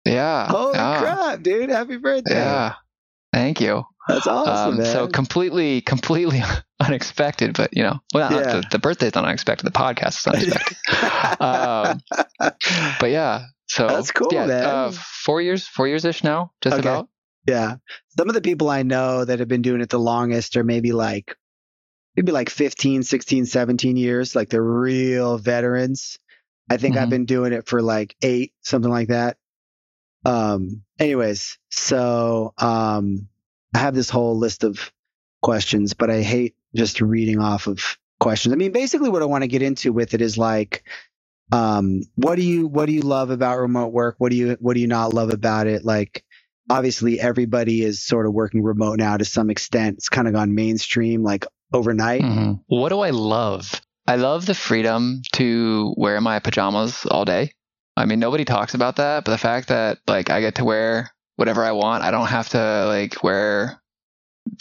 Yeah. 0.05 0.49
Holy 0.49 0.75
yeah. 0.75 0.99
crap, 0.99 1.43
dude. 1.43 1.69
Happy 1.69 1.95
birthday. 1.95 2.35
Yeah. 2.35 2.73
Thank 3.31 3.61
you. 3.61 3.85
That's 4.07 4.27
awesome, 4.27 4.79
um. 4.79 4.85
So 4.85 5.07
completely, 5.07 5.81
completely 5.81 6.41
unexpected, 6.79 7.55
but 7.55 7.75
you 7.75 7.83
know, 7.83 7.99
well, 8.13 8.31
yeah. 8.31 8.53
the, 8.53 8.63
the 8.71 8.79
birthday's 8.79 9.15
not 9.15 9.25
unexpected. 9.25 9.65
The 9.65 9.71
podcast 9.71 10.19
is 10.19 10.27
unexpected. 10.27 10.77
um, 11.41 12.01
but 12.99 13.11
yeah, 13.11 13.45
so 13.67 13.87
that's 13.87 14.11
cool, 14.11 14.29
yeah, 14.31 14.45
man. 14.45 14.63
Uh, 14.63 14.91
four 14.91 15.41
years, 15.41 15.65
four 15.67 15.87
years 15.87 16.05
ish 16.05 16.23
now, 16.23 16.51
just 16.61 16.77
okay. 16.77 16.87
about. 16.87 17.09
Yeah. 17.47 17.77
Some 18.17 18.29
of 18.29 18.35
the 18.35 18.41
people 18.41 18.69
I 18.69 18.83
know 18.83 19.25
that 19.25 19.39
have 19.39 19.47
been 19.47 19.61
doing 19.61 19.81
it 19.81 19.89
the 19.89 19.99
longest 19.99 20.55
are 20.57 20.63
maybe 20.63 20.91
like, 20.91 21.35
maybe 22.15 22.31
like 22.31 22.49
15, 22.49 23.03
16, 23.03 23.45
17 23.45 23.97
years. 23.97 24.35
Like 24.35 24.49
they're 24.49 24.63
real 24.63 25.37
veterans. 25.37 26.19
I 26.69 26.77
think 26.77 26.95
mm-hmm. 26.95 27.03
I've 27.03 27.09
been 27.09 27.25
doing 27.25 27.51
it 27.51 27.67
for 27.67 27.81
like 27.81 28.15
eight, 28.21 28.53
something 28.61 28.91
like 28.91 29.09
that. 29.09 29.37
Um, 30.25 30.83
anyways, 30.99 31.57
so, 31.69 32.53
um, 32.57 33.27
I 33.73 33.79
have 33.79 33.95
this 33.95 34.09
whole 34.09 34.37
list 34.37 34.63
of 34.63 34.91
questions, 35.41 35.93
but 35.93 36.09
I 36.09 36.21
hate 36.21 36.55
just 36.75 37.01
reading 37.01 37.39
off 37.39 37.67
of 37.67 37.97
questions. 38.19 38.53
I 38.53 38.55
mean, 38.55 38.71
basically 38.71 39.09
what 39.09 39.21
I 39.21 39.25
want 39.25 39.43
to 39.43 39.47
get 39.47 39.61
into 39.61 39.91
with 39.91 40.13
it 40.13 40.21
is 40.21 40.37
like, 40.37 40.83
um, 41.51 42.01
what 42.15 42.35
do 42.35 42.43
you, 42.43 42.67
what 42.67 42.85
do 42.85 42.93
you 42.93 43.01
love 43.01 43.29
about 43.29 43.59
remote 43.59 43.91
work? 43.93 44.15
What 44.17 44.29
do 44.29 44.35
you, 44.35 44.57
what 44.59 44.75
do 44.75 44.79
you 44.79 44.87
not 44.87 45.13
love 45.13 45.31
about 45.31 45.67
it? 45.67 45.83
Like, 45.83 46.23
obviously 46.69 47.19
everybody 47.19 47.83
is 47.83 48.01
sort 48.01 48.25
of 48.25 48.33
working 48.33 48.63
remote 48.63 48.97
now 48.97 49.17
to 49.17 49.25
some 49.25 49.49
extent. 49.49 49.97
It's 49.97 50.09
kind 50.09 50.27
of 50.27 50.33
gone 50.33 50.55
mainstream 50.55 51.23
like 51.23 51.45
overnight. 51.73 52.21
Mm-hmm. 52.21 52.53
What 52.67 52.89
do 52.89 52.99
I 53.01 53.09
love? 53.09 53.81
I 54.07 54.15
love 54.15 54.45
the 54.45 54.55
freedom 54.55 55.21
to 55.33 55.93
wear 55.97 56.19
my 56.21 56.39
pajamas 56.39 57.05
all 57.05 57.25
day. 57.25 57.51
I 57.95 58.05
mean, 58.05 58.19
nobody 58.19 58.45
talks 58.45 58.73
about 58.73 58.97
that, 58.97 59.23
but 59.25 59.31
the 59.31 59.37
fact 59.37 59.67
that 59.69 59.99
like 60.07 60.29
I 60.29 60.41
get 60.41 60.55
to 60.55 60.65
wear 60.65 61.11
whatever 61.35 61.63
I 61.63 61.71
want. 61.71 62.03
I 62.03 62.11
don't 62.11 62.27
have 62.27 62.49
to 62.49 62.85
like 62.87 63.23
wear 63.23 63.81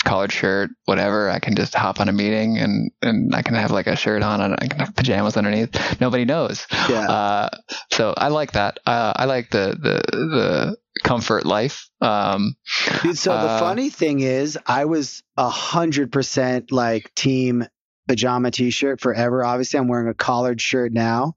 collared 0.04 0.32
shirt, 0.32 0.70
whatever. 0.85 1.28
I 1.28 1.38
can 1.38 1.56
just 1.56 1.74
hop 1.74 2.00
on 2.00 2.08
a 2.08 2.12
meeting 2.12 2.58
and, 2.58 2.90
and 3.02 3.35
I 3.35 3.42
can 3.42 3.54
have 3.54 3.70
like 3.70 3.87
a 3.87 3.96
shirt 3.96 4.22
on 4.22 4.40
and 4.40 4.54
I 4.58 4.66
can 4.66 4.78
have 4.78 4.94
pajamas 4.94 5.37
underneath. 5.37 6.00
Nobody 6.00 6.24
knows. 6.24 6.66
Yeah. 6.88 7.11
Uh, 7.11 7.48
so 7.90 8.14
I 8.16 8.28
like 8.28 8.52
that. 8.52 8.78
Uh, 8.87 9.12
I 9.16 9.24
like 9.24 9.50
the, 9.50 9.76
the, 9.80 10.16
the, 10.16 10.76
comfort 11.02 11.46
life. 11.46 11.88
Um, 12.00 12.54
Dude, 13.02 13.16
so 13.16 13.30
the 13.32 13.38
uh, 13.38 13.58
funny 13.58 13.88
thing 13.88 14.20
is, 14.20 14.58
I 14.66 14.85
was 14.85 15.22
a 15.37 15.48
hundred 15.48 16.12
percent 16.12 16.70
like 16.70 17.12
team 17.14 17.66
pajama 18.08 18.50
t-shirt 18.50 19.01
forever. 19.01 19.44
Obviously, 19.44 19.80
I'm 19.80 19.88
wearing 19.88 20.09
a 20.09 20.14
collared 20.14 20.61
shirt 20.61 20.92
now, 20.92 21.34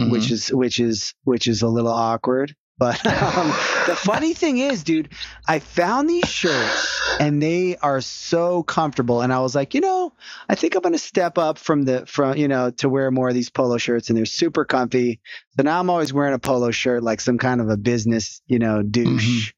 mhm. 0.00 0.10
which 0.10 0.30
is 0.30 0.48
which 0.48 0.80
is 0.80 1.14
which 1.24 1.46
is 1.46 1.62
a 1.62 1.68
little 1.68 1.92
awkward. 1.92 2.56
But 2.78 3.04
um, 3.36 3.48
the 3.86 3.96
funny 3.96 4.34
thing 4.34 4.58
is, 4.58 4.84
dude, 4.84 5.08
I 5.46 5.58
found 5.60 6.08
these 6.08 6.28
shirts 6.28 7.00
and 7.18 7.42
they 7.42 7.76
are 7.76 8.00
so 8.00 8.62
comfortable. 8.62 9.22
And 9.22 9.32
I 9.32 9.40
was 9.40 9.54
like, 9.54 9.74
you 9.74 9.80
know, 9.80 10.12
I 10.48 10.54
think 10.54 10.74
I'm 10.74 10.82
gonna 10.82 10.98
step 10.98 11.38
up 11.38 11.58
from 11.58 11.84
the 11.84 12.06
from 12.06 12.36
you 12.36 12.48
know 12.48 12.70
to 12.72 12.88
wear 12.88 13.10
more 13.10 13.28
of 13.28 13.34
these 13.34 13.50
polo 13.50 13.78
shirts, 13.78 14.10
and 14.10 14.18
they're 14.18 14.26
super 14.26 14.64
comfy. 14.64 15.20
So 15.56 15.62
now 15.62 15.80
I'm 15.80 15.90
always 15.90 16.12
wearing 16.12 16.34
a 16.34 16.38
polo 16.38 16.70
shirt 16.70 17.02
like 17.02 17.20
some 17.20 17.38
kind 17.38 17.60
of 17.60 17.68
a 17.70 17.76
business, 17.76 18.42
you 18.46 18.58
know, 18.58 18.82
douche. 18.82 19.52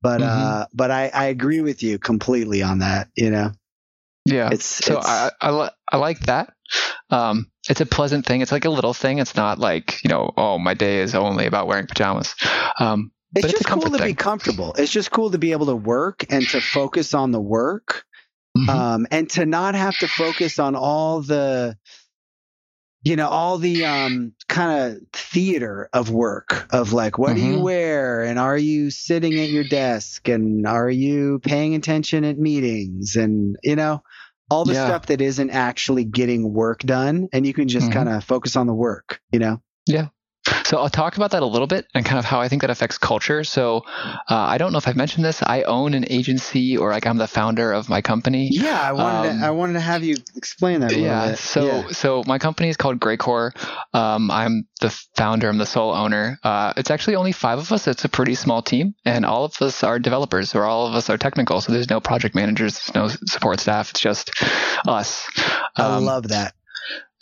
But 0.00 0.22
uh, 0.22 0.66
but 0.72 0.90
I 0.90 1.08
I 1.08 1.24
agree 1.26 1.60
with 1.60 1.82
you 1.82 1.98
completely 1.98 2.62
on 2.62 2.78
that. 2.78 3.08
You 3.14 3.30
know, 3.30 3.52
yeah. 4.26 4.50
it's 4.52 4.64
so 4.64 4.98
it's, 4.98 5.06
I, 5.06 5.30
I, 5.40 5.50
li- 5.50 5.70
I 5.90 5.96
like 5.98 6.20
that. 6.20 6.54
Um, 7.10 7.50
it's 7.68 7.80
a 7.80 7.86
pleasant 7.86 8.26
thing. 8.26 8.40
It's 8.40 8.52
like 8.52 8.64
a 8.64 8.70
little 8.70 8.94
thing. 8.94 9.18
It's 9.18 9.36
not 9.36 9.58
like, 9.58 10.02
you 10.02 10.08
know, 10.08 10.32
oh, 10.36 10.58
my 10.58 10.74
day 10.74 11.00
is 11.00 11.14
only 11.14 11.46
about 11.46 11.66
wearing 11.66 11.86
pajamas. 11.86 12.34
Um, 12.78 13.12
it's 13.34 13.42
but 13.42 13.50
it's 13.50 13.60
just 13.60 13.68
cool 13.68 13.90
to 13.90 14.02
be 14.02 14.14
comfortable. 14.14 14.74
It's 14.74 14.92
just 14.92 15.10
cool 15.10 15.30
to 15.30 15.38
be 15.38 15.52
able 15.52 15.66
to 15.66 15.76
work 15.76 16.24
and 16.30 16.46
to 16.48 16.60
focus 16.60 17.14
on 17.14 17.32
the 17.32 17.40
work 17.40 18.04
mhm. 18.56 18.68
um, 18.68 19.06
and 19.10 19.28
to 19.30 19.46
not 19.46 19.74
have 19.74 19.98
to 19.98 20.08
focus 20.08 20.58
on 20.58 20.74
all 20.76 21.22
the 21.22 21.76
you 23.04 23.16
know 23.16 23.28
all 23.28 23.58
the 23.58 23.84
um, 23.84 24.32
kind 24.48 24.92
of 24.96 25.02
theater 25.12 25.88
of 25.92 26.10
work 26.10 26.68
of 26.72 26.92
like 26.92 27.18
what 27.18 27.34
do 27.34 27.40
you 27.40 27.56
Mhm. 27.56 27.62
wear 27.62 28.22
and 28.22 28.38
are 28.38 28.56
you 28.56 28.90
sitting 28.90 29.40
at 29.40 29.50
your 29.50 29.64
desk 29.64 30.28
and 30.28 30.66
are 30.66 30.90
you 30.90 31.40
paying 31.40 31.74
attention 31.74 32.24
at 32.24 32.38
meetings 32.38 33.16
and 33.16 33.56
you 33.62 33.76
know 33.76 34.02
all 34.52 34.64
the 34.66 34.74
Yeah. 34.74 34.86
stuff 34.86 35.06
that 35.06 35.20
isn't 35.20 35.50
actually 35.50 36.04
getting 36.04 36.52
work 36.52 36.80
done 36.80 37.28
and 37.32 37.46
you 37.46 37.54
can 37.54 37.68
just 37.68 37.88
Mhm. 37.88 37.92
kind 37.94 38.08
of 38.08 38.22
focus 38.22 38.54
on 38.56 38.66
the 38.66 38.74
work 38.74 39.20
you 39.32 39.38
know 39.38 39.62
So 40.64 40.78
I'll 40.78 40.88
talk 40.88 41.16
about 41.16 41.30
that 41.32 41.42
a 41.42 41.46
little 41.46 41.66
bit 41.66 41.86
and 41.94 42.04
kind 42.04 42.18
of 42.18 42.24
how 42.24 42.40
I 42.40 42.48
think 42.48 42.62
that 42.62 42.70
affects 42.70 42.98
culture. 42.98 43.44
So 43.44 43.82
uh, 43.86 44.20
I 44.28 44.58
don't 44.58 44.72
know 44.72 44.78
if 44.78 44.88
I've 44.88 44.96
mentioned 44.96 45.24
this. 45.24 45.42
I 45.42 45.62
own 45.62 45.94
an 45.94 46.04
agency 46.10 46.76
or 46.76 46.90
like 46.90 47.06
I'm 47.06 47.18
the 47.18 47.26
founder 47.26 47.72
of 47.72 47.88
my 47.88 48.00
company. 48.00 48.48
yeah 48.50 48.80
i 48.80 48.92
wanted 48.92 49.30
Um, 49.30 49.40
to, 49.40 49.46
i 49.46 49.50
wanted 49.50 49.74
to 49.74 49.80
have 49.80 50.02
you 50.04 50.16
explain 50.36 50.80
that 50.80 50.90
a 50.92 50.94
little 50.94 51.06
yeah. 51.06 51.30
bit 51.30 51.38
So 51.38 51.66
Yeah. 51.66 51.88
so 51.92 52.22
my 52.26 52.38
company 52.38 52.68
is 52.68 52.76
called 52.76 53.00
Graycore. 53.00 53.52
Um, 53.94 54.30
I'm 54.30 54.66
the 54.80 54.90
founder. 55.16 55.48
I'm 55.48 55.58
the 55.58 55.66
sole 55.66 55.92
owner. 55.92 56.38
Uh, 56.42 56.72
it's 56.76 56.90
actually 56.90 57.16
only 57.16 57.32
five 57.32 57.58
of 57.58 57.70
us. 57.72 57.86
It's 57.86 58.04
a 58.04 58.08
pretty 58.08 58.34
small 58.34 58.62
team, 58.62 58.94
and 59.04 59.24
all 59.24 59.44
of 59.44 59.60
us 59.62 59.82
are 59.84 59.98
developers, 59.98 60.54
or 60.54 60.64
all 60.64 60.86
of 60.86 60.94
us 60.94 61.08
are 61.10 61.18
technical. 61.18 61.60
So 61.60 61.72
there's 61.72 61.90
no 61.90 62.00
project 62.00 62.34
managers, 62.34 62.74
there's 62.78 62.94
no 62.94 63.08
support 63.26 63.60
staff. 63.60 63.90
It's 63.90 64.00
just 64.00 64.30
us. 64.88 65.28
i 65.76 65.86
Um, 65.96 66.04
love 66.04 66.28
that 66.28 66.54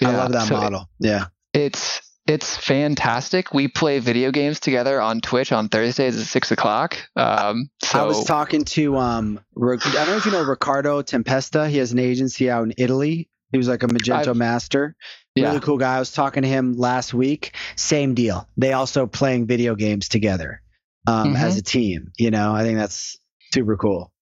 i 0.03 0.11
love 0.11 0.33
that 0.33 0.47
so 0.49 0.55
model 0.55 0.89
yeah 0.99 1.27
It's 1.53 2.01
it's 2.31 2.57
fantastic. 2.57 3.53
We 3.53 3.69
play 3.69 3.99
video 3.99 4.31
games 4.31 4.61
together 4.61 5.01
on 5.01 5.21
Twitch 5.21 5.53
on 5.53 5.69
Thursdays 5.69 6.19
at 6.19 6.27
six 6.27 6.51
o'clock. 6.53 6.97
Um, 7.17 7.69
so 7.83 8.01
I 8.01 8.05
was 8.05 8.25
talking 8.25 8.65
to 8.67 8.97
um, 8.97 9.41
I 9.57 9.61
don't 9.77 10.07
know 10.09 10.17
if 10.17 10.25
you 10.27 10.33
know 10.33 10.43
Riccardo 10.45 11.03
Tempesta. 11.03 11.69
He 11.69 11.79
has 11.79 11.93
an 11.93 11.99
agency 11.99 12.51
out 12.51 12.65
in 12.65 12.75
Italy. 12.79 13.29
He 13.53 13.59
was 13.59 13.69
like 13.69 13.83
a 13.83 13.87
Magento 13.89 14.29
I've- 14.29 14.39
master. 14.39 14.95
yeah. 15.35 15.49
Really 15.49 15.61
cool 15.61 15.77
guy. 15.79 15.97
I 15.97 15.99
was 15.99 16.13
talking 16.13 16.43
to 16.45 16.49
him 16.49 16.75
last 16.75 17.13
week. 17.13 17.55
Same 17.77 18.15
deal. 18.15 18.49
They 18.57 18.73
also 18.73 19.07
playing 19.07 19.47
video 19.47 19.75
games 19.75 20.09
together 20.09 20.63
um, 21.07 21.35
Mhm. 21.35 21.39
as 21.41 21.57
a 21.57 21.63
team. 21.63 22.13
You 22.17 22.31
know, 22.31 22.55
I 22.55 22.63
think 22.63 22.79
that's 22.79 23.19
super 23.53 23.77
cool. 23.77 24.13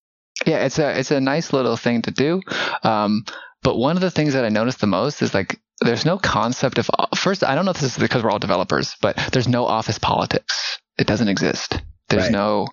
Yeah, 0.46 0.64
it's 0.64 0.78
a 0.78 0.98
it's 0.98 1.10
a 1.10 1.20
nice 1.20 1.52
little 1.52 1.76
thing 1.76 2.02
to 2.02 2.10
do. 2.10 2.40
Um, 2.82 3.24
but 3.62 3.76
one 3.76 3.96
of 3.96 4.00
the 4.02 4.10
things 4.10 4.32
that 4.34 4.44
I 4.44 4.48
noticed 4.50 4.80
the 4.80 4.86
most 4.86 5.20
is 5.20 5.34
like 5.34 5.60
there's 5.80 6.04
no 6.04 6.18
concept 6.18 6.78
of 6.78 6.90
first. 7.16 7.44
I 7.44 7.54
don't 7.54 7.64
know 7.64 7.70
if 7.72 7.80
this 7.80 7.92
is 7.96 7.98
because 8.02 8.22
we're 8.22 8.30
all 8.30 8.38
developers, 8.38 8.96
but 9.00 9.16
there's 9.32 9.48
no 9.48 9.64
office 9.66 9.98
politics. 9.98 10.78
It 10.98 11.06
doesn't 11.06 11.28
exist. 11.28 11.80
There's 12.08 12.24
Right. 12.24 12.32
no 12.32 12.66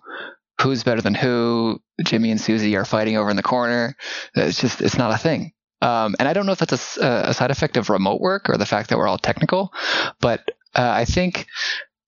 who's 0.62 0.84
better 0.84 1.02
than 1.02 1.14
who. 1.16 1.80
Jimmy 2.04 2.32
and 2.32 2.42
Susie 2.42 2.76
are 2.76 2.86
fighting 2.86 3.16
over 3.18 3.30
in 3.30 3.36
the 3.36 3.44
corner. 3.44 3.96
It's 4.36 4.60
just 4.60 4.82
it's 4.82 4.98
not 4.98 5.14
a 5.14 5.18
thing. 5.18 5.52
Um, 5.82 6.16
and 6.20 6.28
I 6.28 6.34
don't 6.34 6.46
know 6.46 6.52
if 6.54 6.60
that's 6.60 6.98
a 6.98 7.34
side 7.34 7.52
effect 7.52 7.78
of 7.78 7.90
remote 7.90 8.22
work 8.22 8.50
or 8.50 8.58
the 8.58 8.66
fact 8.66 8.90
that 8.90 8.98
we're 8.98 9.08
all 9.08 9.18
technical, 9.18 9.72
but 10.20 10.40
uh, 10.74 10.90
I 10.90 11.06
think 11.06 11.46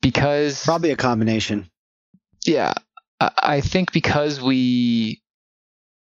because 0.01 0.63
Probably 0.63 0.91
a 0.91 0.95
combination. 0.95 1.69
yeah, 2.45 2.73
I 3.19 3.31
I 3.37 3.61
think 3.61 3.91
because 3.91 4.41
we 4.41 5.21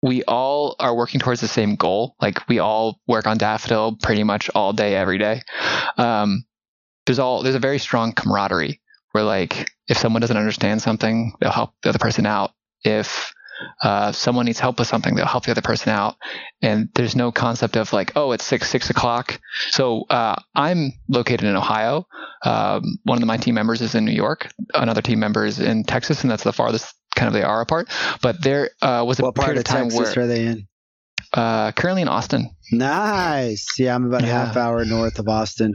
we 0.01 0.23
all 0.23 0.75
are 0.79 0.95
working 0.95 1.19
towards 1.19 1.41
the 1.41 1.47
same 1.47 1.75
goal. 1.75 2.15
Like 2.21 2.47
we 2.47 2.59
all 2.59 2.99
work 3.07 3.27
on 3.27 3.37
Daffodil 3.37 3.97
pretty 4.01 4.23
much 4.23 4.49
all 4.55 4.73
day, 4.73 4.95
every 4.95 5.17
day. 5.17 5.41
Um, 5.97 6.45
there's 7.05 7.19
all 7.19 7.43
there's 7.43 7.55
a 7.55 7.59
very 7.59 7.79
strong 7.79 8.13
camaraderie 8.13 8.81
where 9.11 9.23
like 9.23 9.69
if 9.87 9.97
someone 9.97 10.21
doesn't 10.21 10.37
understand 10.37 10.81
something, 10.81 11.33
they'll 11.39 11.51
help 11.51 11.73
the 11.81 11.89
other 11.89 11.99
person 11.99 12.25
out. 12.25 12.51
If 12.83 13.33
uh, 13.81 14.11
someone 14.11 14.45
needs 14.45 14.59
help 14.59 14.79
with 14.79 14.87
something, 14.87 15.15
they'll 15.15 15.25
help 15.25 15.45
the 15.45 15.51
other 15.51 15.61
person 15.61 15.91
out. 15.91 16.15
And 16.61 16.89
there's 16.95 17.15
no 17.15 17.31
concept 17.31 17.75
of 17.75 17.91
like, 17.91 18.13
oh, 18.15 18.31
it's 18.31 18.45
six 18.45 18.69
six 18.69 18.89
o'clock. 18.89 19.39
So 19.71 20.03
uh, 20.09 20.35
I'm 20.55 20.93
located 21.09 21.43
in 21.43 21.55
Ohio. 21.55 22.07
Um, 22.45 22.99
one 23.03 23.21
of 23.21 23.27
my 23.27 23.37
team 23.37 23.55
members 23.55 23.81
is 23.81 23.95
in 23.95 24.05
New 24.05 24.13
York. 24.13 24.49
Another 24.73 25.01
team 25.01 25.19
member 25.19 25.45
is 25.45 25.59
in 25.59 25.83
Texas, 25.83 26.21
and 26.21 26.31
that's 26.31 26.43
the 26.43 26.53
farthest 26.53 26.95
kind 27.15 27.27
of 27.27 27.33
they 27.33 27.43
are 27.43 27.61
apart. 27.61 27.89
But 28.21 28.41
there 28.41 28.69
uh, 28.81 29.03
was 29.07 29.19
a 29.19 29.23
What 29.23 29.35
part 29.35 29.45
period 29.47 29.57
of 29.57 29.61
of 29.61 29.65
time 29.65 29.89
Texas 29.89 30.15
where 30.15 30.25
are 30.25 30.27
they 30.27 30.45
in? 30.45 30.67
uh, 31.33 31.71
currently 31.73 32.01
in 32.01 32.07
Austin. 32.07 32.49
Nice. 32.71 33.65
Yeah, 33.79 33.95
I'm 33.95 34.05
about 34.05 34.23
a 34.23 34.27
half 34.27 34.55
hour 34.57 34.83
north 34.85 35.19
of 35.19 35.27
Austin. 35.27 35.73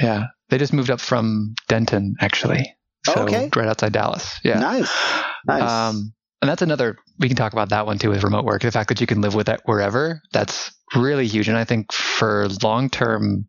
Yeah, 0.00 0.26
they 0.48 0.58
just 0.58 0.72
moved 0.72 0.90
up 0.90 1.00
from 1.00 1.54
Denton 1.68 2.16
actually. 2.20 2.74
So 3.06 3.22
Okay. 3.22 3.48
right 3.54 3.68
outside 3.68 3.92
Dallas. 3.92 4.38
Yeah. 4.42 4.58
Nice. 4.58 4.92
Nice. 5.46 5.62
Um, 5.62 6.12
and 6.42 6.48
that's 6.48 6.62
another. 6.62 6.98
We 7.18 7.28
can 7.28 7.36
talk 7.36 7.52
about 7.52 7.70
that 7.70 7.86
one 7.86 7.98
too 7.98 8.10
with 8.10 8.22
remote 8.24 8.44
work. 8.44 8.62
The 8.62 8.70
fact 8.70 8.88
that 8.88 9.00
you 9.00 9.06
can 9.06 9.20
live 9.20 9.34
with 9.34 9.48
it 9.48 9.60
wherever. 9.64 10.20
That's 10.32 10.72
really 10.94 11.26
huge. 11.26 11.48
And 11.48 11.56
I 11.56 11.64
think 11.64 11.92
for 11.92 12.48
long 12.62 12.90
term 12.90 13.48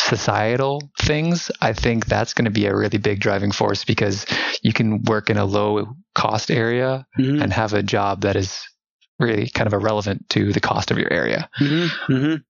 societal 0.00 0.90
things, 1.00 1.50
I 1.60 1.72
think 1.72 2.06
that's 2.06 2.34
going 2.34 2.46
to 2.46 2.50
be 2.50 2.66
a 2.66 2.74
really 2.76 2.98
big 2.98 3.20
driving 3.20 3.52
force 3.52 3.84
because 3.84 4.26
you 4.62 4.72
can 4.72 5.02
work 5.04 5.30
in 5.30 5.36
a 5.36 5.44
low 5.44 5.94
cost 6.14 6.50
area 6.50 7.06
Mhm. 7.18 7.42
and 7.42 7.52
have 7.52 7.72
a 7.72 7.82
job 7.82 8.22
that 8.22 8.36
is 8.36 8.60
really 9.18 9.48
kind 9.48 9.66
of 9.66 9.72
irrelevant 9.72 10.28
to 10.30 10.52
the 10.52 10.60
cost 10.60 10.90
of 10.90 10.98
your 10.98 11.12
area. 11.12 11.48
Mhm. 11.58 11.88
Mhm. 12.08 12.42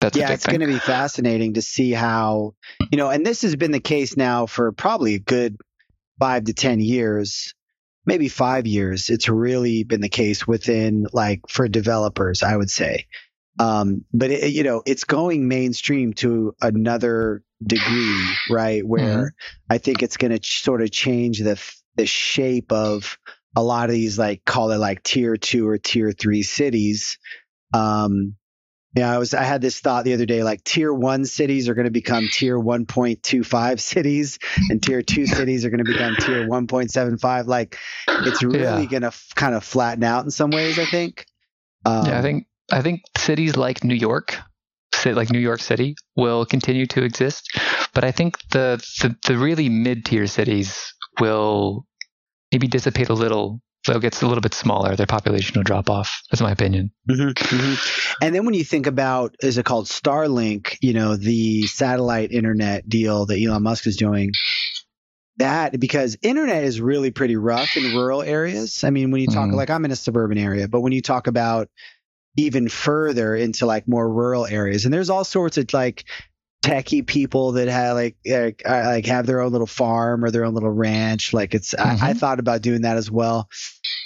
That's 0.00 0.16
yeah, 0.16 0.32
it's 0.32 0.46
going 0.46 0.60
to 0.60 0.66
be 0.66 0.78
fascinating 0.78 1.54
to 1.54 1.62
see 1.62 1.90
how, 1.92 2.54
you 2.90 2.98
know, 2.98 3.10
and 3.10 3.26
this 3.26 3.42
has 3.42 3.56
been 3.56 3.72
the 3.72 3.80
case 3.80 4.16
now 4.16 4.46
for 4.46 4.70
probably 4.72 5.14
a 5.14 5.18
good 5.18 5.56
five 6.20 6.44
to 6.44 6.52
10 6.52 6.78
years, 6.80 7.52
maybe 8.06 8.28
five 8.28 8.66
years. 8.66 9.10
It's 9.10 9.28
really 9.28 9.82
been 9.82 10.00
the 10.00 10.08
case 10.08 10.46
within 10.46 11.06
like 11.12 11.40
for 11.48 11.66
developers, 11.68 12.42
I 12.44 12.56
would 12.56 12.70
say. 12.70 13.06
Um, 13.58 14.04
but 14.12 14.30
it, 14.30 14.52
you 14.52 14.62
know, 14.62 14.82
it's 14.86 15.02
going 15.02 15.48
mainstream 15.48 16.12
to 16.14 16.54
another 16.60 17.42
degree, 17.64 18.24
right? 18.50 18.86
Where 18.86 19.34
I 19.68 19.78
think 19.78 20.04
it's 20.04 20.16
going 20.16 20.30
to 20.30 20.38
ch- 20.38 20.62
sort 20.62 20.80
of 20.80 20.92
change 20.92 21.40
the, 21.40 21.52
f- 21.52 21.74
the 21.98 22.06
shape 22.06 22.72
of 22.72 23.18
a 23.56 23.62
lot 23.62 23.90
of 23.90 23.94
these, 23.94 24.18
like 24.18 24.44
call 24.44 24.70
it 24.70 24.78
like 24.78 25.02
tier 25.02 25.36
two 25.36 25.68
or 25.68 25.76
tier 25.78 26.12
three 26.12 26.42
cities. 26.42 27.18
Um, 27.74 28.36
yeah, 28.96 29.12
I 29.12 29.18
was 29.18 29.34
I 29.34 29.42
had 29.42 29.60
this 29.60 29.80
thought 29.80 30.04
the 30.04 30.14
other 30.14 30.24
day 30.26 30.42
like 30.42 30.64
tier 30.64 30.92
1 30.92 31.26
cities 31.26 31.68
are 31.68 31.74
going 31.74 31.84
to 31.84 31.90
become 31.90 32.28
tier 32.28 32.58
1.25 32.58 33.80
cities 33.80 34.38
and 34.70 34.82
tier 34.82 35.02
2 35.02 35.26
cities 35.38 35.64
are 35.64 35.70
going 35.70 35.84
to 35.84 35.84
become 35.84 36.16
tier 36.16 36.42
1.75 36.42 37.46
like 37.46 37.78
it's 38.24 38.42
really 38.42 38.60
Yeah. 38.62 38.84
going 38.86 39.02
to 39.02 39.08
f- 39.08 39.28
kind 39.34 39.54
of 39.54 39.62
flatten 39.62 40.02
out 40.04 40.24
in 40.24 40.30
some 40.30 40.50
ways 40.50 40.78
I 40.78 40.86
think. 40.86 41.26
Um, 41.84 42.06
yeah, 42.06 42.18
I 42.18 42.22
think 42.22 42.46
I 42.72 42.82
think 42.82 43.02
cities 43.16 43.56
like 43.56 43.84
New 43.84 43.94
York, 43.94 44.36
like 45.04 45.30
New 45.30 45.38
York 45.38 45.60
City, 45.60 45.94
will 46.16 46.44
continue 46.44 46.86
to 46.86 47.02
exist, 47.02 47.50
but 47.94 48.04
I 48.04 48.10
think 48.10 48.38
the 48.50 48.82
the, 49.00 49.14
the 49.26 49.38
really 49.38 49.68
mid 49.68 50.04
tier 50.06 50.26
cities 50.26 50.92
will 51.20 51.86
maybe 52.52 52.68
dissipate 52.68 53.08
a 53.08 53.14
little. 53.14 53.60
They'll 53.86 54.00
get 54.00 54.20
a 54.20 54.26
little 54.26 54.42
bit 54.42 54.54
smaller. 54.54 54.96
Their 54.96 55.06
population 55.06 55.54
will 55.56 55.62
drop 55.64 55.88
off. 55.88 56.22
That's 56.30 56.42
my 56.42 56.50
opinion. 56.50 56.90
Mhm, 57.08 57.32
mhm. 57.32 58.14
And 58.22 58.34
then 58.34 58.44
when 58.44 58.54
you 58.54 58.64
think 58.64 58.86
about, 58.86 59.36
is 59.40 59.56
it 59.56 59.64
called 59.64 59.86
Starlink? 59.86 60.76
You 60.82 60.92
know, 60.92 61.16
the 61.16 61.62
satellite 61.68 62.32
internet 62.32 62.88
deal 62.88 63.26
that 63.26 63.40
Elon 63.40 63.62
Musk 63.62 63.86
is 63.86 63.96
doing. 63.96 64.32
That 65.36 65.78
because 65.78 66.16
internet 66.20 66.64
is 66.64 66.80
really 66.80 67.12
pretty 67.12 67.36
rough 67.36 67.76
in 67.76 67.94
rural 67.94 68.22
areas. 68.22 68.82
I 68.82 68.90
mean, 68.90 69.12
when 69.12 69.20
you 69.20 69.28
talk 69.28 69.50
Mhm. 69.50 69.54
like 69.54 69.70
I'm 69.70 69.84
in 69.84 69.92
a 69.92 69.96
suburban 69.96 70.36
area, 70.36 70.66
but 70.66 70.80
when 70.80 70.92
you 70.92 71.00
talk 71.00 71.28
about 71.28 71.68
even 72.36 72.68
further 72.68 73.36
into 73.36 73.64
like 73.64 73.86
more 73.86 74.12
rural 74.12 74.46
areas, 74.46 74.84
and 74.84 74.92
there's 74.92 75.10
all 75.10 75.24
sorts 75.24 75.56
of 75.56 75.72
like 75.72 76.04
techie 76.62 77.06
people 77.06 77.52
that 77.52 77.68
have 77.68 77.96
like 77.96 78.16
like, 78.26 78.62
uh, 78.66 78.82
like 78.86 79.06
have 79.06 79.26
their 79.26 79.40
own 79.40 79.52
little 79.52 79.66
farm 79.66 80.24
or 80.24 80.30
their 80.30 80.44
own 80.44 80.54
little 80.54 80.70
ranch. 80.70 81.32
Like 81.32 81.54
it's 81.54 81.74
I, 81.74 81.92
I 81.92 82.12
Mhm. 82.12 82.18
thought 82.18 82.40
about 82.40 82.62
doing 82.62 82.82
that 82.82 82.96
as 82.96 83.10
well. 83.10 83.48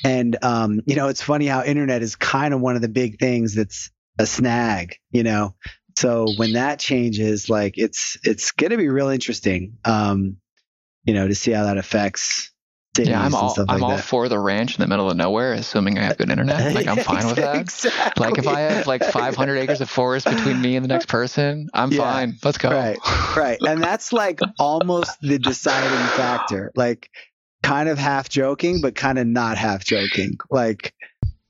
And 0.05 0.36
um, 0.44 0.80
you 0.86 0.96
know, 0.96 1.09
it's 1.09 1.22
funny 1.22 1.46
how 1.46 1.64
internet 1.64 2.03
is 2.03 2.16
kind 2.16 2.55
of 2.55 2.61
one 2.61 2.76
of 2.76 2.82
the 2.82 2.88
big 2.88 3.18
things 3.18 3.55
that's 3.55 3.90
a 4.18 4.26
snag. 4.26 4.96
You 5.11 5.22
know, 5.22 5.55
so 5.96 6.32
when 6.36 6.55
that 6.55 6.78
changes, 6.78 7.48
like 7.48 7.74
it's 7.78 8.18
it's 8.22 8.53
gonna 8.53 8.76
be 8.76 8.88
real 8.88 9.09
interesting. 9.09 9.78
Um, 9.84 10.36
you 11.05 11.14
know, 11.14 11.26
to 11.26 11.34
see 11.34 11.50
how 11.53 11.64
that 11.64 11.78
affects 11.78 12.51
Yeah, 12.99 13.22
I'm 13.22 13.34
all 13.34 13.55
I'm 13.59 13.66
like 13.66 13.82
all 13.82 13.97
that. 13.97 14.05
for 14.05 14.28
the 14.28 14.38
ranch 14.38 14.76
in 14.76 14.82
the 14.82 14.86
middle 14.86 15.11
of 15.11 15.16
nowhere, 15.16 15.55
assuming 15.55 15.99
I 15.99 16.03
have 16.03 16.18
good 16.18 16.30
internet. 16.30 16.74
Like 16.74 16.86
I'm 16.86 16.99
fine 16.99 17.26
with 17.26 17.36
that. 17.36 17.57
exactly. 17.57 18.24
Like 18.24 18.38
if 18.38 18.47
I 18.47 18.61
have 18.61 18.86
like 18.86 19.03
500 19.03 19.57
acres 19.57 19.80
of 19.80 19.88
forest 19.88 20.26
between 20.26 20.61
me 20.61 20.76
and 20.76 20.84
the 20.84 20.88
next 20.88 21.07
person, 21.07 21.68
I'm 21.72 21.90
Yeah. 21.90 21.99
fine. 21.99 22.36
Let's 22.45 22.59
go. 22.59 22.70
Right, 22.70 22.99
right. 23.36 23.59
And 23.62 23.82
that's 23.82 24.12
like 24.12 24.40
almost 24.59 25.18
the 25.22 25.38
deciding 25.38 25.88
factor. 25.90 26.70
Like 26.74 27.09
kind 27.62 27.88
of 27.88 27.97
half 27.99 28.28
joking, 28.28 28.82
but 28.82 28.95
kind 28.95 29.18
of 29.18 29.26
not 29.26 29.57
half 29.57 29.84
joking. 29.84 30.36
Like 30.51 30.95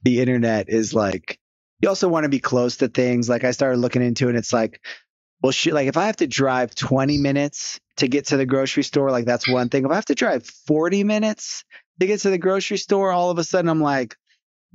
the 0.04 0.20
internet 0.20 0.68
is 0.68 0.94
like, 0.94 1.38
you 1.80 1.88
also 1.88 2.08
want 2.08 2.22
to 2.24 2.28
be 2.28 2.38
close 2.38 2.76
to 2.78 2.88
things. 2.88 3.28
Like 3.28 3.42
I 3.42 3.50
started 3.50 3.78
looking 3.78 4.02
into 4.02 4.26
it 4.26 4.30
and 4.30 4.38
it's 4.38 4.52
like, 4.52 4.80
well, 5.42 5.52
shit, 5.52 5.74
like 5.74 5.88
if 5.88 5.96
I 5.96 6.06
have 6.06 6.16
to 6.16 6.26
drive 6.26 6.74
20 6.74 7.18
minutes 7.18 7.80
to 7.96 8.08
get 8.08 8.26
to 8.28 8.36
the 8.36 8.46
grocery 8.46 8.82
store, 8.84 9.10
like 9.10 9.24
that's 9.24 9.48
one 9.48 9.68
thing. 9.68 9.84
If 9.84 9.90
I 9.90 9.96
have 9.96 10.04
to 10.06 10.14
drive 10.14 10.46
40 10.46 11.04
minutes 11.04 11.64
to 12.00 12.06
get 12.06 12.20
to 12.20 12.30
the 12.30 12.38
grocery 12.38 12.78
store, 12.78 13.10
all 13.12 13.30
of 13.30 13.38
a 13.38 13.44
sudden 13.44 13.68
I'm 13.68 13.80
like, 13.80 14.16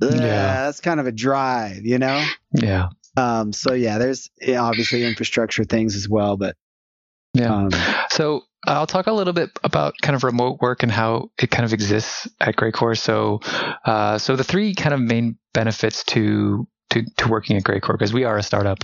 Yeah. 0.00 0.64
that's 0.64 0.80
kind 0.80 1.00
of 1.00 1.06
a 1.06 1.12
drive, 1.12 1.84
you 1.84 1.98
know? 1.98 2.24
Yeah. 2.52 2.88
Um, 3.16 3.52
so 3.52 3.72
yeah, 3.72 3.98
there's 3.98 4.30
yeah, 4.40 4.62
obviously 4.62 5.04
infrastructure 5.04 5.64
things 5.64 5.96
as 5.96 6.08
well, 6.08 6.36
but 6.36 6.56
Yeah. 7.34 7.54
um, 7.54 7.70
So 8.10 8.42
I'll 8.66 8.86
talk 8.86 9.06
a 9.06 9.12
little 9.12 9.32
bit 9.32 9.50
about 9.64 9.94
kind 10.02 10.14
of 10.16 10.24
remote 10.24 10.60
work 10.60 10.82
and 10.82 10.92
how 10.92 11.30
it 11.40 11.50
kind 11.50 11.64
of 11.64 11.72
exists 11.72 12.28
at 12.40 12.56
Graycore. 12.56 12.96
So, 12.98 13.40
uh, 13.84 14.18
so 14.18 14.36
the 14.36 14.44
three 14.44 14.74
kind 14.74 14.94
of 14.94 15.00
main 15.00 15.38
benefits 15.54 16.04
to 16.04 16.66
to, 16.90 17.04
to 17.18 17.28
working 17.28 17.56
at 17.56 17.64
Graycore 17.64 17.92
because 17.92 18.12
we 18.14 18.24
are 18.24 18.38
a 18.38 18.42
startup. 18.42 18.78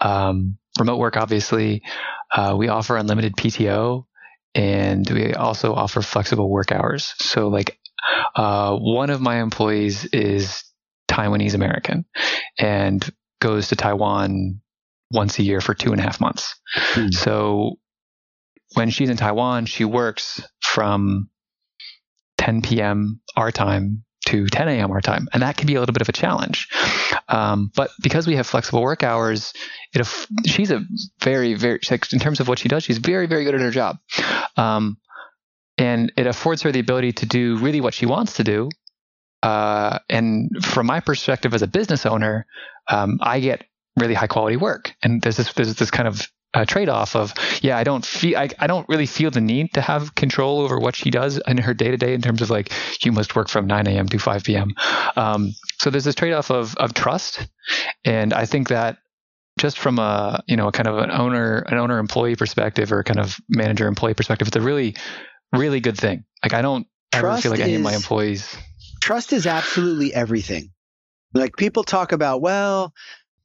Um, 0.00 0.56
remote 0.78 0.98
work, 0.98 1.16
obviously, 1.16 1.82
uh, 2.34 2.54
we 2.56 2.68
offer 2.68 2.96
unlimited 2.96 3.36
PTO, 3.36 4.06
and 4.54 5.08
we 5.10 5.34
also 5.34 5.74
offer 5.74 6.02
flexible 6.02 6.50
work 6.50 6.72
hours. 6.72 7.14
So, 7.18 7.48
like, 7.48 7.78
uh, 8.34 8.76
one 8.76 9.10
of 9.10 9.20
my 9.20 9.40
employees 9.40 10.04
is 10.06 10.64
Taiwanese 11.08 11.54
American 11.54 12.04
and 12.58 13.08
goes 13.40 13.68
to 13.68 13.76
Taiwan 13.76 14.60
once 15.10 15.38
a 15.38 15.42
year 15.42 15.60
for 15.60 15.74
two 15.74 15.92
and 15.92 16.00
a 16.00 16.04
half 16.04 16.20
months. 16.20 16.54
Hmm. 16.74 17.08
So 17.08 17.78
when 18.74 18.90
she's 18.90 19.10
in 19.10 19.16
Taiwan, 19.16 19.66
she 19.66 19.84
works 19.84 20.40
from 20.60 21.28
10 22.38 22.62
p.m. 22.62 23.20
our 23.36 23.52
time 23.52 24.04
to 24.32 24.46
10 24.46 24.68
a.m. 24.68 24.90
our 24.90 25.02
time, 25.02 25.28
and 25.32 25.42
that 25.42 25.58
can 25.58 25.66
be 25.66 25.74
a 25.74 25.80
little 25.80 25.92
bit 25.92 26.00
of 26.00 26.08
a 26.08 26.12
challenge. 26.12 26.68
Um, 27.28 27.70
but 27.76 27.90
because 28.02 28.26
we 28.26 28.36
have 28.36 28.46
flexible 28.46 28.82
work 28.82 29.02
hours, 29.02 29.52
it 29.92 30.06
she's 30.46 30.70
a 30.70 30.80
very, 31.20 31.54
very 31.54 31.78
in 32.12 32.18
terms 32.18 32.40
of 32.40 32.48
what 32.48 32.58
she 32.58 32.68
does, 32.68 32.82
she's 32.82 32.98
very, 32.98 33.26
very 33.26 33.44
good 33.44 33.54
at 33.54 33.60
her 33.60 33.70
job, 33.70 33.98
um, 34.56 34.96
and 35.76 36.12
it 36.16 36.26
affords 36.26 36.62
her 36.62 36.72
the 36.72 36.80
ability 36.80 37.12
to 37.12 37.26
do 37.26 37.58
really 37.58 37.80
what 37.82 37.92
she 37.92 38.06
wants 38.06 38.36
to 38.36 38.44
do. 38.44 38.70
Uh, 39.42 39.98
and 40.08 40.50
from 40.64 40.86
my 40.86 41.00
perspective 41.00 41.52
as 41.52 41.62
a 41.62 41.66
business 41.66 42.06
owner, 42.06 42.46
um, 42.88 43.18
I 43.20 43.40
get 43.40 43.64
really 43.98 44.14
high 44.14 44.28
quality 44.28 44.56
work, 44.56 44.94
and 45.02 45.20
there's 45.20 45.36
this 45.36 45.52
there's 45.52 45.74
this 45.74 45.90
kind 45.90 46.08
of 46.08 46.26
uh, 46.54 46.64
trade 46.64 46.88
off 46.88 47.16
of 47.16 47.32
yeah 47.62 47.78
I 47.78 47.84
don't 47.84 48.04
feel 48.04 48.36
I, 48.36 48.48
I 48.58 48.66
don't 48.66 48.88
really 48.88 49.06
feel 49.06 49.30
the 49.30 49.40
need 49.40 49.72
to 49.74 49.80
have 49.80 50.14
control 50.14 50.60
over 50.60 50.78
what 50.78 50.94
she 50.94 51.10
does 51.10 51.40
in 51.46 51.58
her 51.58 51.74
day 51.74 51.90
to 51.90 51.96
day 51.96 52.14
in 52.14 52.20
terms 52.20 52.42
of 52.42 52.50
like 52.50 52.72
you 53.04 53.12
must 53.12 53.34
work 53.34 53.48
from 53.48 53.66
9 53.66 53.86
a.m. 53.86 54.08
to 54.08 54.18
5 54.18 54.44
p.m. 54.44 54.70
Um, 55.16 55.52
so 55.80 55.90
there's 55.90 56.04
this 56.04 56.14
trade 56.14 56.32
off 56.32 56.50
of 56.50 56.76
of 56.76 56.94
trust, 56.94 57.46
and 58.04 58.32
I 58.32 58.46
think 58.46 58.68
that 58.68 58.98
just 59.58 59.78
from 59.78 59.98
a 59.98 60.42
you 60.46 60.56
know 60.56 60.68
a 60.68 60.72
kind 60.72 60.88
of 60.88 60.98
an 60.98 61.10
owner 61.10 61.58
an 61.68 61.78
owner 61.78 61.98
employee 61.98 62.36
perspective 62.36 62.92
or 62.92 63.02
kind 63.02 63.20
of 63.20 63.38
manager 63.48 63.86
employee 63.86 64.14
perspective, 64.14 64.48
it's 64.48 64.56
a 64.56 64.60
really 64.60 64.94
really 65.52 65.80
good 65.80 65.96
thing. 65.96 66.24
Like 66.42 66.54
I 66.54 66.62
don't 66.62 66.86
ever 67.12 67.28
Trust 67.28 67.42
feel 67.42 67.52
like 67.52 67.60
any 67.60 67.74
of 67.74 67.82
my 67.82 67.94
employees. 67.94 68.56
trust 69.00 69.32
is 69.32 69.46
absolutely 69.46 70.12
everything. 70.14 70.70
Like 71.34 71.56
people 71.56 71.82
talk 71.84 72.12
about, 72.12 72.42
well, 72.42 72.92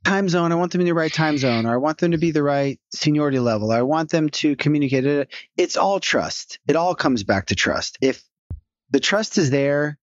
time 0.05 0.29
zone, 0.29 0.51
I 0.51 0.55
want 0.55 0.71
them 0.71 0.81
in 0.81 0.87
the 0.87 0.93
right 0.93 1.11
time 1.11 1.37
zone, 1.37 1.65
or 1.65 1.73
I 1.73 1.77
want 1.77 1.97
them 1.97 2.11
to 2.11 2.17
be 2.17 2.31
the 2.31 2.43
right 2.43 2.79
seniority 2.93 3.39
level, 3.39 3.71
I 3.71 3.81
want 3.81 4.09
them 4.09 4.29
to 4.29 4.55
communicate 4.55 5.05
it. 5.05 5.29
It's 5.57 5.77
all 5.77 5.99
trust. 5.99 6.59
It 6.67 6.75
all 6.75 6.95
comes 6.95 7.23
back 7.23 7.47
to 7.47 7.55
trust. 7.55 7.97
If 8.01 8.23
the 8.89 8.99
trust 8.99 9.37
is 9.37 9.49
there, 9.49 9.97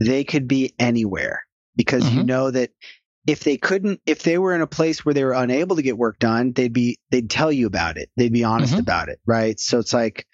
they 0.00 0.24
could 0.24 0.46
be 0.46 0.74
anywhere 0.78 1.44
because 1.76 2.08
you 2.08 2.22
Mhm. 2.22 2.26
know 2.26 2.50
that 2.50 2.70
if 3.26 3.40
they 3.40 3.56
couldn't, 3.56 4.00
if 4.06 4.22
they 4.22 4.38
were 4.38 4.54
in 4.54 4.60
a 4.60 4.66
place 4.66 5.04
where 5.04 5.12
they 5.12 5.24
were 5.24 5.32
unable 5.32 5.76
to 5.76 5.82
get 5.82 5.98
work 5.98 6.18
done, 6.18 6.52
they'd 6.52 6.72
be, 6.72 6.98
they'd 7.10 7.28
tell 7.28 7.52
you 7.52 7.66
about 7.66 7.98
it. 7.98 8.10
They'd 8.16 8.32
be 8.32 8.44
honest 8.44 8.76
Mhm. 8.76 8.80
about 8.80 9.08
it. 9.08 9.20
Right. 9.26 9.58
So 9.58 9.78
it's 9.80 9.92
like, 9.92 10.26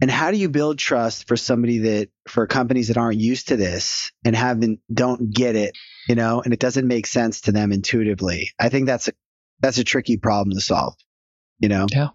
and 0.00 0.10
how 0.10 0.30
do 0.30 0.36
you 0.36 0.48
build 0.48 0.78
trust 0.78 1.28
for 1.28 1.36
somebody 1.36 1.78
that 1.78 2.08
for 2.28 2.46
companies 2.46 2.88
that 2.88 2.96
aren't 2.96 3.20
used 3.20 3.48
to 3.48 3.56
this 3.56 4.12
and 4.24 4.34
haven't 4.34 4.80
don't 4.92 5.32
get 5.32 5.56
it, 5.56 5.76
you 6.08 6.14
know, 6.14 6.40
and 6.42 6.52
it 6.52 6.60
doesn't 6.60 6.86
make 6.86 7.06
sense 7.06 7.42
to 7.42 7.52
them 7.52 7.72
intuitively? 7.72 8.50
I 8.58 8.68
think 8.68 8.86
that's 8.86 9.08
a 9.08 9.12
that's 9.60 9.78
a 9.78 9.84
tricky 9.84 10.16
problem 10.16 10.54
to 10.54 10.60
solve. 10.60 10.94
You 11.58 11.68
know? 11.68 11.86
Yeah. 11.92 12.08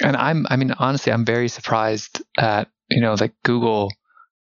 And 0.00 0.16
I'm, 0.16 0.46
I 0.48 0.56
mean, 0.56 0.72
honestly, 0.72 1.12
I'm 1.12 1.26
very 1.26 1.48
surprised 1.48 2.22
at, 2.38 2.68
you 2.88 3.02
know, 3.02 3.14
that 3.16 3.32
Google 3.42 3.92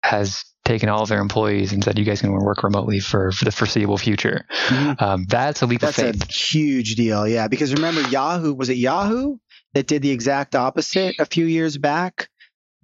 has 0.03 0.43
taken 0.65 0.89
all 0.89 1.03
of 1.03 1.09
their 1.09 1.21
employees 1.21 1.71
and 1.71 1.81
said, 1.83 1.97
you 1.97 2.03
guys 2.03 2.19
can 2.19 2.31
work 2.33 2.61
remotely 2.61 2.99
for, 2.99 3.31
for 3.31 3.45
the 3.45 3.51
foreseeable 3.51 3.97
future. 3.97 4.45
Mhm. 4.67 5.01
Um, 5.01 5.25
that's 5.27 5.61
a 5.61 5.65
leap. 5.65 5.79
That's 5.79 5.97
of 5.97 6.21
a 6.21 6.25
huge 6.25 6.95
deal. 6.95 7.25
Yeah. 7.25 7.47
Because 7.47 7.73
remember 7.73 8.01
Yahoo 8.09 8.53
was 8.53 8.69
it 8.69 8.77
Yahoo 8.77 9.37
that 9.73 9.87
did 9.87 10.01
the 10.01 10.11
exact 10.11 10.55
opposite 10.55 11.15
a 11.19 11.25
few 11.25 11.45
years 11.45 11.77
back? 11.77 12.27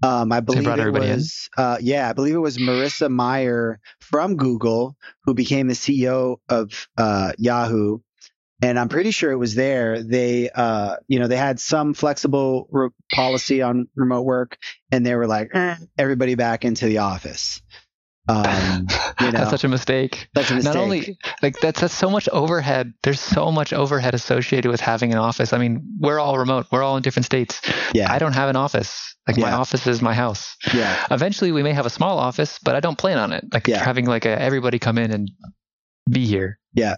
Um, 0.03 0.31
I 0.31 0.41
believe 0.41 0.67
it 0.77 0.91
was, 1.11 1.49
uh, 1.57 1.77
yeah, 1.81 2.09
I 2.09 2.13
believe 2.13 2.35
it 2.35 2.39
was 2.39 2.57
Marissa 2.57 3.09
Mayer 3.09 3.79
from 3.99 4.35
Google 4.35 4.95
who 5.23 5.33
became 5.33 5.67
the 5.67 5.73
CEO 5.73 6.37
of 6.49 6.87
uh, 6.97 7.31
Yahoo, 7.37 7.99
and 8.61 8.79
I'm 8.79 8.89
pretty 8.89 9.11
sure 9.11 9.31
it 9.31 9.37
was 9.37 9.55
there. 9.55 10.03
They, 10.03 10.49
uh, 10.49 10.97
you 11.07 11.19
know, 11.19 11.27
they 11.27 11.37
had 11.37 11.59
some 11.59 11.93
flexible 11.93 12.67
re- 12.71 12.89
policy 13.13 13.61
on 13.61 13.87
remote 13.95 14.23
work, 14.23 14.57
and 14.91 15.05
they 15.05 15.15
were 15.15 15.27
like, 15.27 15.51
eh, 15.53 15.75
everybody 15.97 16.35
back 16.35 16.65
into 16.65 16.85
the 16.85 16.99
office. 16.99 17.61
Um, 18.27 18.87
you 19.21 19.25
know, 19.27 19.31
that's 19.31 19.51
such 19.51 19.63
a 19.63 19.67
mistake. 19.67 20.27
That's 20.33 20.49
a 20.51 20.55
mistake. 20.55 20.73
Not 20.73 20.81
only 20.81 21.17
like 21.41 21.59
that's, 21.61 21.81
that's 21.81 21.93
so 21.93 22.09
much 22.09 22.27
overhead. 22.29 22.93
There's 23.03 23.19
so 23.19 23.51
much 23.51 23.71
overhead 23.73 24.13
associated 24.15 24.69
with 24.71 24.81
having 24.81 25.11
an 25.11 25.17
office. 25.19 25.53
I 25.53 25.57
mean, 25.57 25.81
we're 25.99 26.19
all 26.19 26.37
remote. 26.37 26.67
We're 26.71 26.83
all 26.83 26.97
in 26.97 27.03
different 27.03 27.25
states. 27.25 27.61
yeah, 27.93 28.11
I 28.11 28.17
don't 28.19 28.33
have 28.33 28.49
an 28.49 28.55
office. 28.55 29.15
Like 29.27 29.37
my 29.37 29.51
office 29.53 29.87
is 29.87 30.01
my 30.03 30.13
house. 30.13 30.55
yeah, 30.73 31.05
Eventually, 31.09 31.51
we 31.51 31.63
may 31.63 31.73
have 31.73 31.85
a 31.87 31.89
small 31.89 32.19
office, 32.19 32.59
but 32.63 32.75
I 32.75 32.79
don't 32.79 32.97
plan 32.97 33.17
on 33.17 33.31
it. 33.33 33.43
Like 33.51 33.67
Yeah. 33.67 33.83
having 33.83 34.05
like 34.05 34.25
a, 34.25 34.39
everybody 34.39 34.77
come 34.77 34.97
in 34.99 35.11
and 35.11 35.31
be 36.09 36.27
here. 36.27 36.59
Yeah. 36.73 36.95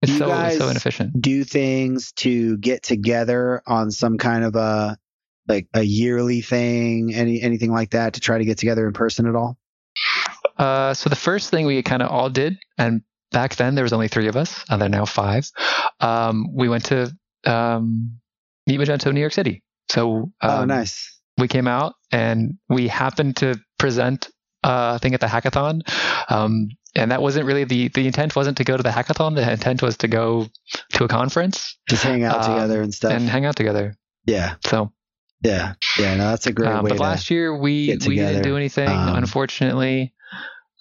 It's 0.00 0.12
You 0.12 0.18
so 0.18 0.28
guys- 0.28 0.56
so 0.58 0.68
inefficient. 0.68 1.20
do 1.20 1.44
things 1.44 2.12
to 2.16 2.56
get 2.58 2.82
together 2.82 3.62
on 3.66 3.90
some 3.90 4.16
kind 4.18 4.44
of 4.44 4.54
a 4.56 4.96
like 5.46 5.66
a 5.74 5.82
yearly 5.82 6.40
thing, 6.40 7.14
any 7.14 7.42
anything 7.42 7.70
like 7.70 7.90
that 7.90 8.14
to 8.14 8.20
try 8.20 8.38
to 8.38 8.44
get 8.46 8.56
together 8.56 8.86
in 8.86 8.94
person 8.94 9.26
at 9.26 9.34
all? 9.34 9.58
Uh, 10.56 10.94
so 10.94 11.10
the 11.10 11.16
first 11.16 11.50
thing 11.50 11.66
we 11.66 11.82
kind 11.82 12.02
of 12.02 12.10
all 12.10 12.30
did, 12.30 12.58
and 12.78 13.02
back 13.32 13.56
then 13.56 13.74
there 13.74 13.84
was 13.84 13.92
only 13.92 14.08
three 14.08 14.28
of 14.28 14.36
us, 14.36 14.64
and 14.68 14.80
there 14.80 14.86
are 14.86 14.90
now 14.90 15.04
five. 15.04 15.50
Um, 16.00 16.54
we 16.54 16.68
went 16.68 16.84
to 16.86 17.12
um, 17.44 18.18
Meet 18.66 18.80
Magento, 18.80 19.12
New 19.12 19.20
York 19.20 19.32
City. 19.32 19.62
So 19.90 20.32
um, 20.40 20.50
oh, 20.50 20.64
nice. 20.64 21.20
we 21.38 21.48
came 21.48 21.68
out 21.68 21.94
and 22.10 22.54
we 22.68 22.88
happened 22.88 23.36
to 23.36 23.60
present 23.78 24.28
uh, 24.62 24.94
a 24.96 24.98
thing 24.98 25.14
at 25.14 25.20
the 25.20 25.26
hackathon. 25.26 25.82
Um, 26.30 26.68
and 26.96 27.10
that 27.10 27.20
wasn't 27.20 27.46
really 27.46 27.64
the 27.64 27.88
the 27.88 28.06
intent 28.06 28.36
wasn't 28.36 28.56
to 28.58 28.64
go 28.64 28.76
to 28.76 28.82
the 28.82 28.90
hackathon. 28.90 29.34
The 29.34 29.50
intent 29.50 29.82
was 29.82 29.96
to 29.98 30.08
go 30.08 30.46
to 30.92 31.04
a 31.04 31.08
conference 31.08 31.76
Just 31.88 32.04
hang 32.04 32.22
out 32.22 32.44
um, 32.44 32.54
together 32.54 32.82
and 32.82 32.94
stuff. 32.94 33.12
and 33.12 33.28
hang 33.28 33.44
out 33.44 33.56
together. 33.56 33.96
yeah, 34.26 34.54
So, 34.64 34.92
yeah, 35.42 35.74
yeah. 35.98 36.14
No, 36.14 36.30
that's 36.30 36.46
a 36.46 36.52
great 36.52 36.68
um, 36.70 36.84
way 36.84 36.90
but 36.90 37.00
last 37.00 37.30
year 37.30 37.54
we 37.54 37.98
we 38.06 38.16
didn't 38.16 38.42
do 38.42 38.56
anything, 38.56 38.88
Um, 38.88 39.16
unfortunately. 39.16 40.13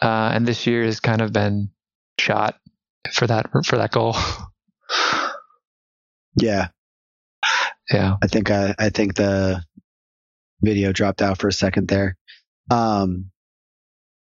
Uh, 0.03 0.31
and 0.33 0.45
this 0.45 0.67
year 0.67 0.83
has 0.83 0.99
kind 0.99 1.21
of 1.21 1.31
been 1.31 1.69
shot 2.19 2.59
for 3.13 3.27
that 3.27 3.49
for 3.65 3.77
that 3.77 3.91
goal. 3.91 4.15
yeah, 6.35 6.67
yeah. 7.91 8.17
I 8.21 8.27
think 8.27 8.51
I 8.51 8.75
I 8.77 8.89
think 8.89 9.15
the 9.15 9.63
video 10.61 10.91
dropped 10.91 11.21
out 11.21 11.39
for 11.39 11.47
a 11.47 11.53
second 11.53 11.87
there. 11.87 12.17
Um, 12.69 13.31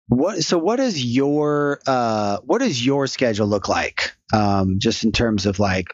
what 0.07 0.43
so 0.43 0.57
what 0.57 0.79
is 0.79 1.03
your 1.03 1.79
uh 1.87 2.39
what 2.43 2.59
does 2.59 2.85
your 2.85 3.07
schedule 3.07 3.47
look 3.47 3.69
like? 3.69 4.15
Um, 4.33 4.79
just 4.79 5.03
in 5.03 5.11
terms 5.11 5.45
of 5.45 5.59
like 5.59 5.93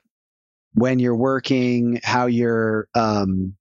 when 0.76 1.00
you're 1.00 1.16
working, 1.16 2.00
how 2.04 2.28
you're, 2.28 2.88
um, 2.94 3.56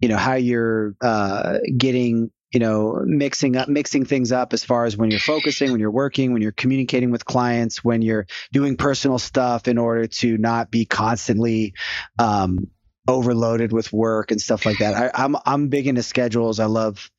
you 0.00 0.08
know, 0.08 0.16
how 0.16 0.34
you're 0.34 0.94
uh, 1.00 1.58
getting, 1.76 2.30
you 2.52 2.60
know, 2.60 3.00
mixing 3.04 3.56
up, 3.56 3.68
mixing 3.68 4.04
things 4.04 4.32
up 4.32 4.52
as 4.52 4.64
far 4.64 4.84
as 4.84 4.96
when 4.96 5.10
you're 5.10 5.20
focusing, 5.20 5.70
when 5.70 5.80
you're 5.80 5.90
working, 5.90 6.32
when 6.32 6.42
you're 6.42 6.52
communicating 6.52 7.10
with 7.10 7.24
clients, 7.24 7.84
when 7.84 8.02
you're 8.02 8.26
doing 8.52 8.76
personal 8.76 9.18
stuff 9.18 9.68
in 9.68 9.78
order 9.78 10.06
to 10.06 10.36
not 10.36 10.70
be 10.70 10.84
constantly 10.84 11.74
um, 12.18 12.68
overloaded 13.06 13.72
with 13.72 13.92
work 13.92 14.30
and 14.30 14.40
stuff 14.40 14.66
like 14.66 14.78
that. 14.78 14.94
I, 14.94 15.24
I'm 15.24 15.36
I'm 15.46 15.68
big 15.68 15.86
into 15.86 16.02
schedules. 16.02 16.58
I 16.60 16.66
love 16.66 17.10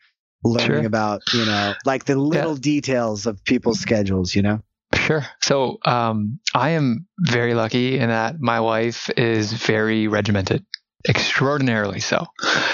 learning 0.43 0.65
Sure. 0.65 0.85
about 0.85 1.21
you 1.33 1.45
know 1.45 1.75
like 1.85 2.05
the 2.05 2.15
little 2.15 2.55
details 2.55 3.25
of 3.25 3.43
people's 3.43 3.79
schedules. 3.79 4.35
You 4.35 4.41
know. 4.41 4.61
Sure. 4.93 5.25
So 5.41 5.77
um, 5.85 6.39
I 6.53 6.71
am 6.71 7.07
very 7.17 7.53
lucky 7.53 7.97
in 7.97 8.09
that 8.09 8.41
my 8.41 8.59
wife 8.59 9.09
is 9.15 9.53
very 9.53 10.07
regimented, 10.09 10.65
extraordinarily 11.07 11.99
so. 11.99 12.25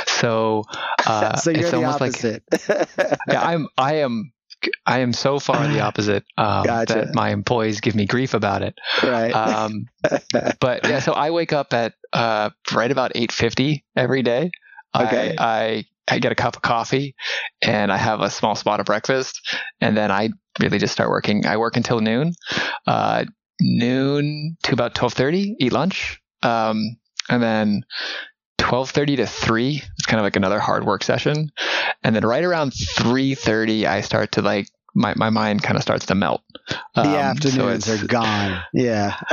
So, 0.06 0.64
uh, 1.06 1.36
so 1.38 1.52
you're 1.52 1.62
it's 1.62 1.72
the 1.72 1.78
almost 1.78 2.02
like 2.02 2.12
opposite. 2.12 2.44
yeah, 3.28 3.42
I'm 3.42 3.68
I 3.78 3.96
am 3.96 4.32
I 4.86 5.00
am 5.00 5.14
so 5.14 5.40
far 5.40 5.68
the 5.68 5.80
opposite 5.82 6.24
um, 6.38 6.66
Gotcha. 6.66 6.94
that 6.94 7.16
my 7.16 7.30
employees 7.30 7.82
give 7.82 7.96
me 7.96 8.06
grief 8.06 8.34
about 8.34 8.62
it. 8.62 8.78
right. 9.04 9.32
Um, 9.32 9.86
but 10.60 10.88
yeah, 10.88 11.00
so 11.00 11.14
I 11.14 11.32
wake 11.32 11.54
up 11.54 11.74
at 11.74 11.94
uh, 12.14 12.50
right 12.74 12.92
about 12.92 13.12
eight 13.16 13.32
fifty 13.32 13.86
every 13.96 14.24
day. 14.24 14.52
Okay. 14.96 15.36
I, 15.38 15.60
I 15.60 15.86
I 16.10 16.20
get 16.20 16.32
a 16.32 16.36
cup 16.36 16.56
of 16.56 16.62
coffee 16.62 17.16
and 17.62 17.92
I 17.92 17.98
have 17.98 18.22
a 18.22 18.30
small 18.30 18.56
spot 18.56 18.80
of 18.80 18.86
breakfast, 18.86 19.58
and 19.82 19.96
then 19.96 20.12
I 20.12 20.30
really 20.60 20.80
just 20.80 20.94
start 20.94 21.10
working. 21.10 21.46
I 21.46 21.58
work 21.58 21.76
until 21.76 22.00
noon, 22.00 22.34
uh, 22.88 23.26
noon 23.60 24.58
to 24.64 24.74
about 24.74 24.96
twelve 24.96 25.14
thirty. 25.14 25.56
Eat 25.60 25.74
lunch, 25.74 26.22
um, 26.44 26.98
and 27.30 27.42
then. 27.42 27.84
12:30 28.60 29.18
to 29.18 29.28
3 29.28 29.76
it's 29.98 30.06
kind 30.08 30.20
of 30.20 30.24
like 30.26 30.36
another 30.36 30.60
hard 30.60 30.84
work 30.84 31.02
session 31.04 31.52
and 32.04 32.16
then 32.16 32.26
right 32.26 32.44
around 32.44 32.72
3:30 32.98 33.86
I 33.86 34.02
start 34.02 34.32
to 34.34 34.42
like 34.42 34.68
my, 34.96 35.14
my 35.16 35.30
mind 35.30 35.62
kind 35.62 35.78
of 35.78 35.84
starts 35.84 36.08
to 36.08 36.16
melt 36.16 36.42
the 36.96 37.02
Um, 37.02 37.06
so 37.06 37.16
afternoons 37.18 37.88
it's- 37.88 38.04
are 38.04 38.08
gone. 38.08 38.60
Yeah. 38.74 39.16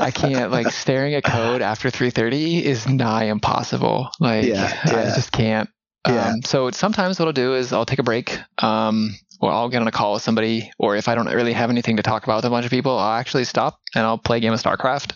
I 0.00 0.10
can't 0.12 0.52
like 0.52 0.70
staring 0.70 1.12
at 1.14 1.24
code 1.24 1.60
after 1.60 1.90
3:30 1.90 2.62
is 2.62 2.88
nigh 2.88 3.24
impossible. 3.24 4.08
Like 4.20 4.44
Yeah, 4.44 4.72
I 4.84 4.90
just 5.16 5.32
can't. 5.32 5.68
Yeah. 6.06 6.28
Um, 6.30 6.42
so 6.42 6.70
sometimes 6.70 7.18
what 7.18 7.26
I'll 7.26 7.32
do 7.32 7.54
is 7.54 7.72
I'll 7.72 7.84
take 7.84 7.98
a 7.98 8.04
break, 8.04 8.38
um, 8.62 9.14
or 9.40 9.50
I'll 9.52 9.68
get 9.68 9.82
on 9.82 9.88
a 9.88 9.92
call 9.92 10.14
with 10.14 10.22
somebody, 10.22 10.70
or 10.78 10.96
if 10.96 11.08
I 11.08 11.14
don't 11.16 11.26
really 11.26 11.52
have 11.52 11.68
anything 11.68 11.96
to 11.96 12.02
talk 12.02 12.22
about 12.24 12.36
with 12.36 12.44
a 12.46 12.50
bunch 12.50 12.64
of 12.64 12.70
people, 12.70 12.96
I'll 12.96 13.18
actually 13.18 13.44
stop 13.44 13.80
and 13.94 14.04
I'll 14.06 14.18
play 14.18 14.36
a 14.38 14.40
game 14.40 14.52
of 14.52 14.62
StarCraft. 14.62 15.14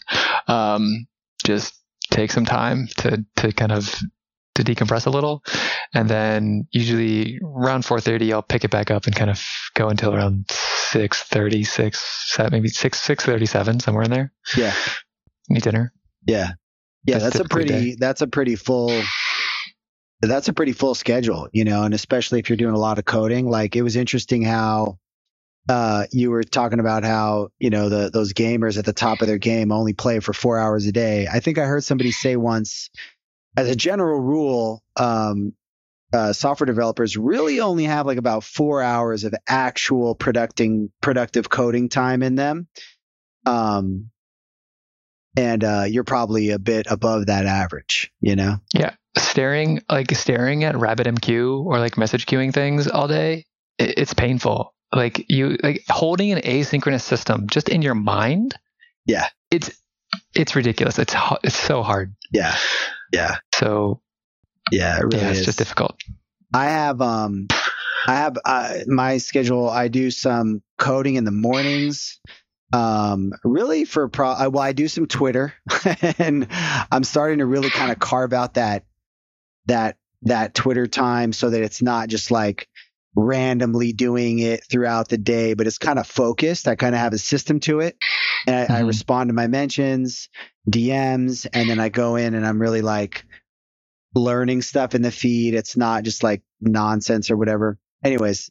Um, 0.48 1.06
just 1.44 1.74
take 2.10 2.32
some 2.32 2.44
time 2.44 2.88
to 2.98 3.24
to 3.36 3.52
kind 3.52 3.72
of 3.72 3.94
to 4.56 4.64
decompress 4.64 5.06
a 5.06 5.10
little, 5.10 5.42
and 5.94 6.08
then 6.08 6.66
usually 6.72 7.38
around 7.42 7.84
4:30 7.84 8.32
I'll 8.32 8.42
pick 8.42 8.64
it 8.64 8.70
back 8.70 8.90
up 8.90 9.06
and 9.06 9.14
kind 9.14 9.30
of 9.30 9.42
go 9.74 9.88
until 9.88 10.14
around 10.14 10.46
6:30, 10.48 11.66
6, 11.66 12.32
seven, 12.32 12.52
maybe 12.52 12.68
6 12.68 12.98
6:37 12.98 13.82
somewhere 13.82 14.04
in 14.04 14.10
there. 14.10 14.32
Yeah. 14.56 14.74
Eat 15.54 15.62
dinner. 15.62 15.92
Yeah. 16.26 16.52
Yeah, 17.04 17.18
That's 17.18 17.36
that's 17.36 17.46
a 17.46 17.48
pretty 17.48 17.94
that's 17.94 18.20
a 18.20 18.26
pretty 18.26 18.56
full 18.56 18.90
that's 20.22 20.48
a 20.48 20.52
pretty 20.52 20.72
full 20.72 20.94
schedule, 20.94 21.48
you 21.52 21.64
know, 21.64 21.84
and 21.84 21.94
especially 21.94 22.40
if 22.40 22.48
you're 22.48 22.56
doing 22.56 22.74
a 22.74 22.78
lot 22.78 22.98
of 22.98 23.04
coding. 23.04 23.48
Like 23.48 23.76
it 23.76 23.82
was 23.82 23.94
interesting 23.94 24.42
how 24.42 24.98
uh, 25.68 26.06
you 26.12 26.30
were 26.30 26.44
talking 26.44 26.80
about 26.80 27.04
how, 27.04 27.48
you 27.58 27.70
know, 27.70 27.88
the 27.88 28.10
those 28.10 28.32
gamers 28.32 28.78
at 28.78 28.84
the 28.84 28.92
top 28.92 29.20
of 29.20 29.26
their 29.26 29.38
game 29.38 29.72
only 29.72 29.92
play 29.92 30.20
for 30.20 30.32
four 30.32 30.58
hours 30.58 30.86
a 30.86 30.92
day. 30.92 31.26
I 31.26 31.40
think 31.40 31.58
I 31.58 31.64
heard 31.64 31.84
somebody 31.84 32.12
say 32.12 32.36
once, 32.36 32.90
as 33.56 33.68
a 33.68 33.76
general 33.76 34.20
rule, 34.20 34.82
um, 34.96 35.54
uh, 36.12 36.32
software 36.32 36.66
developers 36.66 37.16
really 37.16 37.60
only 37.60 37.84
have 37.84 38.06
like 38.06 38.18
about 38.18 38.44
four 38.44 38.80
hours 38.80 39.24
of 39.24 39.34
actual 39.48 40.14
producting 40.14 40.90
productive 41.00 41.48
coding 41.48 41.88
time 41.88 42.22
in 42.22 42.36
them. 42.36 42.68
Um, 43.44 44.10
and 45.36 45.62
uh, 45.64 45.84
you're 45.88 46.04
probably 46.04 46.50
a 46.50 46.58
bit 46.58 46.86
above 46.88 47.26
that 47.26 47.44
average, 47.44 48.10
you 48.20 48.36
know? 48.36 48.58
Yeah, 48.72 48.94
staring 49.18 49.82
like 49.90 50.12
staring 50.12 50.64
at 50.64 50.74
RabbitMQ 50.76 51.64
or 51.64 51.78
like 51.78 51.98
message 51.98 52.26
queuing 52.26 52.54
things 52.54 52.88
all 52.88 53.08
day, 53.08 53.44
it, 53.78 53.98
it's 53.98 54.14
painful. 54.14 54.72
Like 54.94 55.26
you 55.28 55.56
like 55.62 55.82
holding 55.88 56.32
an 56.32 56.40
asynchronous 56.42 57.02
system 57.02 57.48
just 57.48 57.68
in 57.68 57.82
your 57.82 57.94
mind. 57.94 58.54
Yeah. 59.04 59.28
it's 59.50 59.70
it's 60.34 60.54
ridiculous. 60.56 60.98
It's 60.98 61.14
it's 61.42 61.56
so 61.56 61.82
hard. 61.82 62.14
Yeah, 62.32 62.56
yeah, 63.12 63.36
So 63.54 64.00
yeah. 64.70 64.98
It 64.98 65.02
really 65.04 65.18
yeah, 65.18 65.30
it's 65.30 65.40
is. 65.40 65.46
just 65.46 65.58
difficult. 65.58 65.96
I 66.54 66.66
have 66.66 67.00
um, 67.00 67.48
I 68.06 68.14
have 68.14 68.38
uh, 68.44 68.74
my 68.86 69.18
schedule. 69.18 69.68
I 69.68 69.88
do 69.88 70.10
some 70.10 70.62
coding 70.78 71.16
in 71.16 71.24
the 71.24 71.30
mornings. 71.32 72.20
Um, 72.72 73.32
really 73.44 73.84
for 73.84 74.08
pro. 74.08 74.48
Well, 74.48 74.58
I 74.62 74.72
do 74.72 74.88
some 74.88 75.06
Twitter, 75.06 75.54
and 76.18 76.48
I'm 76.90 77.04
starting 77.04 77.38
to 77.38 77.46
really 77.46 77.70
kind 77.70 77.92
of 77.92 77.98
carve 77.98 78.32
out 78.32 78.54
that 78.54 78.84
that 79.66 79.96
that 80.22 80.54
Twitter 80.54 80.86
time 80.86 81.32
so 81.32 81.50
that 81.50 81.62
it's 81.62 81.82
not 81.82 82.08
just 82.08 82.30
like 82.30 82.68
randomly 83.16 83.92
doing 83.94 84.38
it 84.40 84.64
throughout 84.70 85.08
the 85.08 85.18
day, 85.18 85.54
but 85.54 85.66
it's 85.66 85.78
kind 85.78 85.98
of 85.98 86.06
focused. 86.06 86.68
I 86.68 86.76
kind 86.76 86.94
of 86.94 87.00
have 87.00 87.14
a 87.14 87.18
system 87.18 87.60
to 87.60 87.80
it. 87.80 87.96
And 88.46 88.56
I, 88.56 88.80
I 88.80 88.82
Mhm. 88.82 88.86
respond 88.88 89.30
to 89.30 89.34
my 89.34 89.48
mentions, 89.48 90.28
DMs, 90.70 91.46
and 91.52 91.68
then 91.70 91.80
I 91.80 91.88
go 91.90 92.16
in 92.16 92.34
and 92.34 92.46
I'm 92.46 92.60
really 92.60 92.82
like 92.82 93.24
learning 94.14 94.62
stuff 94.62 94.94
in 94.94 95.02
the 95.02 95.12
feed. 95.12 95.54
It's 95.54 95.76
not 95.76 96.04
just 96.04 96.22
like 96.22 96.42
nonsense 96.60 97.30
or 97.30 97.36
whatever. 97.36 97.78
Anyways, 98.04 98.50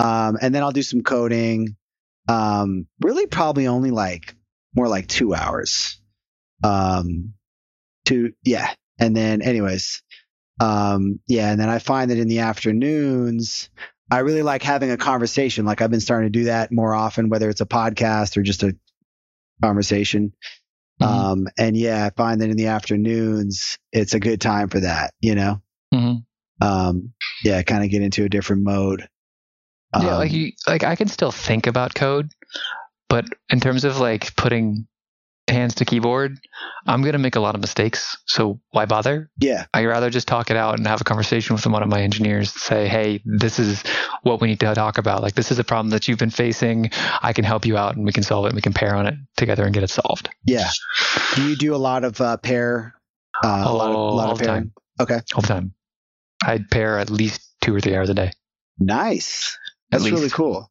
um, 0.00 0.38
and 0.40 0.54
then 0.54 0.62
I'll 0.62 0.72
do 0.72 0.82
some 0.82 1.02
coding. 1.02 1.76
Um, 2.28 2.86
really 3.00 3.26
probably 3.26 3.66
only 3.66 3.90
like 3.90 4.36
more 4.76 4.88
like 4.88 5.08
two 5.08 5.34
hours. 5.34 6.00
Um, 6.64 7.34
two, 8.04 8.34
yeah. 8.44 8.72
And 8.98 9.16
then 9.16 9.42
anyways, 9.42 10.02
um, 10.60 11.20
yeah. 11.26 11.50
And 11.52 11.60
then 11.60 11.68
I 11.68 11.78
find 11.78 12.10
that 12.10 12.18
in 12.18 12.28
the 12.28 12.40
afternoons, 12.40 13.70
I 14.10 14.18
really 14.20 14.42
like 14.42 14.62
having 14.62 14.90
a 14.90 14.96
conversation. 14.96 15.64
Like 15.64 15.80
I've 15.82 15.90
been 15.90 16.00
starting 16.00 16.32
to 16.32 16.38
do 16.38 16.44
that 16.44 16.72
more 16.72 16.94
often, 16.94 17.28
whether 17.28 17.48
it's 17.48 17.60
a 17.60 17.66
podcast 17.66 18.36
or 18.36 18.42
just 18.42 18.62
a 18.62 18.76
conversation. 19.62 20.32
Mhm. 21.00 21.06
Um, 21.06 21.48
and 21.58 21.76
yeah, 21.76 22.06
I 22.06 22.10
find 22.10 22.40
that 22.40 22.50
in 22.50 22.56
the 22.56 22.66
afternoons, 22.66 23.78
it's 23.92 24.14
a 24.14 24.20
good 24.20 24.40
time 24.40 24.68
for 24.68 24.80
that, 24.80 25.14
you 25.20 25.34
know? 25.34 25.62
Mhm. 25.94 26.24
Um, 26.60 27.12
yeah, 27.44 27.62
kind 27.62 27.84
of 27.84 27.90
get 27.90 28.02
into 28.02 28.24
a 28.24 28.28
different 28.28 28.62
mode. 28.64 29.08
yeah, 29.98 30.16
like 30.16 30.30
Um, 30.30 30.36
you 30.36 30.52
like 30.66 30.84
I 30.84 30.94
can 30.94 31.08
still 31.08 31.32
think 31.32 31.66
about 31.66 31.94
code, 31.94 32.30
but 33.08 33.24
in 33.48 33.60
terms 33.60 33.84
of 33.84 33.98
like 33.98 34.36
putting 34.36 34.86
hands 35.50 35.74
to 35.76 35.84
keyboard, 35.84 36.38
I'm 36.86 37.02
gonna 37.02 37.18
make 37.18 37.36
a 37.36 37.40
lot 37.40 37.54
of 37.54 37.60
mistakes. 37.60 38.16
So 38.26 38.60
why 38.70 38.86
bother? 38.86 39.30
yeah, 39.38 39.66
I'd 39.74 39.84
rather 39.86 40.10
just 40.10 40.28
talk 40.28 40.50
it 40.50 40.56
out 40.56 40.78
and 40.78 40.86
have 40.86 41.00
a 41.00 41.04
conversation 41.04 41.54
with 41.56 41.66
one 41.66 41.82
of 41.82 41.88
my 41.88 42.00
engineers. 42.02 42.52
Say, 42.52 42.88
hey, 42.88 43.20
this 43.24 43.58
is 43.58 43.82
what 44.22 44.40
we 44.40 44.48
need 44.48 44.60
to 44.60 44.74
talk 44.74 44.98
about. 44.98 45.22
Like, 45.22 45.34
this 45.34 45.50
is 45.50 45.58
a 45.58 45.64
problem 45.64 45.90
that 45.90 46.08
you've 46.08 46.18
been 46.18 46.30
facing. 46.30 46.90
I 47.22 47.32
can 47.32 47.44
help 47.44 47.66
you 47.66 47.76
out, 47.76 47.96
and 47.96 48.04
we 48.06 48.12
can 48.12 48.22
solve 48.22 48.46
it. 48.46 48.48
and 48.48 48.56
We 48.56 48.62
can 48.62 48.72
pair 48.72 48.94
on 48.94 49.06
it 49.06 49.14
together 49.36 49.64
and 49.64 49.74
get 49.74 49.82
it 49.82 49.90
solved. 49.90 50.28
yeah. 50.46 50.70
Do 51.34 51.48
you 51.48 51.56
do 51.56 51.74
a 51.74 51.78
lot 51.78 52.04
of 52.04 52.20
uh, 52.20 52.36
pair? 52.38 52.94
Uh, 53.42 53.64
a 53.66 53.72
lot 53.72 53.90
of, 53.90 53.96
Oh, 53.96 54.14
lot 54.14 54.30
of 54.30 54.38
the 54.38 54.44
pairing? 54.44 54.72
Okay, 55.00 55.20
all 55.34 55.40
the 55.42 55.46
time. 55.48 55.74
I'd 56.44 56.70
pair 56.70 56.98
at 56.98 57.10
least 57.10 57.40
two 57.60 57.74
or 57.74 57.80
three 57.80 57.94
hours 57.96 58.10
a 58.10 58.14
day. 58.14 58.32
nice. 58.78 59.56
That's 59.90 60.04
really 60.10 60.30
cool. 60.30 60.70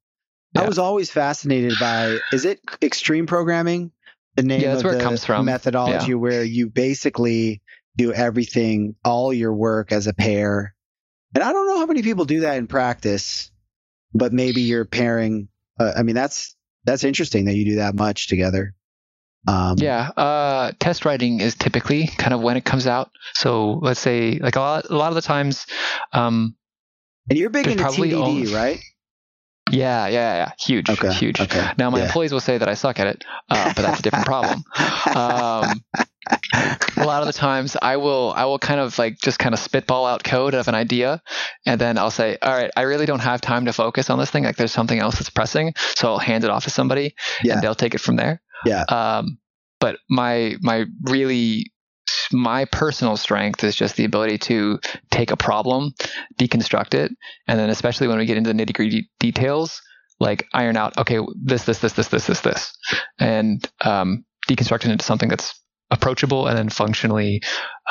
I 0.55 0.65
was 0.67 0.79
always 0.79 1.11
fascinated 1.11 1.73
by. 1.79 2.17
Is 2.33 2.45
it 2.45 2.59
extreme 2.81 3.27
programming? 3.27 3.91
The 4.41 4.47
name 4.47 4.61
Yeah, 4.61 4.69
that's 4.69 4.81
of 4.83 4.85
where 4.85 4.97
it 4.99 5.03
comes 5.03 5.25
from. 5.25 5.45
methodology, 5.45 6.13
where 6.13 6.43
you 6.43 6.69
basically 6.69 7.61
do 7.97 8.13
everything, 8.13 8.95
all 9.03 9.33
your 9.33 9.53
work 9.53 9.91
as 9.91 10.07
a 10.07 10.13
pair. 10.13 10.73
And 11.35 11.43
I 11.43 11.51
don't 11.51 11.67
know 11.67 11.79
how 11.79 11.85
many 11.85 12.01
people 12.01 12.23
do 12.25 12.41
that 12.41 12.57
in 12.57 12.67
practice, 12.67 13.51
but 14.13 14.31
maybe 14.31 14.61
you're 14.61 14.85
pairing. 14.85 15.49
Uh, 15.79 15.91
I 15.97 16.03
mean, 16.03 16.15
that's 16.15 16.55
that's 16.85 17.03
interesting 17.03 17.45
that 17.45 17.55
you 17.55 17.65
do 17.65 17.75
that 17.75 17.95
much 17.95 18.27
together. 18.27 18.73
Um, 19.47 19.75
Yeah, 19.77 20.09
uh, 20.15 20.71
test 20.79 21.03
writing 21.05 21.41
is 21.41 21.55
typically 21.55 22.07
kind 22.07 22.33
of 22.33 22.41
when 22.41 22.55
it 22.57 22.63
comes 22.65 22.87
out. 22.87 23.11
So 23.33 23.73
let's 23.81 23.99
say, 23.99 24.39
like 24.39 24.55
a 24.55 24.59
lot, 24.59 24.89
a 24.89 24.95
lot 24.95 25.09
of 25.09 25.15
the 25.15 25.21
times, 25.21 25.65
um, 26.13 26.55
and 27.29 27.37
you're 27.37 27.49
big 27.49 27.67
into 27.67 27.83
TDD, 27.83 28.13
only- 28.15 28.53
right? 28.53 28.79
Yeah, 29.71 30.07
yeah, 30.07 30.35
yeah, 30.35 30.51
huge, 30.59 30.89
Okay, 30.89 31.11
huge. 31.13 31.39
okay, 31.39 31.71
Now 31.77 31.89
my 31.89 31.99
yeah. 31.99 32.05
employees 32.05 32.31
will 32.33 32.39
say 32.39 32.57
that 32.57 32.67
I 32.69 32.73
suck 32.73 32.99
at 32.99 33.07
it, 33.07 33.23
uh, 33.49 33.73
but 33.75 33.81
that's 33.83 33.99
a 33.99 34.03
different 34.03 34.25
problem. 34.25 34.63
Um, 35.15 35.83
a 36.97 37.05
lot 37.05 37.21
of 37.21 37.27
the 37.27 37.33
times 37.33 37.75
I 37.81 37.97
will 37.97 38.33
I 38.35 38.45
will 38.45 38.59
kind 38.59 38.79
of 38.79 38.97
like 38.99 39.17
just 39.19 39.39
kind 39.39 39.53
of 39.53 39.59
spitball 39.59 40.05
out 40.05 40.23
code 40.23 40.53
of 40.53 40.67
an 40.67 40.75
idea 40.75 41.21
and 41.65 41.79
then 41.81 41.97
I'll 41.97 42.11
say, 42.11 42.37
all 42.41 42.51
right, 42.53 42.69
I 42.75 42.83
really 42.83 43.05
don't 43.05 43.19
have 43.21 43.41
time 43.41 43.65
to 43.65 43.73
focus 43.73 44.09
on 44.09 44.19
this 44.19 44.29
thing. 44.29 44.43
Like 44.43 44.55
there's 44.57 44.71
something 44.71 44.99
else 44.99 45.15
that's 45.15 45.29
pressing. 45.29 45.73
So 45.95 46.09
I'll 46.09 46.19
hand 46.19 46.43
it 46.43 46.49
off 46.49 46.65
to 46.65 46.69
somebody 46.69 47.15
Yeah. 47.43 47.53
and 47.53 47.61
they'll 47.63 47.75
take 47.75 47.95
it 47.95 48.01
from 48.01 48.15
there. 48.15 48.41
Yeah. 48.65 48.83
Um, 48.83 49.39
but 49.79 49.97
my 50.09 50.55
my 50.61 50.85
really 51.03 51.71
my 52.31 52.65
personal 52.65 53.17
strength 53.17 53.63
is 53.63 53.75
just 53.75 53.95
the 53.95 54.05
ability 54.05 54.37
to 54.37 54.79
take 55.11 55.31
a 55.31 55.37
problem, 55.37 55.93
deconstruct 56.37 56.93
it, 56.93 57.11
and 57.47 57.59
then 57.59 57.69
especially 57.69 58.07
when 58.07 58.17
we 58.17 58.25
get 58.25 58.37
into 58.37 58.51
the 58.51 58.63
nitty 58.65 58.73
gritty 58.73 59.09
details, 59.19 59.81
like 60.19 60.45
iron 60.53 60.77
out, 60.77 60.97
okay, 60.97 61.19
this, 61.41 61.63
this, 61.63 61.79
this, 61.79 61.93
this, 61.93 62.09
this, 62.09 62.27
this, 62.27 62.41
this, 62.41 62.77
and 63.19 63.69
um, 63.81 64.25
deconstruct 64.47 64.85
it 64.85 64.91
into 64.91 65.05
something 65.05 65.29
that's 65.29 65.59
approachable, 65.91 66.47
and 66.47 66.57
then 66.57 66.69
functionally 66.69 67.41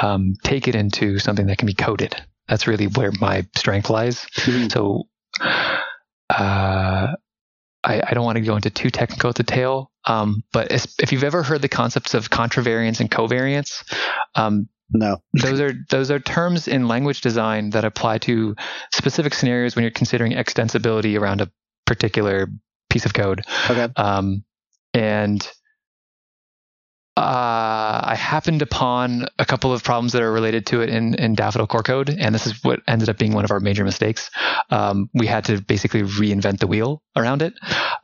um, 0.01 0.35
take 0.45 0.69
it 0.69 0.75
into 0.75 1.19
something 1.19 1.47
that 1.47 1.59
can 1.59 1.67
be 1.67 1.75
coded. 1.75 2.15
That's 2.49 2.67
really 2.67 2.87
where 2.87 3.13
my 3.21 3.47
strength 3.57 3.91
lies. 3.91 4.27
Mm-hmm. 4.37 4.69
So, 4.69 5.05
uh, 6.31 7.09
I, 7.85 8.03
I, 8.05 8.15
don't 8.15 8.25
want 8.25 8.37
to 8.37 8.43
go 8.43 8.57
into 8.57 8.71
too 8.71 8.91
technical 8.91 9.33
detail, 9.33 9.93
um, 10.05 10.43
but 10.53 10.73
if 10.73 11.13
you've 11.13 11.25
ever 11.25 11.43
heard 11.43 11.63
the 11.63 11.69
concepts 11.69 12.15
of 12.15 12.31
contravariance 12.31 13.01
and 13.01 13.11
covariance, 13.11 13.85
um, 14.35 14.69
no, 14.91 15.19
those 15.33 15.61
are 15.61 15.73
those 15.91 16.11
are 16.11 16.19
terms 16.19 16.67
in 16.69 16.89
language 16.89 17.21
design 17.21 17.71
that 17.71 17.85
apply 17.85 18.19
to 18.19 18.57
specific 18.93 19.35
scenarios 19.35 19.77
when 19.77 19.83
you're 19.83 19.91
considering 19.91 20.33
extensibility 20.33 21.19
around 21.19 21.41
a 21.41 21.51
particular 21.87 22.49
piece 22.91 23.07
of 23.07 23.15
code. 23.15 23.45
Okay. 23.71 23.89
Um, 23.97 24.45
and 24.95 25.49
uh, 27.19 28.01
I 28.05 28.15
happened 28.15 28.63
upon 28.63 29.27
a 29.39 29.45
couple 29.45 29.73
of 29.73 29.83
problems 29.83 30.13
that 30.13 30.23
are 30.23 30.33
related 30.33 30.67
to 30.67 30.81
it 30.81 30.89
in, 30.89 31.15
in 31.15 31.35
Daffodil 31.35 31.67
core 31.67 31.83
code, 31.83 32.11
and 32.11 32.35
this 32.35 32.47
is 32.47 32.63
what 32.63 32.81
ended 32.87 33.09
up 33.09 33.19
being 33.19 33.35
one 33.35 33.45
of 33.45 33.51
our 33.51 33.61
major 33.61 33.85
mistakes. 33.85 34.31
Um, 34.71 35.11
we 35.15 35.27
had 35.27 35.45
to 35.47 35.61
basically 35.61 36.03
reinvent 36.03 36.61
the 36.61 36.67
wheel 36.67 37.03
around 37.17 37.43
it, 37.43 37.55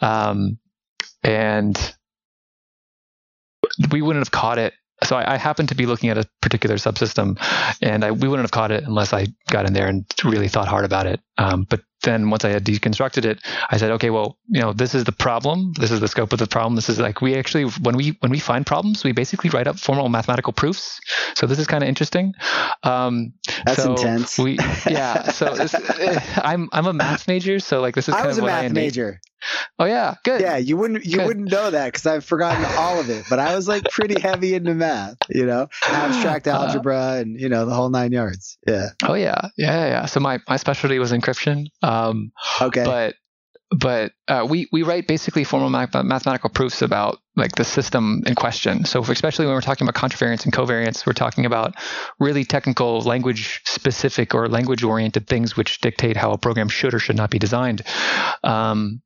um, 0.00 0.58
and 1.22 1.94
we 3.90 4.02
wouldn't 4.02 4.24
have 4.24 4.32
caught 4.32 4.58
it 4.58 4.74
so 5.02 5.16
I, 5.16 5.34
I 5.34 5.36
happened 5.36 5.68
to 5.70 5.74
be 5.74 5.86
looking 5.86 6.10
at 6.10 6.18
a 6.18 6.28
particular 6.40 6.76
subsystem, 6.76 7.36
and 7.82 8.04
I, 8.04 8.12
we 8.12 8.28
wouldn't 8.28 8.44
have 8.44 8.52
caught 8.52 8.70
it 8.70 8.84
unless 8.84 9.12
I 9.12 9.26
got 9.50 9.66
in 9.66 9.72
there 9.72 9.86
and 9.86 10.04
really 10.24 10.48
thought 10.48 10.68
hard 10.68 10.84
about 10.84 11.06
it. 11.06 11.20
Um, 11.36 11.66
but 11.68 11.82
then 12.04 12.30
once 12.30 12.44
I 12.44 12.50
had 12.50 12.64
deconstructed 12.64 13.24
it, 13.24 13.40
I 13.70 13.76
said, 13.76 13.90
okay, 13.92 14.10
well, 14.10 14.38
you 14.48 14.60
know, 14.60 14.72
this 14.72 14.94
is 14.94 15.04
the 15.04 15.12
problem. 15.12 15.72
This 15.78 15.90
is 15.90 16.00
the 16.00 16.08
scope 16.08 16.32
of 16.32 16.38
the 16.38 16.46
problem. 16.46 16.76
This 16.76 16.88
is 16.88 16.98
like 16.98 17.20
we 17.20 17.34
actually 17.34 17.64
when 17.64 17.96
we 17.96 18.16
when 18.20 18.30
we 18.30 18.38
find 18.38 18.66
problems, 18.66 19.04
we 19.04 19.12
basically 19.12 19.50
write 19.50 19.66
up 19.66 19.78
formal 19.78 20.08
mathematical 20.08 20.52
proofs. 20.52 21.00
So 21.34 21.46
this 21.46 21.58
is 21.58 21.66
kind 21.66 21.82
of 21.82 21.88
interesting. 21.88 22.34
Um, 22.82 23.32
That's 23.64 23.82
so 23.82 23.92
intense. 23.92 24.38
We 24.38 24.58
yeah. 24.86 25.30
So 25.30 25.54
this, 25.54 25.74
I'm 26.36 26.68
I'm 26.72 26.86
a 26.86 26.92
math 26.92 27.26
major, 27.28 27.58
so 27.58 27.80
like 27.80 27.94
this 27.94 28.08
is 28.08 28.14
kind 28.14 28.24
I 28.24 28.28
was 28.28 28.38
of 28.38 28.44
a 28.44 28.46
math 28.46 28.72
major. 28.72 29.20
Oh 29.78 29.84
yeah, 29.84 30.14
good. 30.24 30.40
Yeah, 30.40 30.56
you 30.56 30.76
wouldn't 30.76 31.04
you 31.04 31.18
good. 31.18 31.26
wouldn't 31.26 31.50
know 31.50 31.70
that 31.70 31.86
because 31.86 32.06
I've 32.06 32.24
forgotten 32.24 32.64
all 32.78 33.00
of 33.00 33.10
it. 33.10 33.24
But 33.28 33.38
I 33.38 33.54
was 33.54 33.68
like 33.68 33.84
pretty 33.90 34.20
heavy 34.20 34.54
into 34.54 34.74
math, 34.74 35.16
you 35.28 35.46
know, 35.46 35.68
abstract 35.86 36.48
uh, 36.48 36.52
algebra 36.52 37.14
and 37.18 37.40
you 37.40 37.48
know 37.48 37.66
the 37.66 37.74
whole 37.74 37.90
nine 37.90 38.12
yards. 38.12 38.58
Yeah. 38.66 38.88
Oh 39.02 39.14
yeah, 39.14 39.48
yeah, 39.56 39.86
yeah. 39.86 40.06
So 40.06 40.20
my 40.20 40.40
my 40.48 40.56
specialty 40.56 40.98
was 40.98 41.12
encryption. 41.12 41.66
Um, 41.82 42.32
okay. 42.60 42.84
But 42.84 43.14
but 43.70 44.12
uh, 44.28 44.46
we 44.48 44.68
we 44.72 44.82
write 44.82 45.06
basically 45.06 45.44
formal 45.44 45.70
math- 45.70 45.94
mathematical 45.94 46.50
proofs 46.50 46.82
about 46.82 47.18
like 47.36 47.52
the 47.52 47.64
system 47.64 48.22
in 48.26 48.34
question. 48.34 48.84
So 48.84 49.02
especially 49.02 49.46
when 49.46 49.54
we're 49.54 49.60
talking 49.60 49.88
about 49.88 50.00
contravariance 50.00 50.44
and 50.44 50.52
covariance, 50.52 51.06
we're 51.06 51.12
talking 51.12 51.46
about 51.46 51.74
really 52.20 52.44
technical, 52.44 53.00
language 53.00 53.62
specific 53.64 54.34
or 54.34 54.48
language 54.48 54.84
oriented 54.84 55.26
things 55.26 55.56
which 55.56 55.80
dictate 55.80 56.16
how 56.16 56.32
a 56.32 56.38
program 56.38 56.68
should 56.68 56.94
or 56.94 56.98
should 56.98 57.16
not 57.16 57.30
be 57.30 57.38
designed. 57.38 57.82
Um, 58.44 59.02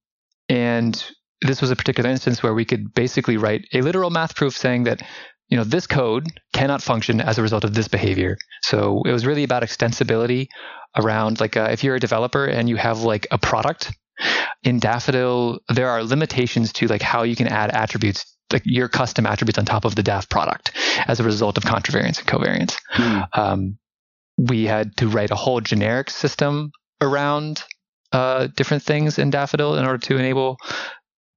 and 0.48 1.04
this 1.42 1.60
was 1.60 1.70
a 1.70 1.76
particular 1.76 2.10
instance 2.10 2.42
where 2.42 2.54
we 2.54 2.64
could 2.64 2.92
basically 2.94 3.36
write 3.36 3.66
a 3.72 3.80
literal 3.80 4.10
math 4.10 4.34
proof 4.34 4.56
saying 4.56 4.84
that 4.84 5.02
you 5.48 5.56
know 5.56 5.64
this 5.64 5.86
code 5.86 6.26
cannot 6.52 6.82
function 6.82 7.20
as 7.20 7.38
a 7.38 7.42
result 7.42 7.64
of 7.64 7.74
this 7.74 7.88
behavior 7.88 8.36
so 8.62 9.02
it 9.06 9.12
was 9.12 9.26
really 9.26 9.44
about 9.44 9.62
extensibility 9.62 10.48
around 10.96 11.40
like 11.40 11.56
uh, 11.56 11.68
if 11.70 11.84
you're 11.84 11.96
a 11.96 12.00
developer 12.00 12.44
and 12.44 12.68
you 12.68 12.76
have 12.76 13.00
like 13.02 13.26
a 13.30 13.38
product 13.38 13.92
in 14.62 14.78
daffodil 14.78 15.60
there 15.68 15.88
are 15.88 16.02
limitations 16.02 16.72
to 16.72 16.86
like 16.86 17.02
how 17.02 17.22
you 17.22 17.36
can 17.36 17.46
add 17.46 17.70
attributes 17.70 18.36
like 18.52 18.62
your 18.64 18.88
custom 18.88 19.26
attributes 19.26 19.58
on 19.58 19.64
top 19.64 19.84
of 19.84 19.94
the 19.94 20.02
daff 20.02 20.28
product 20.28 20.72
as 21.06 21.20
a 21.20 21.24
result 21.24 21.56
of 21.56 21.64
contravariance 21.64 22.18
and 22.18 22.26
covariance 22.26 22.76
mm. 22.94 23.38
um, 23.38 23.78
we 24.36 24.64
had 24.64 24.96
to 24.96 25.08
write 25.08 25.30
a 25.30 25.36
whole 25.36 25.60
generic 25.60 26.10
system 26.10 26.70
around 27.00 27.62
uh, 28.12 28.48
different 28.48 28.82
things 28.82 29.18
in 29.18 29.30
Daffodil 29.30 29.76
in 29.76 29.84
order 29.84 29.98
to 29.98 30.16
enable 30.16 30.58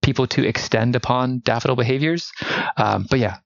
people 0.02 0.28
to 0.28 0.46
extend 0.46 0.96
upon 0.96 1.40
Daffodil 1.40 1.76
behaviors. 1.76 2.32
Um, 2.78 3.06
but 3.10 3.20
yeah, 3.20 3.38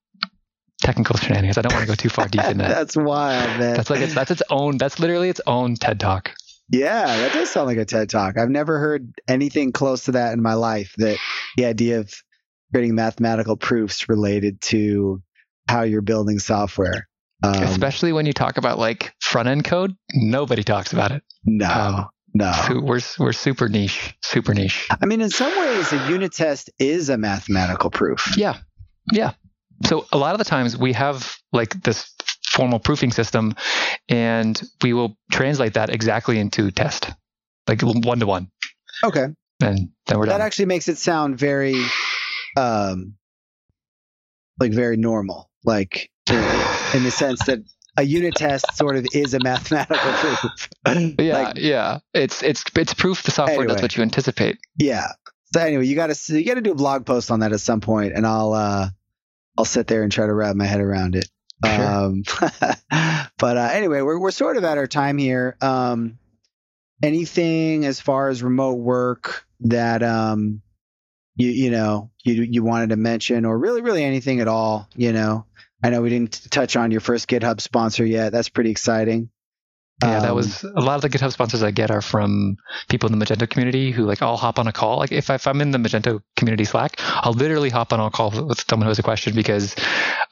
technical 0.81 1.17
shenanigans. 1.17 1.57
I 1.57 1.61
don't 1.61 1.73
want 1.73 1.83
to 1.83 1.87
go 1.87 1.95
too 1.95 2.09
far 2.09 2.27
deep 2.27 2.43
in 2.43 2.57
that. 2.59 2.69
that's 2.75 2.95
wild, 2.95 3.59
man. 3.59 3.75
That's 3.75 3.89
like 3.89 4.01
it's 4.01 4.15
that's 4.15 4.31
its 4.31 4.43
own. 4.49 4.77
That's 4.77 4.99
literally 4.99 5.29
its 5.29 5.41
own 5.45 5.75
TED 5.75 5.99
talk. 5.99 6.31
Yeah, 6.69 7.05
that 7.05 7.33
does 7.33 7.51
sound 7.51 7.67
like 7.67 7.77
a 7.77 7.85
TED 7.85 8.09
talk. 8.09 8.37
I've 8.37 8.49
never 8.49 8.79
heard 8.79 9.13
anything 9.27 9.71
close 9.71 10.05
to 10.05 10.13
that 10.13 10.33
in 10.33 10.41
my 10.41 10.53
life. 10.53 10.93
That 10.97 11.17
the 11.57 11.65
idea 11.65 11.99
of 11.99 12.13
creating 12.73 12.95
mathematical 12.95 13.55
proofs 13.55 14.09
related 14.09 14.61
to 14.61 15.21
how 15.67 15.83
you're 15.83 16.01
building 16.01 16.39
software. 16.39 17.07
Um, 17.43 17.63
Especially 17.63 18.13
when 18.13 18.25
you 18.25 18.33
talk 18.33 18.57
about 18.57 18.79
like 18.79 19.13
front 19.21 19.47
end 19.47 19.65
code, 19.65 19.95
nobody 20.13 20.63
talks 20.63 20.93
about 20.93 21.11
it. 21.11 21.21
No, 21.43 21.69
um, 21.69 22.09
no, 22.35 22.51
we're 22.83 22.99
we're 23.17 23.31
super 23.31 23.69
niche, 23.69 24.13
super 24.21 24.53
niche. 24.53 24.89
I 25.01 25.05
mean, 25.05 25.21
in 25.21 25.29
some 25.29 25.57
ways, 25.57 25.93
a 25.93 26.09
unit 26.09 26.33
test 26.33 26.69
is 26.77 27.07
a 27.07 27.17
mathematical 27.17 27.89
proof. 27.89 28.35
Yeah, 28.35 28.57
yeah. 29.13 29.31
So 29.85 30.05
a 30.11 30.17
lot 30.17 30.33
of 30.33 30.39
the 30.39 30.43
times 30.43 30.77
we 30.77 30.91
have 30.91 31.37
like 31.53 31.81
this 31.81 32.13
formal 32.49 32.79
proofing 32.79 33.11
system, 33.11 33.55
and 34.09 34.61
we 34.83 34.91
will 34.91 35.17
translate 35.31 35.75
that 35.75 35.89
exactly 35.89 36.37
into 36.37 36.71
test, 36.71 37.09
like 37.69 37.81
one 37.81 38.19
to 38.19 38.25
one. 38.25 38.49
Okay. 39.01 39.27
And 39.61 39.89
then 40.07 40.19
we're 40.19 40.25
done. 40.25 40.37
That 40.37 40.41
actually 40.41 40.65
makes 40.65 40.89
it 40.89 40.97
sound 40.97 41.37
very, 41.37 41.81
um, 42.57 43.15
like 44.59 44.73
very 44.73 44.97
normal, 44.97 45.49
like 45.63 46.11
in 46.29 47.03
the 47.03 47.11
sense 47.11 47.45
that 47.45 47.59
a 47.97 48.03
unit 48.03 48.35
test 48.35 48.75
sort 48.75 48.97
of 48.97 49.05
is 49.13 49.33
a 49.33 49.39
mathematical 49.39 49.97
proof. 50.13 50.69
yeah, 51.19 51.37
like, 51.37 51.57
yeah. 51.57 51.99
It's 52.13 52.43
it's 52.43 52.63
it's 52.75 52.93
proof 52.93 53.23
the 53.23 53.31
software 53.31 53.61
anyway, 53.61 53.73
does 53.73 53.81
what 53.81 53.95
you 53.95 54.03
anticipate. 54.03 54.57
Yeah. 54.77 55.07
So 55.53 55.61
anyway, 55.61 55.85
you 55.85 55.95
got 55.95 56.13
to 56.13 56.39
you 56.39 56.45
got 56.45 56.55
to 56.55 56.61
do 56.61 56.71
a 56.71 56.75
blog 56.75 57.05
post 57.05 57.31
on 57.31 57.39
that 57.39 57.53
at 57.53 57.59
some 57.59 57.81
point, 57.81 58.13
and 58.13 58.25
I'll 58.25 58.53
uh, 58.53 58.89
I'll 59.57 59.65
sit 59.65 59.87
there 59.87 60.03
and 60.03 60.11
try 60.11 60.25
to 60.25 60.33
wrap 60.33 60.55
my 60.55 60.65
head 60.65 60.81
around 60.81 61.15
it. 61.15 61.29
Sure. 61.63 61.85
Um, 61.85 62.23
but 63.37 63.57
uh, 63.57 63.69
anyway, 63.71 64.01
we're 64.01 64.19
we're 64.19 64.31
sort 64.31 64.57
of 64.57 64.63
at 64.63 64.77
our 64.77 64.87
time 64.87 65.17
here. 65.17 65.55
Um, 65.61 66.17
anything 67.01 67.85
as 67.85 67.99
far 67.99 68.29
as 68.29 68.43
remote 68.43 68.75
work 68.75 69.45
that 69.61 70.03
um, 70.03 70.61
you 71.35 71.49
you 71.49 71.71
know 71.71 72.11
you 72.23 72.43
you 72.43 72.63
wanted 72.63 72.89
to 72.89 72.97
mention, 72.97 73.45
or 73.45 73.57
really 73.57 73.81
really 73.81 74.03
anything 74.03 74.41
at 74.41 74.47
all, 74.47 74.89
you 74.95 75.13
know. 75.13 75.45
I 75.85 75.91
know 75.91 76.01
we 76.01 76.09
didn't 76.09 76.49
touch 76.49 76.75
on 76.75 76.89
your 76.89 76.99
first 76.99 77.27
GitHub 77.27 77.61
sponsor 77.61 78.03
yet. 78.03 78.31
That's 78.31 78.49
pretty 78.49 78.71
exciting. 78.71 79.29
Yeah, 80.03 80.17
um, 80.17 80.23
that 80.23 80.35
was 80.35 80.63
a 80.63 80.81
lot 80.81 80.95
of 80.95 81.03
the 81.03 81.09
GitHub 81.09 81.31
sponsors 81.31 81.61
I 81.61 81.69
get 81.69 81.91
are 81.91 82.01
from 82.01 82.57
people 82.89 83.11
in 83.11 83.17
the 83.17 83.23
Magento 83.23 83.47
community 83.47 83.91
who 83.91 84.03
like 84.05 84.23
I'll 84.23 84.35
hop 84.35 84.57
on 84.57 84.67
a 84.67 84.73
call. 84.73 84.97
Like 84.97 85.11
if, 85.11 85.29
if 85.29 85.45
I'm 85.45 85.61
in 85.61 85.69
the 85.69 85.77
Magento 85.77 86.21
community 86.35 86.65
Slack, 86.65 86.99
I'll 86.99 87.33
literally 87.33 87.69
hop 87.69 87.93
on 87.93 87.99
a 87.99 88.09
call 88.09 88.31
with 88.31 88.65
someone 88.67 88.87
who 88.87 88.89
has 88.89 88.99
a 88.99 89.03
question 89.03 89.35
because 89.35 89.75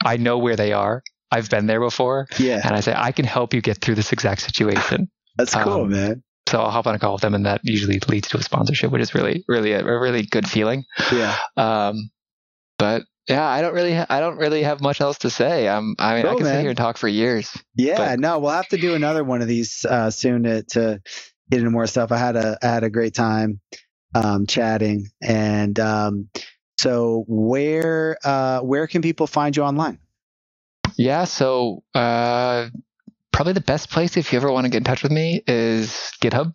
I 0.04 0.18
know 0.18 0.39
where 0.39 0.56
they 0.56 0.74
are. 0.74 1.04
I've 1.32 1.51
been 1.51 1.68
there 1.68 1.80
before. 1.80 2.28
Yeah. 2.39 2.62
And 2.64 2.76
I 2.76 2.80
say, 2.80 2.95
I 2.95 3.12
can 3.12 3.26
help 3.26 3.54
you 3.54 3.62
get 3.62 3.78
through 3.78 3.95
this 3.95 4.12
exact 4.12 4.41
situation. 4.41 5.10
That's 5.38 5.54
cool, 5.54 5.84
um, 5.84 5.89
man. 5.89 6.24
So 6.47 6.60
I'll 6.60 6.72
hop 6.72 6.88
on 6.88 6.95
a 6.95 6.99
call 6.99 7.14
with 7.14 7.22
them 7.22 7.36
and 7.36 7.45
that 7.45 7.62
usually 7.64 7.99
leads 8.10 8.28
to 8.30 8.38
a 8.38 8.43
sponsorship, 8.43 8.91
which 8.91 9.04
is 9.04 9.14
really, 9.14 9.45
really 9.47 9.74
a, 9.74 9.86
a 9.86 9.99
really 9.99 10.24
good 10.24 10.47
feeling. 10.47 10.84
Yeah. 11.12 11.38
Um, 11.58 12.10
but 12.78 13.04
yeah, 13.28 13.45
I 13.45 13.61
don't 13.61 13.74
really, 13.74 13.93
ha- 13.95 14.05
I 14.09 14.19
don't 14.19 14.38
really 14.38 14.63
have 14.63 14.82
much 14.82 14.99
else 14.99 15.19
to 15.19 15.30
say. 15.30 15.67
Um, 15.67 15.95
I 15.99 16.15
mean, 16.15 16.24
cool, 16.24 16.32
I 16.32 16.36
can 16.36 16.43
man. 16.43 16.55
sit 16.55 16.61
here 16.61 16.69
and 16.69 16.78
talk 16.78 16.97
for 16.97 17.07
years. 17.07 17.55
Yeah, 17.76 17.97
but... 17.97 18.19
no, 18.19 18.39
we'll 18.39 18.51
have 18.51 18.67
to 18.69 18.78
do 18.78 18.95
another 18.95 19.24
one 19.24 19.41
of 19.41 19.47
these 19.47 19.86
uh, 19.86 20.11
soon 20.11 20.43
to, 20.43 20.63
to 20.63 21.01
get 21.49 21.59
into 21.59 21.71
more 21.71 21.88
stuff. 21.88 22.11
I 22.11 22.17
had 22.17 22.36
a, 22.36 22.57
I 22.61 22.67
had 22.67 22.84
a 22.84 22.89
great 22.89 23.13
time 23.13 23.61
um, 24.13 24.45
chatting, 24.45 25.07
and 25.21 25.80
um, 25.80 26.30
so 26.78 27.24
where, 27.28 28.17
uh, 28.24 28.59
where 28.59 28.88
can 28.88 29.01
people 29.01 29.28
find 29.28 29.55
you 29.55 29.63
online? 29.63 29.99
Yeah, 30.97 31.24
so 31.24 31.84
uh, 31.95 32.67
probably 33.34 33.53
the 33.53 33.61
best 33.61 33.89
place 33.89 34.15
if 34.15 34.31
you 34.31 34.38
ever 34.38 34.51
want 34.51 34.65
to 34.65 34.69
get 34.69 34.77
in 34.77 34.84
touch 34.84 35.03
with 35.03 35.11
me 35.11 35.43
is 35.47 35.89
GitHub. 36.21 36.53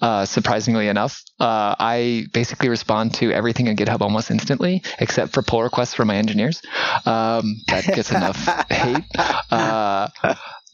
Uh, 0.00 0.24
surprisingly 0.24 0.88
enough, 0.88 1.22
uh, 1.38 1.76
I 1.78 2.26
basically 2.32 2.68
respond 2.68 3.14
to 3.14 3.30
everything 3.30 3.68
in 3.68 3.76
GitHub 3.76 4.00
almost 4.00 4.30
instantly, 4.30 4.82
except 4.98 5.32
for 5.32 5.42
pull 5.42 5.62
requests 5.62 5.94
from 5.94 6.08
my 6.08 6.16
engineers. 6.16 6.60
Um, 7.06 7.56
that 7.68 7.84
gets 7.86 8.10
enough 8.10 8.36
hate. 8.70 9.04
Uh, 9.50 10.08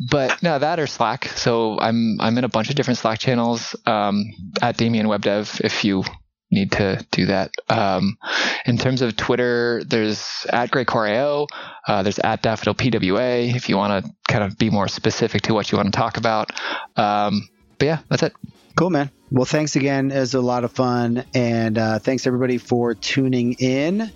but 0.09 0.43
no, 0.43 0.59
that 0.59 0.81
or 0.81 0.87
Slack. 0.87 1.27
So 1.27 1.79
I'm 1.79 2.21
I'm 2.21 2.39
in 2.39 2.45
a 2.45 2.49
bunch 2.49 2.71
of 2.71 2.77
different 2.77 2.99
Slack 2.99 3.19
channels 3.19 3.77
um, 3.87 4.25
at 4.63 4.77
Damien 4.77 5.09
Web 5.09 5.23
Dev. 5.23 5.61
If 5.63 5.85
you 5.85 6.05
need 6.51 6.73
to 6.73 7.05
do 7.11 7.27
that. 7.27 7.53
Um, 7.69 8.19
in 8.67 8.79
terms 8.79 9.03
of 9.03 9.17
Twitter, 9.17 9.83
there's 9.87 10.47
at 10.53 10.71
GreyCoreAO, 10.71 11.49
uh, 11.87 12.03
there's 12.03 12.19
at 12.19 12.43
Daffodil 12.43 12.75
PWA 12.75 13.55
if 13.55 13.69
you 13.69 13.77
want 13.77 14.05
to 14.05 14.13
kind 14.29 14.45
of 14.45 14.59
be 14.59 14.71
more 14.71 14.89
specific 14.89 15.43
to 15.43 15.55
what 15.55 15.71
you 15.71 15.79
want 15.79 15.93
to 15.93 15.99
talk 15.99 16.17
about. 16.17 16.51
Um, 16.97 17.49
but 17.79 17.87
yeah, 17.87 17.99
that's 18.09 18.23
it. 18.23 18.33
Cool, 18.77 18.91
man. 18.91 19.11
Well, 19.31 19.45
thanks 19.45 19.77
again. 19.77 20.11
It 20.11 20.19
was 20.19 20.35
a 20.35 20.41
lot 20.41 20.65
of 20.65 20.73
fun. 20.73 21.25
And 21.35 21.79
uh, 21.79 21.99
thanks 21.99 22.27
everybody 22.27 22.59
for 22.59 22.95
tuning 22.95 23.55
in. 23.55 24.11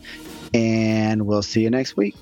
And 0.52 1.26
we'll 1.26 1.42
see 1.42 1.62
you 1.62 1.70
next 1.70 1.96
week. 1.96 2.16